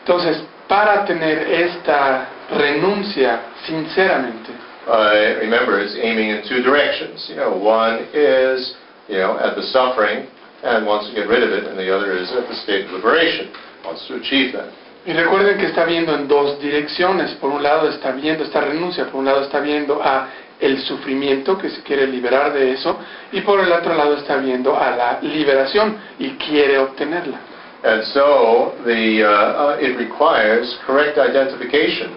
[0.00, 4.50] Entonces, para tener esta renuncia sinceramente,
[4.86, 7.28] uh, remember it's aiming in two directions.
[7.28, 8.74] You know, one is,
[9.08, 10.26] you know, at the suffering
[10.62, 12.92] and wants to get rid of it, and the other is at the state of
[12.92, 13.52] liberation,
[13.84, 14.72] wants to achieve that.
[15.06, 17.32] y recuerden que está viendo en dos direcciones.
[17.40, 20.28] Por un lado está viendo esta renuncia, por un lado está viendo a
[20.60, 22.98] el sufrimiento que se quiere liberar de eso
[23.32, 27.40] y por el otro lado está viendo a la liberación y quiere obtenerla.
[27.82, 32.12] And so the, uh, uh, it requires correct identification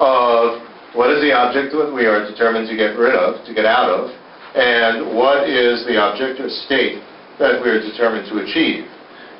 [0.00, 0.62] of
[0.94, 3.90] what is the object that we are determined to get rid of, to get out
[3.90, 4.10] of,
[4.56, 6.98] and what is the object or state
[7.38, 8.88] that we are determined to achieve.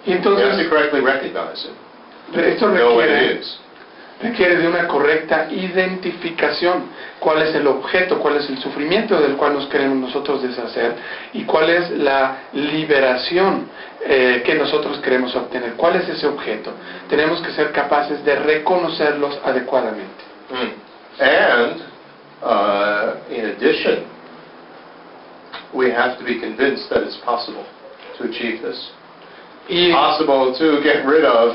[0.06, 1.76] Y We have to entonces correctly recognize it,
[2.36, 3.58] esto know what it requiere, is.
[4.22, 6.84] Requiere de una correcta identificación.
[7.18, 8.18] ¿Cuál es el objeto?
[8.18, 10.94] ¿Cuál es el sufrimiento del cual nos queremos nosotros deshacer?
[11.32, 13.68] ¿Y cuál es la liberación
[14.04, 15.74] eh, que nosotros queremos obtener?
[15.74, 16.72] ¿Cuál es ese objeto?
[17.08, 20.24] Tenemos que ser capaces de reconocerlos adecuadamente.
[20.50, 21.22] Mm.
[21.22, 21.82] And,
[22.42, 24.04] uh, in addition,
[25.72, 27.64] we have to be convinced that it's possible
[28.18, 28.90] to achieve this.
[29.68, 31.54] Y, Possible to get rid of,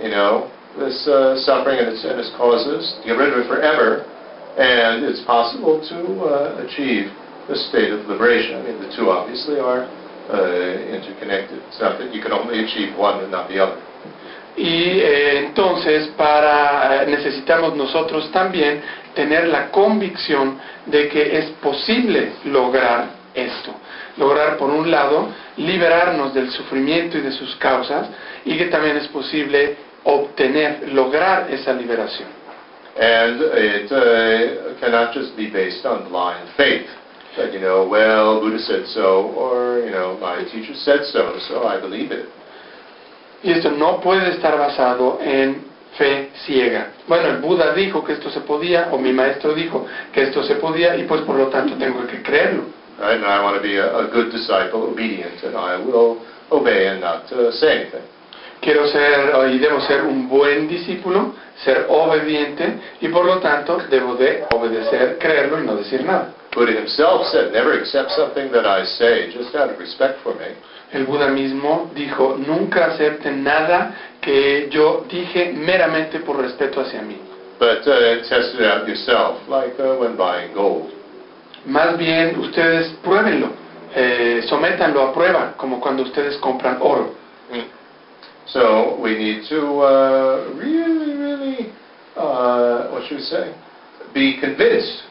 [0.00, 0.48] you know,
[0.78, 4.06] this uh, suffering and its, and its causes, get rid of it forever,
[4.56, 7.10] and it's possible to uh, achieve
[7.48, 8.58] the state of liberation.
[8.58, 9.84] I mean, the two obviously are
[10.30, 11.58] uh, interconnected.
[11.68, 13.78] It's not that you can only achieve one and not the other.
[14.58, 18.82] y, eh, entonces para eh, necesitamos nosotros también
[19.14, 23.72] tener la convicción de que es posible lograr esto.
[24.16, 28.08] Lograr, por un lado, liberarnos del sufrimiento y de sus causas,
[28.44, 29.76] y que también es posible
[30.08, 32.28] obtener, lograr esa liberación.
[32.96, 36.88] And it uh, cannot just be based on blind faith.
[37.36, 41.62] That, you know, well, Buddha said so, or, you know, my teacher said so, so
[41.68, 42.26] I believe it.
[43.44, 45.66] Y esto no puede estar basado en
[45.96, 46.88] fe ciega.
[47.06, 50.56] Bueno, el Buda dijo que esto se podía, o mi maestro dijo que esto se
[50.56, 52.64] podía, y pues por lo tanto tengo que creerlo.
[52.98, 53.22] Right?
[53.22, 56.20] And I want to be a, a good disciple, obedient, and I will
[56.50, 58.02] obey and not uh, say anything.
[58.60, 64.14] Quiero ser y debo ser un buen discípulo, ser obediente, y por lo tanto debo
[64.14, 66.34] de obedecer, creerlo y no decir nada.
[66.54, 70.56] Buddha himself said, never accept something that I say just out of respect for me.
[70.92, 77.20] El Buda mismo dijo, nunca acepten nada que yo dije meramente por respeto hacia mí.
[77.58, 80.90] But uh, test it out yourself, like uh, when buying gold.
[81.66, 83.48] Más bien, ustedes pruébenlo,
[83.94, 87.14] eh, sométanlo a prueba, como cuando ustedes compran oro.
[88.48, 91.72] So we need to uh, really, really,
[92.16, 93.54] uh, what should we say,
[94.14, 95.02] be convinced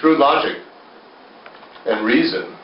[0.00, 0.56] through logic
[1.86, 2.56] and reason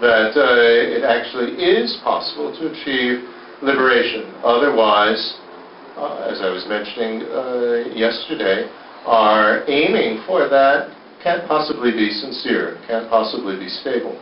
[0.00, 3.24] that uh, it actually is possible to achieve
[3.62, 4.30] liberation.
[4.44, 5.34] Otherwise,
[5.96, 8.68] uh, as I was mentioning uh, yesterday,
[9.06, 10.92] our aiming for that
[11.22, 14.20] can't possibly be sincere, can't possibly be stable.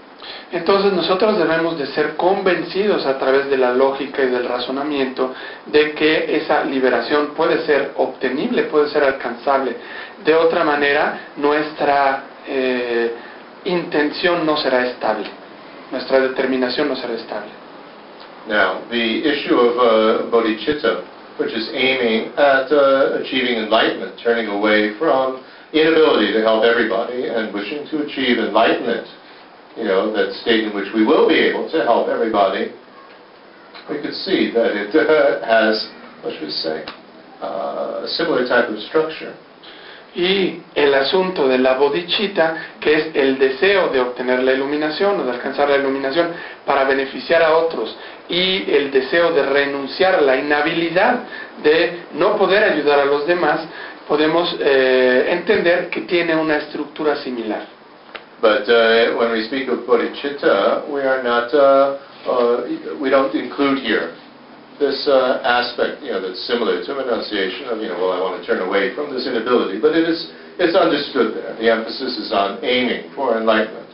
[0.52, 5.34] Entonces nosotros debemos de ser convencidos a través de la lógica y del razonamiento
[5.66, 9.76] de que esa liberación puede ser obtenible, puede ser alcanzable.
[10.24, 13.12] De otra manera, nuestra eh,
[13.64, 15.26] intención no será estable,
[15.90, 17.50] nuestra determinación no será estable.
[18.46, 21.02] Now, the issue of uh, bodhicitta,
[21.38, 25.42] which is aiming at uh, achieving enlightenment, turning away from
[25.72, 29.08] inability to help everybody and wishing to achieve enlightenment,
[29.76, 32.70] you know, that state in which we will be able to help everybody,
[33.90, 35.90] we could see that it uh, has,
[36.22, 36.84] should we say,
[37.42, 39.34] uh, a similar type of structure.
[40.16, 45.24] Y el asunto de la bodhicitta, que es el deseo de obtener la iluminación o
[45.24, 46.28] de alcanzar la iluminación
[46.64, 47.96] para beneficiar a otros,
[48.28, 51.24] y el deseo de renunciar a la inhabilidad
[51.64, 53.62] de no poder ayudar a los demás,
[54.06, 57.73] podemos eh, entender que tiene una estructura similar.
[58.40, 63.82] But uh, when we speak of bodhicitta, we are not, uh, uh, we don't include
[63.82, 64.16] here
[64.78, 68.42] this uh, aspect, you know, that's similar to renunciation of, you know, well, I want
[68.42, 71.54] to turn away from this inability, but it is, it's understood there.
[71.54, 73.84] The emphasis is on aiming for enlightenment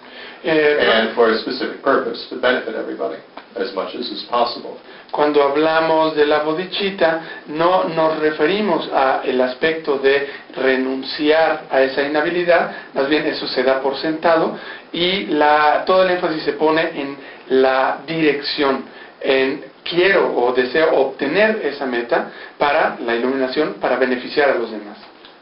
[0.43, 3.21] Eh, and for a specific purpose to benefit everybody
[3.61, 4.81] as much as is possible.
[5.11, 12.03] Cuando hablamos de la bodhicitta, no nos referimos a el aspecto de renunciar a esa
[12.03, 14.57] inhabilidad, más bien eso se da por sentado
[14.93, 17.17] y la, todo el énfasis se pone en
[17.49, 18.85] la dirección,
[19.21, 24.97] en quiero o deseo obtener esa meta para la iluminación, para beneficiar a los demás.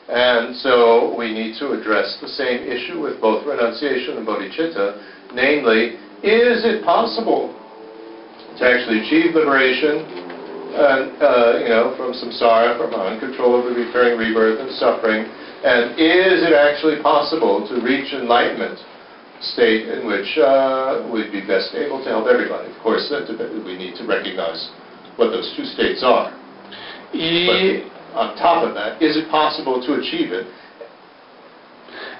[0.08, 4.94] And so we need to address the same issue with both renunciation and bodhicitta,
[5.34, 7.54] namely, is it possible
[8.58, 10.02] to actually achieve liberation
[10.68, 15.24] and, uh, you know, from samsara, from uncontrollably recurring rebirth and suffering,
[15.64, 18.78] and is it actually possible to reach enlightenment
[19.40, 22.70] state in which uh, we'd be best able to help everybody?
[22.70, 23.26] Of course, that
[23.64, 24.70] we need to recognize
[25.16, 26.30] what those two states are.
[27.14, 30.46] Y On top of that, is it possible to achieve it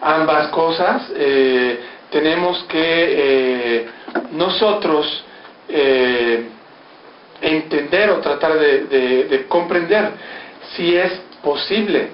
[0.01, 3.87] ambas cosas eh, tenemos que eh,
[4.33, 5.25] nosotros
[5.69, 6.45] eh,
[7.41, 10.11] entender o tratar de, de- de comprender
[10.77, 11.13] si es
[11.43, 12.09] posible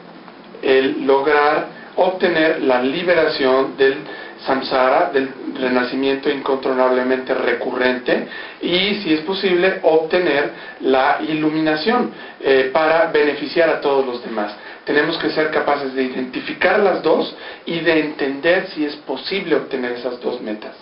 [0.62, 1.66] el lograr
[1.96, 3.96] obtener la liberación del
[4.44, 8.26] samsara, del renacimiento incontrolablemente recurrente,
[8.60, 10.50] y si es posible obtener
[10.80, 12.10] la iluminación
[12.40, 14.54] eh, para beneficiar a todos los demás.
[14.84, 19.92] Tenemos que ser capaces de identificar las dos y de entender si es posible obtener
[19.92, 20.74] esas dos metas.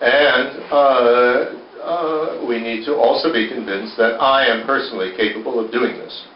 [0.00, 5.70] And uh, uh, we need to also be convinced that I am personally capable of
[5.70, 6.26] doing this.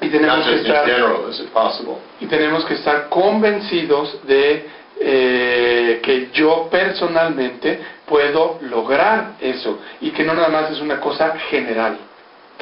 [0.00, 2.00] Not que just in general, is it possible?
[2.20, 4.66] y tenemos que estar convencidos de
[5.00, 11.36] eh, que yo personalmente puedo lograr eso y que no nada más es una cosa
[11.50, 11.98] general.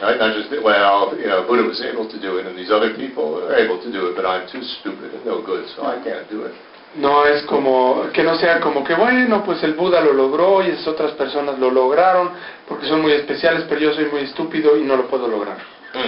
[0.00, 0.18] Right?
[0.18, 2.94] Not just, that, well, you know, Buddha was able to do it and these other
[2.94, 6.02] people are able to do it, but I'm too stupid and no good, so I
[6.02, 6.54] can't do it.
[6.96, 10.68] No es como, que no sea como que, bueno, pues el Buda lo logró y
[10.68, 12.30] esas otras personas lo lograron
[12.68, 15.56] porque son muy especiales, pero yo soy muy estúpido y no lo puedo lograr.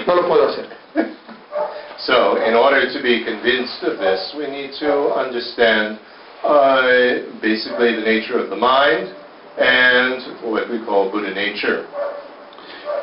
[0.07, 0.67] No lo puedo hacer.
[2.07, 5.99] So, in order to be convinced of this, we need to understand
[6.43, 9.15] uh, basically the nature of the mind
[9.57, 11.87] and what we call Buddha nature.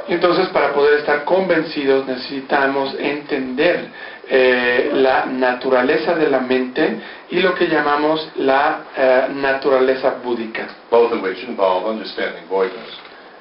[0.07, 3.89] Entonces, para poder estar convencidos necesitamos entender
[4.33, 10.67] eh, la naturaleza de la mente y lo que llamamos la eh, naturaleza búdica.
[10.89, 12.97] both of which involve understanding voidness.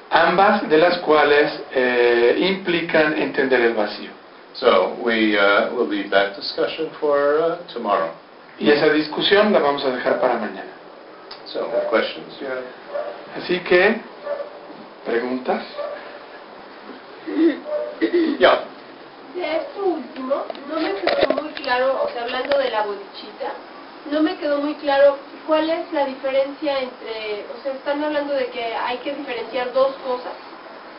[0.09, 4.11] ambas de las cuales eh, implican entender el vacío.
[4.53, 8.11] So we uh, will leave that discussion for uh, tomorrow.
[8.59, 10.73] Y esa discusión la vamos a dejar para mañana.
[11.45, 13.41] So questions have?
[13.41, 13.95] Así que,
[15.05, 15.63] preguntas.
[18.39, 18.70] Yeah.
[19.35, 23.53] De esto último, no me quedó muy claro, o sea, hablando de la bodichita,
[24.05, 28.49] no me quedó muy claro cuál es la diferencia entre, o sea, están hablando de
[28.49, 30.33] que hay que diferenciar dos cosas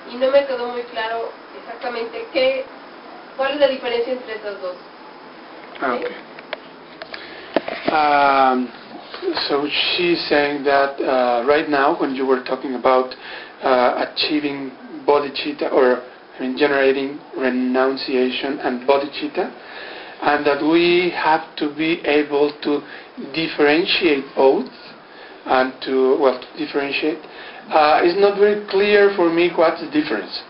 [0.08, 2.66] y no me quedó muy claro exactamente qué,
[3.36, 4.76] cuál es la diferencia entre esas dos.
[5.80, 6.16] Ah, Okay.
[7.92, 8.68] Um,
[9.48, 13.14] so she's saying that uh, right now, when you were talking about
[13.62, 14.72] uh, achieving
[15.06, 16.02] bodhicitta or
[16.38, 19.52] I mean, generating renunciation and bodhicitta,
[20.22, 22.80] and that we have to be able to
[23.34, 24.70] differentiate both
[25.46, 27.18] and to well to differentiate.
[27.68, 30.42] Uh, it's not very clear for me what's the difference.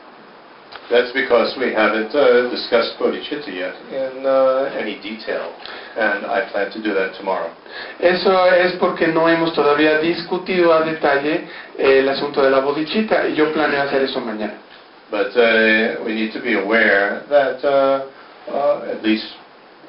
[0.90, 5.54] That's because we haven't uh, discussed bodhicitta yet in uh, any detail,
[5.96, 7.50] and I plan to do that tomorrow.
[7.98, 11.48] Eso es porque no hemos todavía discutido a detalle
[11.78, 14.54] el asunto de la bodhicitta y yo planeo hacer eso mañana.
[15.12, 18.08] But uh, we need to be aware that uh,
[18.48, 19.28] uh, at least,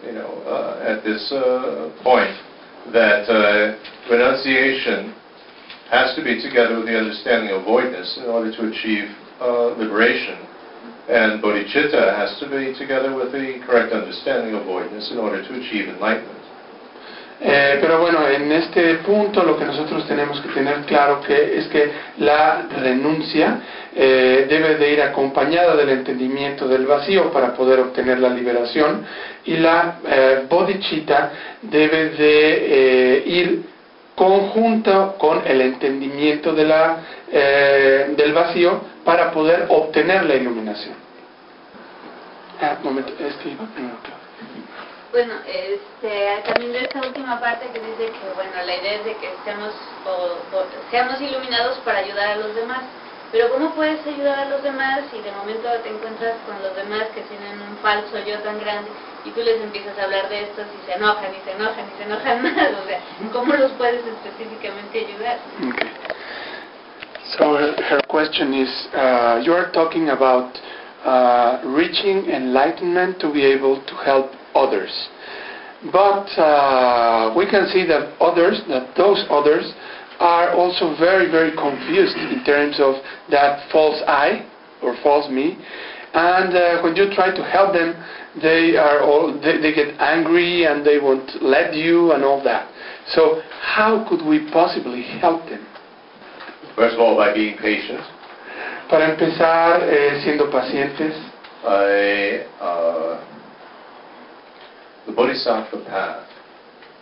[0.04, 2.36] you know, uh, at this uh, point,
[2.92, 3.24] that
[4.12, 5.16] renunciation
[5.90, 9.08] has to be together with the understanding of voidness in order to achieve
[9.80, 10.44] liberation.
[11.08, 15.52] And bodhicitta has to be together with the correct understanding of voidness in order to
[15.56, 16.43] achieve enlightenment.
[17.46, 21.68] Eh, pero bueno, en este punto lo que nosotros tenemos que tener claro que es
[21.68, 23.60] que la renuncia
[23.94, 29.06] eh, debe de ir acompañada del entendimiento del vacío para poder obtener la liberación
[29.44, 33.64] y la eh, bodhicitta debe de eh, ir
[34.16, 36.98] conjunto con el entendimiento de la,
[38.16, 40.94] del vacío para poder obtener la iluminación.
[42.62, 44.23] Ah, momento, es que iba primero, claro.
[45.14, 49.18] Bueno, este, también de esta última parte que dice que, bueno, la idea es de
[49.18, 49.72] que seamos,
[50.06, 50.48] o-
[50.90, 52.86] seamos iluminados para ayudar a los demás.
[53.32, 57.10] Pero ¿cómo puedes ayudar a los demás si de momento te encuentras con los demás
[57.14, 58.92] que tienen un falso yo tan grande
[59.24, 61.98] y tú les empiezas a hablar de estos y se enojan y se enojan y
[61.98, 62.72] se enojan más?
[62.84, 63.00] O sea,
[63.32, 65.42] ¿cómo los puedes específicamente ayudar?
[67.38, 70.60] So her, her question is, uh, you are talking about
[71.06, 74.92] uh, reaching enlightenment to be able to help others.
[75.92, 79.74] But uh, we can see that others, that those others,
[80.20, 82.96] are also very, very confused in terms of
[83.30, 84.48] that false I
[84.82, 85.58] or false me.
[86.14, 87.96] And uh, when you try to help them,
[88.42, 92.72] they are all they, they get angry and they won't let you and all that.
[93.08, 95.66] So how could we possibly help them?
[96.76, 98.02] First of all, by being patient.
[98.90, 101.16] Para empezar, eh, siendo pacientes,
[101.66, 103.33] I, uh,
[105.06, 106.28] the Bodhisattva path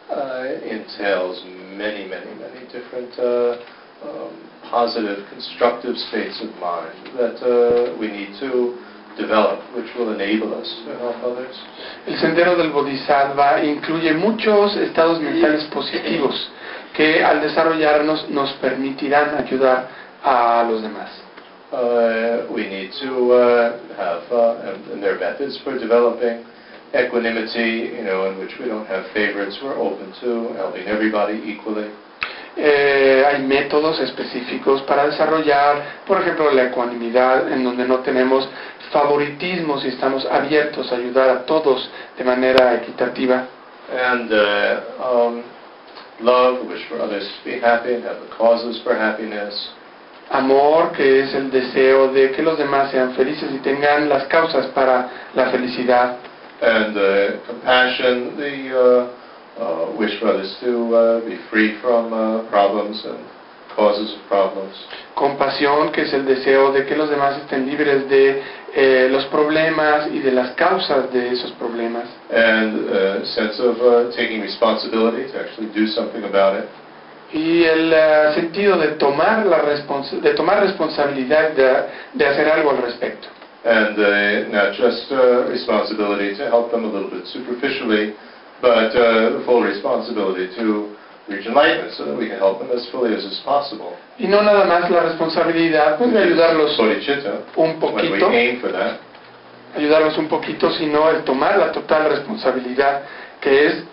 [0.10, 1.44] uh, entails
[1.78, 3.57] many, many, many different uh,
[4.03, 8.78] um, positive, constructive states of mind that uh, we need to
[9.18, 11.56] develop, which will enable us to help others.
[12.07, 16.49] el sendero del Bodhisattva incluye muchos estados mentales positivos
[16.94, 19.90] que al desarrollarnos nos permitirán ayudar
[20.23, 21.10] a los demás.
[21.72, 26.44] Uh, we need to uh, have, uh, and, and there are methods for developing
[26.93, 29.57] equanimity, you know, in which we don't have favorites.
[29.63, 31.89] We're open to helping everybody equally.
[32.57, 38.47] Eh, hay métodos específicos para desarrollar, por ejemplo, la ecuanimidad, en donde no tenemos
[38.91, 43.47] favoritismos y estamos abiertos a ayudar a todos de manera equitativa.
[43.89, 45.43] And uh, um,
[46.19, 49.72] love, wish for others to be happy and have the causes for happiness.
[50.30, 54.68] Amor, que es el deseo de que los demás sean felices y tengan las causas
[54.68, 56.18] para la felicidad.
[56.62, 62.48] And uh, compassion, the uh, uh, wish for others to uh, be free from uh,
[62.50, 63.18] problems and
[63.76, 64.76] causes of problems.
[65.16, 68.44] Compasión, que es el deseo de que los demás estén libres de
[68.74, 72.06] eh, los problemas y de las causas de esos problemas.
[72.30, 76.70] And a sense of uh, taking responsibility to actually do something about it.
[77.34, 77.94] Y el
[78.36, 83.30] sentido de tomar, la respons- de tomar responsabilidad de, de hacer algo al respecto.
[83.64, 88.14] And uh, not just uh, responsibility to help them a little bit superficially,
[88.62, 90.96] but uh, the full responsibility to
[91.30, 93.98] reach enlightenment so that we can help them as fully as is possible.
[94.18, 96.78] Y no nada más la responsabilidad pues, de ayudarlos
[97.56, 98.32] un poquito,
[99.76, 103.04] ayudarlos un poquito, sino el tomar la total responsabilidad
[103.40, 103.84] que es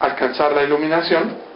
[0.00, 1.51] alcanzar la iluminación.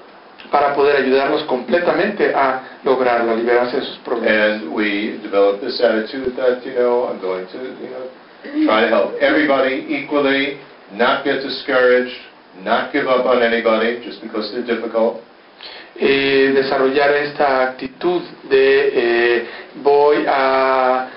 [0.51, 4.63] Para poder ayudarnos completamente a lograrla, a liberarse de sus problemas.
[4.63, 8.89] And we develop this attitude that, you know, I'm going to, you know, try to
[8.89, 10.59] help everybody equally,
[10.93, 12.17] not get discouraged,
[12.63, 15.23] not give up on anybody just because they're difficult.
[15.99, 19.47] eh, desarrollar esta actitud de eh,
[19.83, 21.09] voy a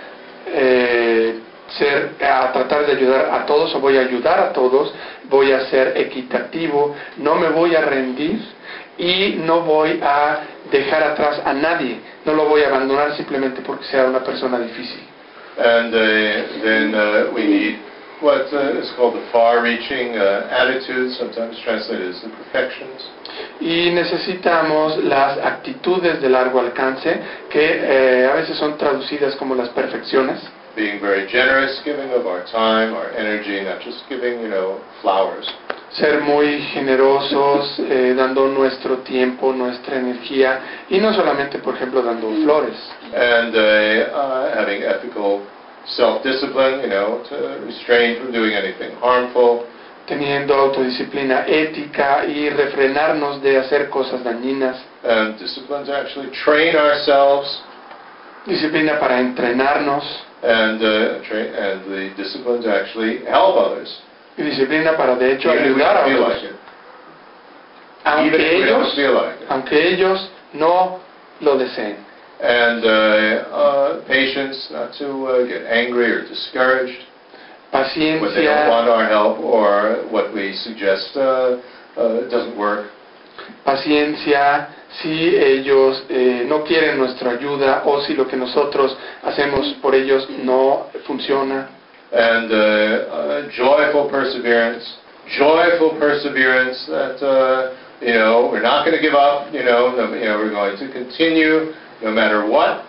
[0.47, 1.39] eh,
[1.77, 4.93] ser a tratar de ayudar a todos o voy a ayudar a todos
[5.29, 8.39] voy a ser equitativo no me voy a rendir
[8.99, 13.85] y no voy a dejar atrás a nadie no lo voy a abandonar simplemente porque
[13.85, 15.07] sea una persona difícil
[15.57, 17.79] And uh, then uh, we need
[18.21, 23.09] what uh, is called the far-reaching uh, attitude, sometimes translated as the perfections.
[23.59, 27.19] y necesitamos las actitudes de largo alcance
[27.49, 30.39] que eh, a veces son traducidas como las perfecciones
[30.75, 35.45] Being very generous, giving of our time, our energy, not just giving, you know, flowers.
[35.99, 40.59] Ser muy generosos, eh, dando nuestro tiempo, nuestra energía,
[40.89, 42.75] y no solamente, por ejemplo, dando flores,
[43.13, 45.41] And uh, uh, having ethical
[45.85, 49.65] self-discipline, you know, to restrain from doing anything harmful.
[50.05, 57.61] teniendo autodisciplina ética y refrenarnos de hacer cosas dañinas, And discipline to actually train ourselves
[58.45, 60.03] disciplina para entrenarnos
[60.41, 64.01] and, uh, and the discipline to actually help others.
[64.37, 66.43] Y disciplina para, de hecho, ayudar a otros,
[68.03, 68.99] aunque ellos,
[69.49, 70.99] aunque ellos no
[71.41, 72.07] lo deseen.
[72.41, 76.97] And uh, uh, patience, not to uh, get angry or discouraged
[77.71, 77.83] when
[78.33, 81.57] they don't Paciencia, want our help or what we suggest uh,
[81.97, 82.89] uh, doesn't work.
[83.63, 84.69] paciencia
[85.01, 90.27] si ellos eh, no quieren nuestra ayuda o si lo que nosotros hacemos por ellos
[90.43, 91.69] no funciona.
[92.11, 94.97] And uh, uh, joyful perseverance,
[95.37, 100.13] joyful perseverance that, uh, you know, we're not going to give up, you know, no,
[100.15, 102.85] you know, we're going to continue no matter what.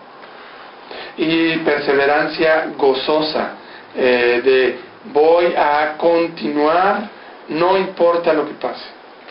[1.18, 3.56] Y perseverancia gozosa
[3.94, 4.80] eh, de
[5.12, 7.10] voy a continuar,
[7.48, 8.84] no importa lo que pase.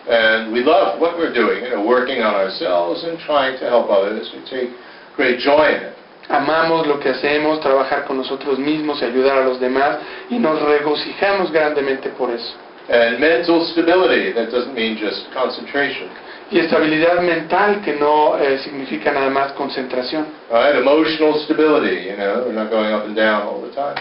[0.07, 3.89] And we love what we're doing, you know, working on ourselves and trying to help
[3.89, 4.29] others.
[4.33, 4.69] We take
[5.15, 5.98] great joy in it.
[6.29, 9.97] Amamos lo que hacemos, trabajar con nosotros mismos y ayudar a los demás
[10.29, 12.53] y nos regocijamos grandemente por eso.
[12.87, 16.09] And mental stability, that doesn't mean just concentration.
[16.51, 20.25] Y estabilidad mental que no eh, significa nada más concentración.
[20.51, 20.75] Right?
[20.75, 23.95] Emotional stability, you know, we're not going up and down all the time.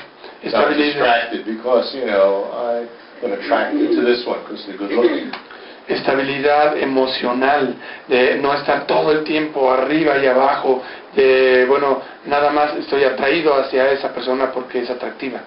[0.44, 2.88] Not distracted because, you know,
[3.22, 5.32] I'm attracted to this one because they're good looking.
[5.88, 7.74] estabilidad emocional,
[8.06, 10.82] de no estar todo el tiempo arriba y abajo,
[11.18, 15.40] de, bueno, nada más estoy atraído hacia esa persona porque es atractiva.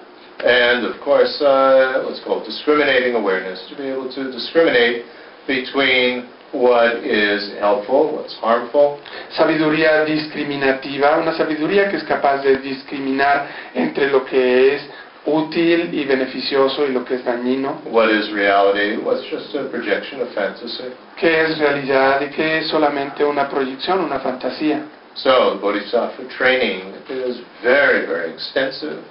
[0.44, 5.04] And of course, uh, what's called discriminating awareness, to be able to discriminate
[5.46, 8.98] between what is helpful, what's harmful,
[9.30, 14.82] Sabiduría discriminativa, una sabiduría que es capaz de discriminar entre lo que es
[15.24, 20.20] útil y beneficioso y lo que es dañino, what is reality, what's just a projection
[20.20, 20.92] of fantasy.
[21.16, 24.82] que es realidad y que es solamente una proyección, una fantasía.
[25.14, 29.04] So, the Bodhisattva training is very, very extensive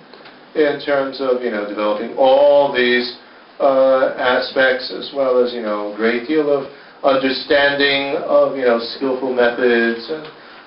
[0.56, 3.18] in terms of, you know, developing all these
[3.60, 6.66] uh, aspects as well as, you know, a great deal of
[7.04, 10.26] understanding of, you know, skillful methods and,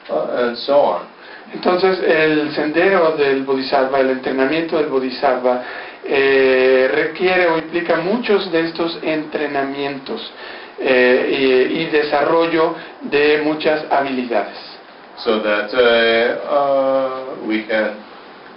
[0.08, 1.10] uh, and so on.
[1.52, 5.62] Entonces, el sendero del Bodhisattva, el entrenamiento del Bodhisattva,
[6.04, 10.32] eh, requiere o implica muchos de estos entrenamientos
[10.78, 14.73] eh, y, y desarrollo de muchas habilidades.
[15.18, 18.02] So that uh, uh, we can,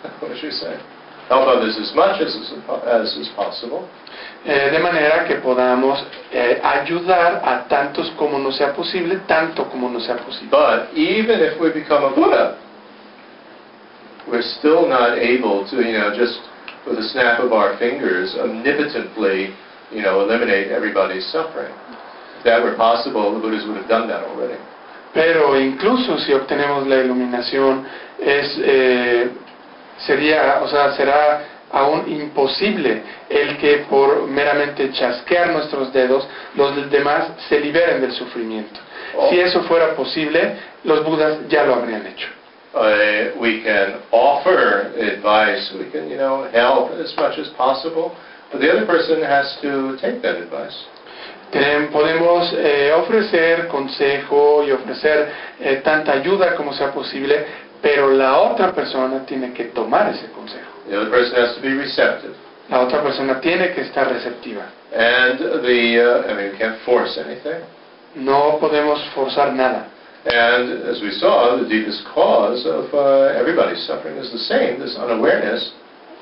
[0.20, 0.74] what should we say,
[1.30, 2.54] help others as much as is,
[2.86, 3.88] as is possible.
[4.46, 6.02] Eh, de manera que podamos
[6.32, 10.50] eh, ayudar a tantos como nos sea posible, tanto como nos sea posible.
[10.50, 12.58] But even if we become a Buddha,
[14.28, 16.40] we're still not able to, you know, just
[16.88, 19.54] with a snap of our fingers, omnipotently,
[19.92, 21.74] you know, eliminate everybody's suffering.
[22.40, 24.58] If that were possible, the Buddhas would have done that already.
[25.18, 27.88] Pero incluso si obtenemos la iluminación,
[28.20, 29.30] es, eh,
[30.06, 31.42] sería, o sea, será
[31.72, 38.80] aún imposible el que por meramente chasquear nuestros dedos los demás se liberen del sufrimiento.
[39.32, 42.28] Si eso fuera posible, los budas ya lo habrían hecho.
[42.76, 48.12] Uh, we can offer advice, we can, you know, help as much as possible,
[48.52, 50.78] but the other person has to take that advice.
[51.52, 55.30] Ten- podemos eh, ofrecer consejo y ofrecer
[55.60, 57.46] eh, tanta ayuda como sea posible,
[57.82, 60.68] pero la otra persona tiene que tomar ese consejo.
[60.90, 62.34] The other person has to be receptive.
[62.70, 64.64] La otra persona tiene que estar receptiva.
[64.94, 67.62] And the, uh, I mean, we can't force anything.
[68.16, 69.88] No podemos forzar nada.
[70.26, 74.98] And as we saw, the deepest cause of uh, everybody's suffering is the same, this
[74.98, 75.72] unawareness.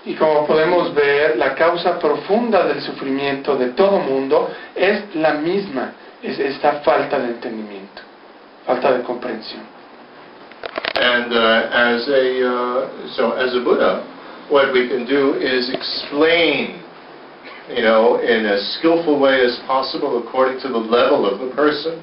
[0.05, 5.93] Y como podemos ver, la causa profunda del sufrimiento de todo mundo es la misma,
[6.21, 8.03] es esta falta de entendimiento,
[8.67, 9.63] falta de comprensión.
[10.95, 14.03] And uh, as a uh, so as a Buddha,
[14.49, 16.81] what we can do is explain,
[17.69, 22.01] you know, in as skillful way as possible according to the level of the person,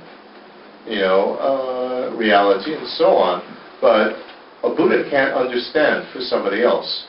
[0.87, 3.43] you know, uh, reality and so on.
[3.81, 4.17] But
[4.65, 7.07] a Buddha can't understand for somebody else.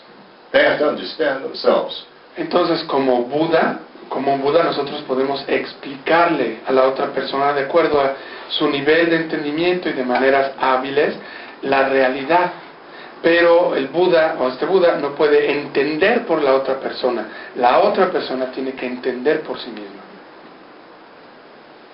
[0.53, 2.05] They have to understand themselves.
[2.37, 8.13] Entonces, como Buda, como Buda nosotros podemos explicarle a la otra persona de acuerdo a
[8.49, 11.15] su nivel de entendimiento y de maneras hábiles
[11.63, 12.53] la realidad.
[13.23, 17.51] Pero el Buda o este Buda no puede entender por la otra persona.
[17.55, 20.01] La otra persona tiene que entender por sí misma.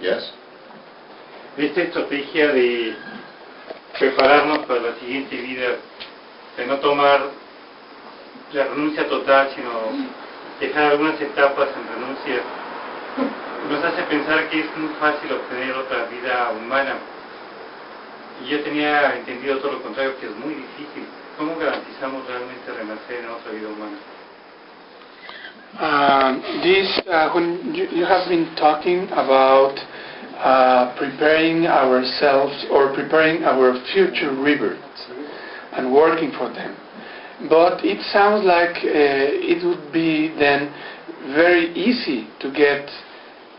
[0.01, 0.33] Yes?
[1.57, 2.95] esta estrategia de
[3.97, 5.75] prepararnos para la siguiente vida,
[6.57, 7.21] de no tomar
[8.53, 9.69] la renuncia total, sino
[10.59, 12.41] dejar algunas etapas en renuncia,
[13.69, 16.95] nos hace pensar que es muy fácil obtener otra vida humana.
[18.43, 21.05] Y yo tenía entendido todo lo contrario, que es muy difícil.
[21.37, 23.97] ¿Cómo garantizamos realmente renacer en otra vida humana?
[25.77, 29.77] Uh, this, uh, when you, you have been talking about
[30.39, 35.05] uh, preparing ourselves or preparing our future rebirths
[35.73, 36.75] and working for them.
[37.47, 40.67] But it sounds like uh, it would be then
[41.31, 42.83] very easy to get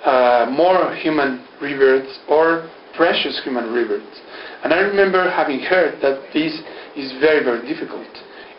[0.04, 4.20] uh, more human rebirths or precious human rebirths.
[4.64, 6.52] And I remember having heard that this
[6.92, 8.08] is very, very difficult.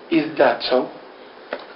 [0.09, 0.89] Is that so?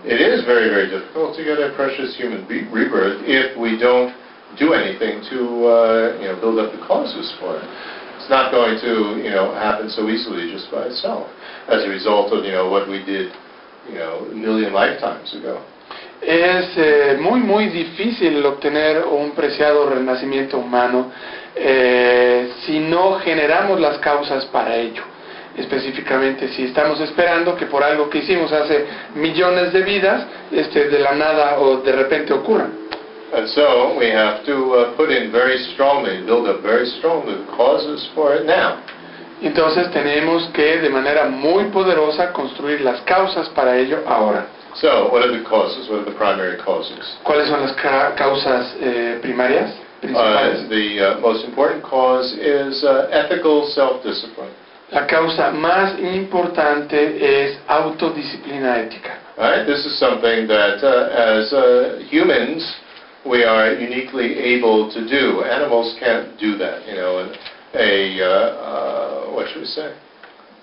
[0.02, 4.10] It is very, very difficult to get a precious human rebirth if we don't
[4.58, 5.40] do anything to,
[5.70, 7.68] uh, you know, build up the causes for it.
[8.18, 11.30] It's not going to, you know, happen so easily just by itself
[11.68, 13.32] as a result of, you know, what we did,
[13.90, 15.62] you know, a million lifetimes ago.
[16.22, 21.12] Es eh, muy, muy difícil obtener un preciado renacimiento humano
[21.56, 25.04] eh, si no generamos las causas para ello.
[25.58, 28.86] Específicamente, si estamos esperando que por algo que hicimos hace
[29.16, 32.70] millones de vidas, este, de la nada o de repente ocurra.
[33.34, 38.08] And so we have to uh, put in very strongly, build up very strongly causes
[38.16, 38.82] for it now.
[39.46, 44.48] Entonces tenemos que de manera muy poderosa construir las causas para ello ahora.
[44.74, 45.88] So what are the causes?
[45.88, 47.18] What are the primary causes?
[47.24, 49.72] ¿Cuáles son las ca- causas eh, primarias?
[50.04, 54.50] Uh, the uh, most important cause is uh, ethical self-discipline.
[54.92, 59.20] La causa más importante es autodisciplina ética.
[59.38, 62.64] All right, this is something that uh, as uh, humans
[63.26, 65.44] we are uniquely able to do.
[65.44, 67.20] Animals can't do that, you know.
[67.20, 67.32] And
[67.76, 69.94] a uh, uh, what should we say?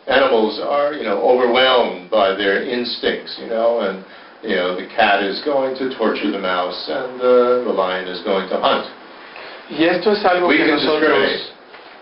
[0.07, 4.05] Animals are, you know, overwhelmed by their instincts, you know, and
[4.43, 8.23] you know the cat is going to torture the mouse, and uh, the lion is
[8.25, 8.87] going to hunt.
[9.71, 11.53] Y esto es algo We que nosotros,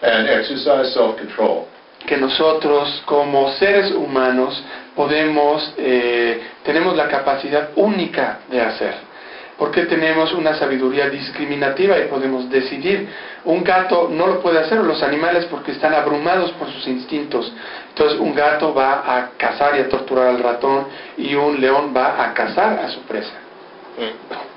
[0.02, 1.68] and exercise self-control.
[2.06, 4.62] que nosotros como seres humanos
[4.96, 9.09] podemos, eh, tenemos la capacidad única de hacer.
[9.60, 13.06] Porque tenemos una sabiduría discriminativa y podemos decidir.
[13.44, 17.52] Un gato no lo puede hacer, los animales porque están abrumados por sus instintos.
[17.90, 20.86] Entonces un gato va a cazar y a torturar al ratón
[21.18, 23.34] y un león va a cazar a su presa.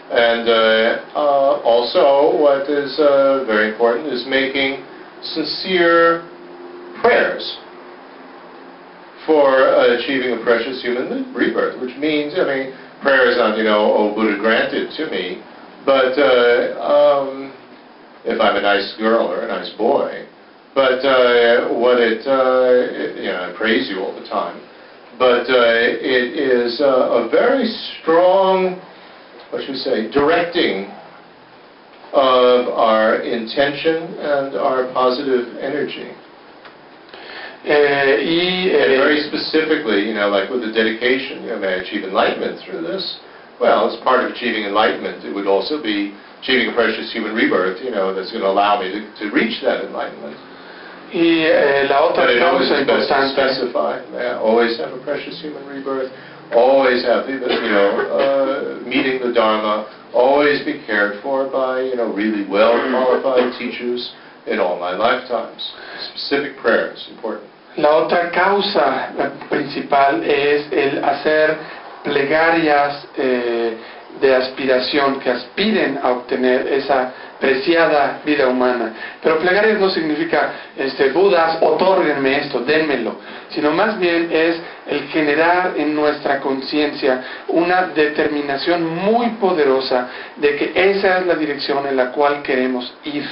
[0.09, 4.85] And uh, uh, also, what is uh, very important is making
[5.21, 6.23] sincere
[7.01, 7.57] prayers
[9.25, 9.51] for
[9.99, 12.73] achieving a precious human rebirth, which means, I mean,
[13.03, 15.43] prayer is not, you know, oh, Buddha granted to me,
[15.85, 17.53] but uh, um,
[18.25, 20.25] if I'm a nice girl or a nice boy,
[20.73, 24.57] but uh, what it, uh, it, you know, I praise you all the time,
[25.19, 27.67] but uh, it is uh, a very
[28.01, 28.81] strong
[29.53, 30.89] what should we say, directing
[32.11, 36.09] of our intention and our positive energy.
[37.63, 42.03] And eh, very specifically, you know, like with the dedication, you know, may I achieve
[42.03, 43.03] enlightenment through this?
[43.59, 46.11] Well, as part of achieving enlightenment, it would also be
[46.43, 49.63] achieving a precious human rebirth, you know, that's going to allow me to, to reach
[49.63, 50.35] that enlightenment.
[51.13, 54.99] y eh, la otra But it always causa to importante specify, yeah, always have a
[55.05, 56.11] precious human rebirth,
[56.51, 61.95] always have, the, you know, uh, meeting the Dharma, always be cared for by, you
[61.95, 64.11] know, really well-qualified teachers
[64.47, 65.61] in all my lifetimes.
[66.11, 67.52] Specific prayers, important.
[67.77, 69.09] La otra causa
[69.49, 71.57] principal es el hacer
[72.03, 73.77] plegarias eh,
[74.21, 78.93] de aspiración, que aspiren a obtener esa preciada vida humana.
[79.21, 83.17] Pero plegarias no significa, este, Budas, otórguenme esto, dénmelo,
[83.49, 90.71] sino más bien es el generar en nuestra conciencia una determinación muy poderosa de que
[90.75, 93.25] esa es la dirección en la cual queremos ir.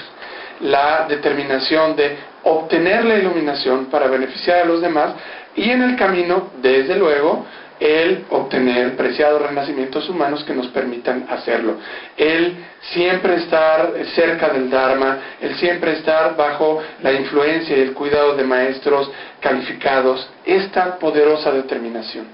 [0.61, 5.13] La determinación de obtener la iluminación para beneficiar a los demás
[5.55, 7.45] y en el camino, desde luego,
[7.81, 11.77] el obtener preciados renacimientos humanos que nos permitan hacerlo.
[12.15, 12.55] El
[12.93, 18.43] siempre estar cerca del Dharma, el siempre estar bajo la influencia y el cuidado de
[18.43, 22.25] maestros calificados, esta poderosa determinación.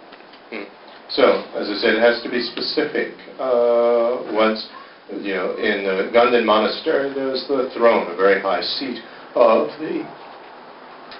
[0.51, 0.65] Hmm.
[1.07, 3.13] So, as I said, it has to be specific.
[3.39, 4.67] Uh, once,
[5.09, 8.99] you know, in the Ganden monastery, there's the throne, a very high seat
[9.35, 10.03] of the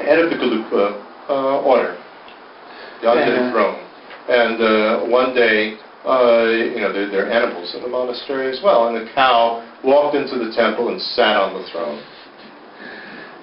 [0.04, 1.98] head of the Galupa uh, order,
[3.02, 3.52] Ganden Yeah.
[3.52, 3.80] throne.
[4.28, 8.62] And uh, one day, uh, you know, there, there are animals in the monastery as
[8.64, 12.02] well, and the cow walked into the temple and sat on the throne.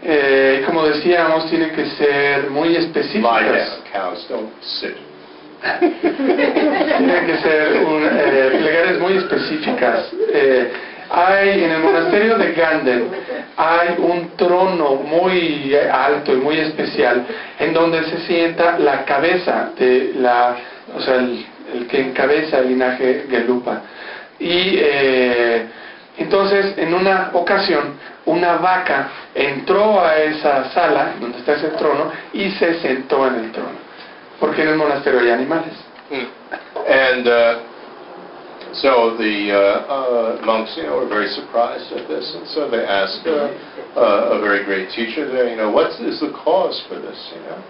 [0.07, 2.83] Eh, como decíamos, tienen que ser muy Lie
[3.23, 5.14] down, cows don't sit.
[5.81, 10.09] Tienen que ser un, eh, plegarias muy específicas.
[10.33, 10.71] Eh,
[11.11, 13.11] hay en el monasterio de Ganden
[13.57, 17.25] hay un trono muy alto y muy especial
[17.59, 20.57] en donde se sienta la cabeza de la,
[20.97, 23.83] o sea, el, el que encabeza el linaje Gelupa.
[24.39, 25.67] Y eh,
[26.19, 27.95] entonces, en una ocasión,
[28.27, 33.53] una vaca entró a esa sala donde está ese trono y se sentó en el
[33.53, 33.84] trono,
[34.41, 35.75] porque en el monasterio hay animales.
[36.11, 36.27] Hmm.
[36.87, 37.63] And uh,
[38.75, 42.85] so the uh, uh, monks, you know, were very surprised at this, and so they
[42.85, 43.55] asked uh,
[43.97, 47.41] uh, a very great teacher there, you know, what is the cause for this, you
[47.43, 47.63] know?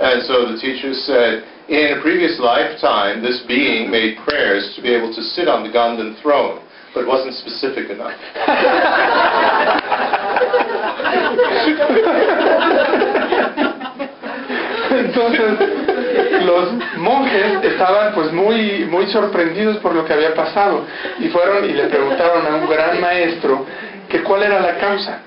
[0.00, 4.94] And so the teacher said, in a previous lifetime, this being made prayers to be
[4.94, 6.60] able to sit on the Ganden throne,
[6.94, 8.14] but wasn't specific enough.
[14.94, 15.83] Entonces,
[16.44, 20.84] los monjes estaban pues muy, muy sorprendidos por lo que había pasado
[21.18, 23.64] y fueron y le preguntaron a un gran maestro
[24.08, 25.20] que cuál era la causa.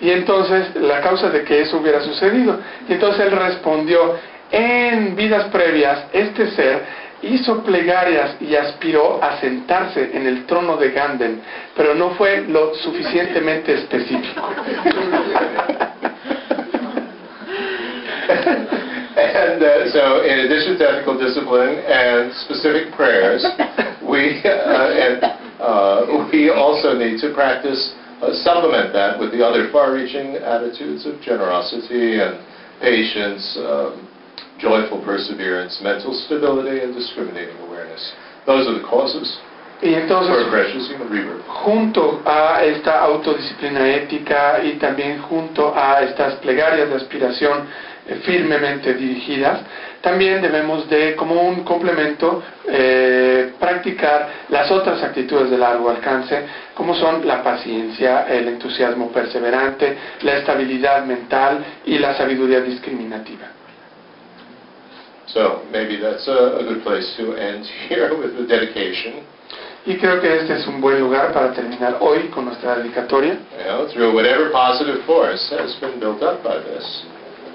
[0.00, 2.58] Y entonces, la causa de que eso hubiera sucedido.
[2.88, 4.16] Y entonces él respondió,
[4.50, 6.82] en vidas previas, este ser
[7.22, 11.40] hizo plegarias y aspiró a sentarse en el trono de Ganden,
[11.76, 14.48] pero no fue lo suficientemente específico.
[19.52, 23.44] And uh, so, in addition to ethical discipline and specific prayers,
[24.00, 25.20] we uh, and
[25.60, 27.92] uh, we also need to practice
[28.24, 32.40] uh, supplement that with the other far-reaching attitudes of generosity and
[32.80, 34.08] patience, um,
[34.56, 38.00] joyful perseverance, mental stability, and discriminating awareness.
[38.46, 39.28] Those are the causes
[39.82, 41.42] Y for entonces, precious human rebirth.
[41.44, 47.66] junto a esta autodisciplina ética y también junto a estas plegarias de aspiración
[48.24, 49.60] firmemente dirigidas,
[50.00, 56.94] también debemos de, como un complemento, eh, practicar las otras actitudes de largo alcance, como
[56.94, 63.46] son la paciencia, el entusiasmo perseverante, la estabilidad mental y la sabiduría discriminativa.
[65.26, 69.22] So maybe that's a, a good place to end here with the dedication.
[69.84, 73.36] Y creo que este es un buen lugar para terminar hoy con nuestra dedicatoria.
[73.58, 77.04] you know, through whatever positive force has been built up by this.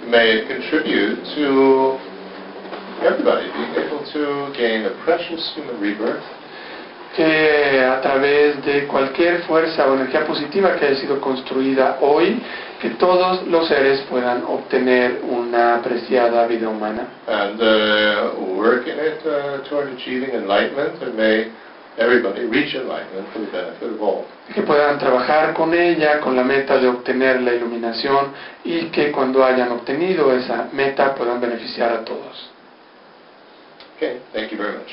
[0.09, 1.99] May contribute to
[3.03, 6.23] everybody being able to gain a precious human rebirth
[7.17, 12.41] que a través de cualquier fuerza o energía positiva que haya sido construida hoy,
[12.79, 17.07] que todos los seres puedan obtener una apreciada vida humana.
[17.27, 21.51] And uh, work in it uh, toward achieving enlightenment, and may
[21.97, 24.25] everybody reach enlightenment for the benefit of all.
[24.53, 28.31] que puedan trabajar con ella con la meta de obtener la iluminación
[28.63, 32.51] y que cuando hayan obtenido esa meta puedan beneficiar a todos.
[33.97, 34.91] Okay, thank you very much.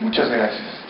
[0.00, 0.87] Muchas gracias.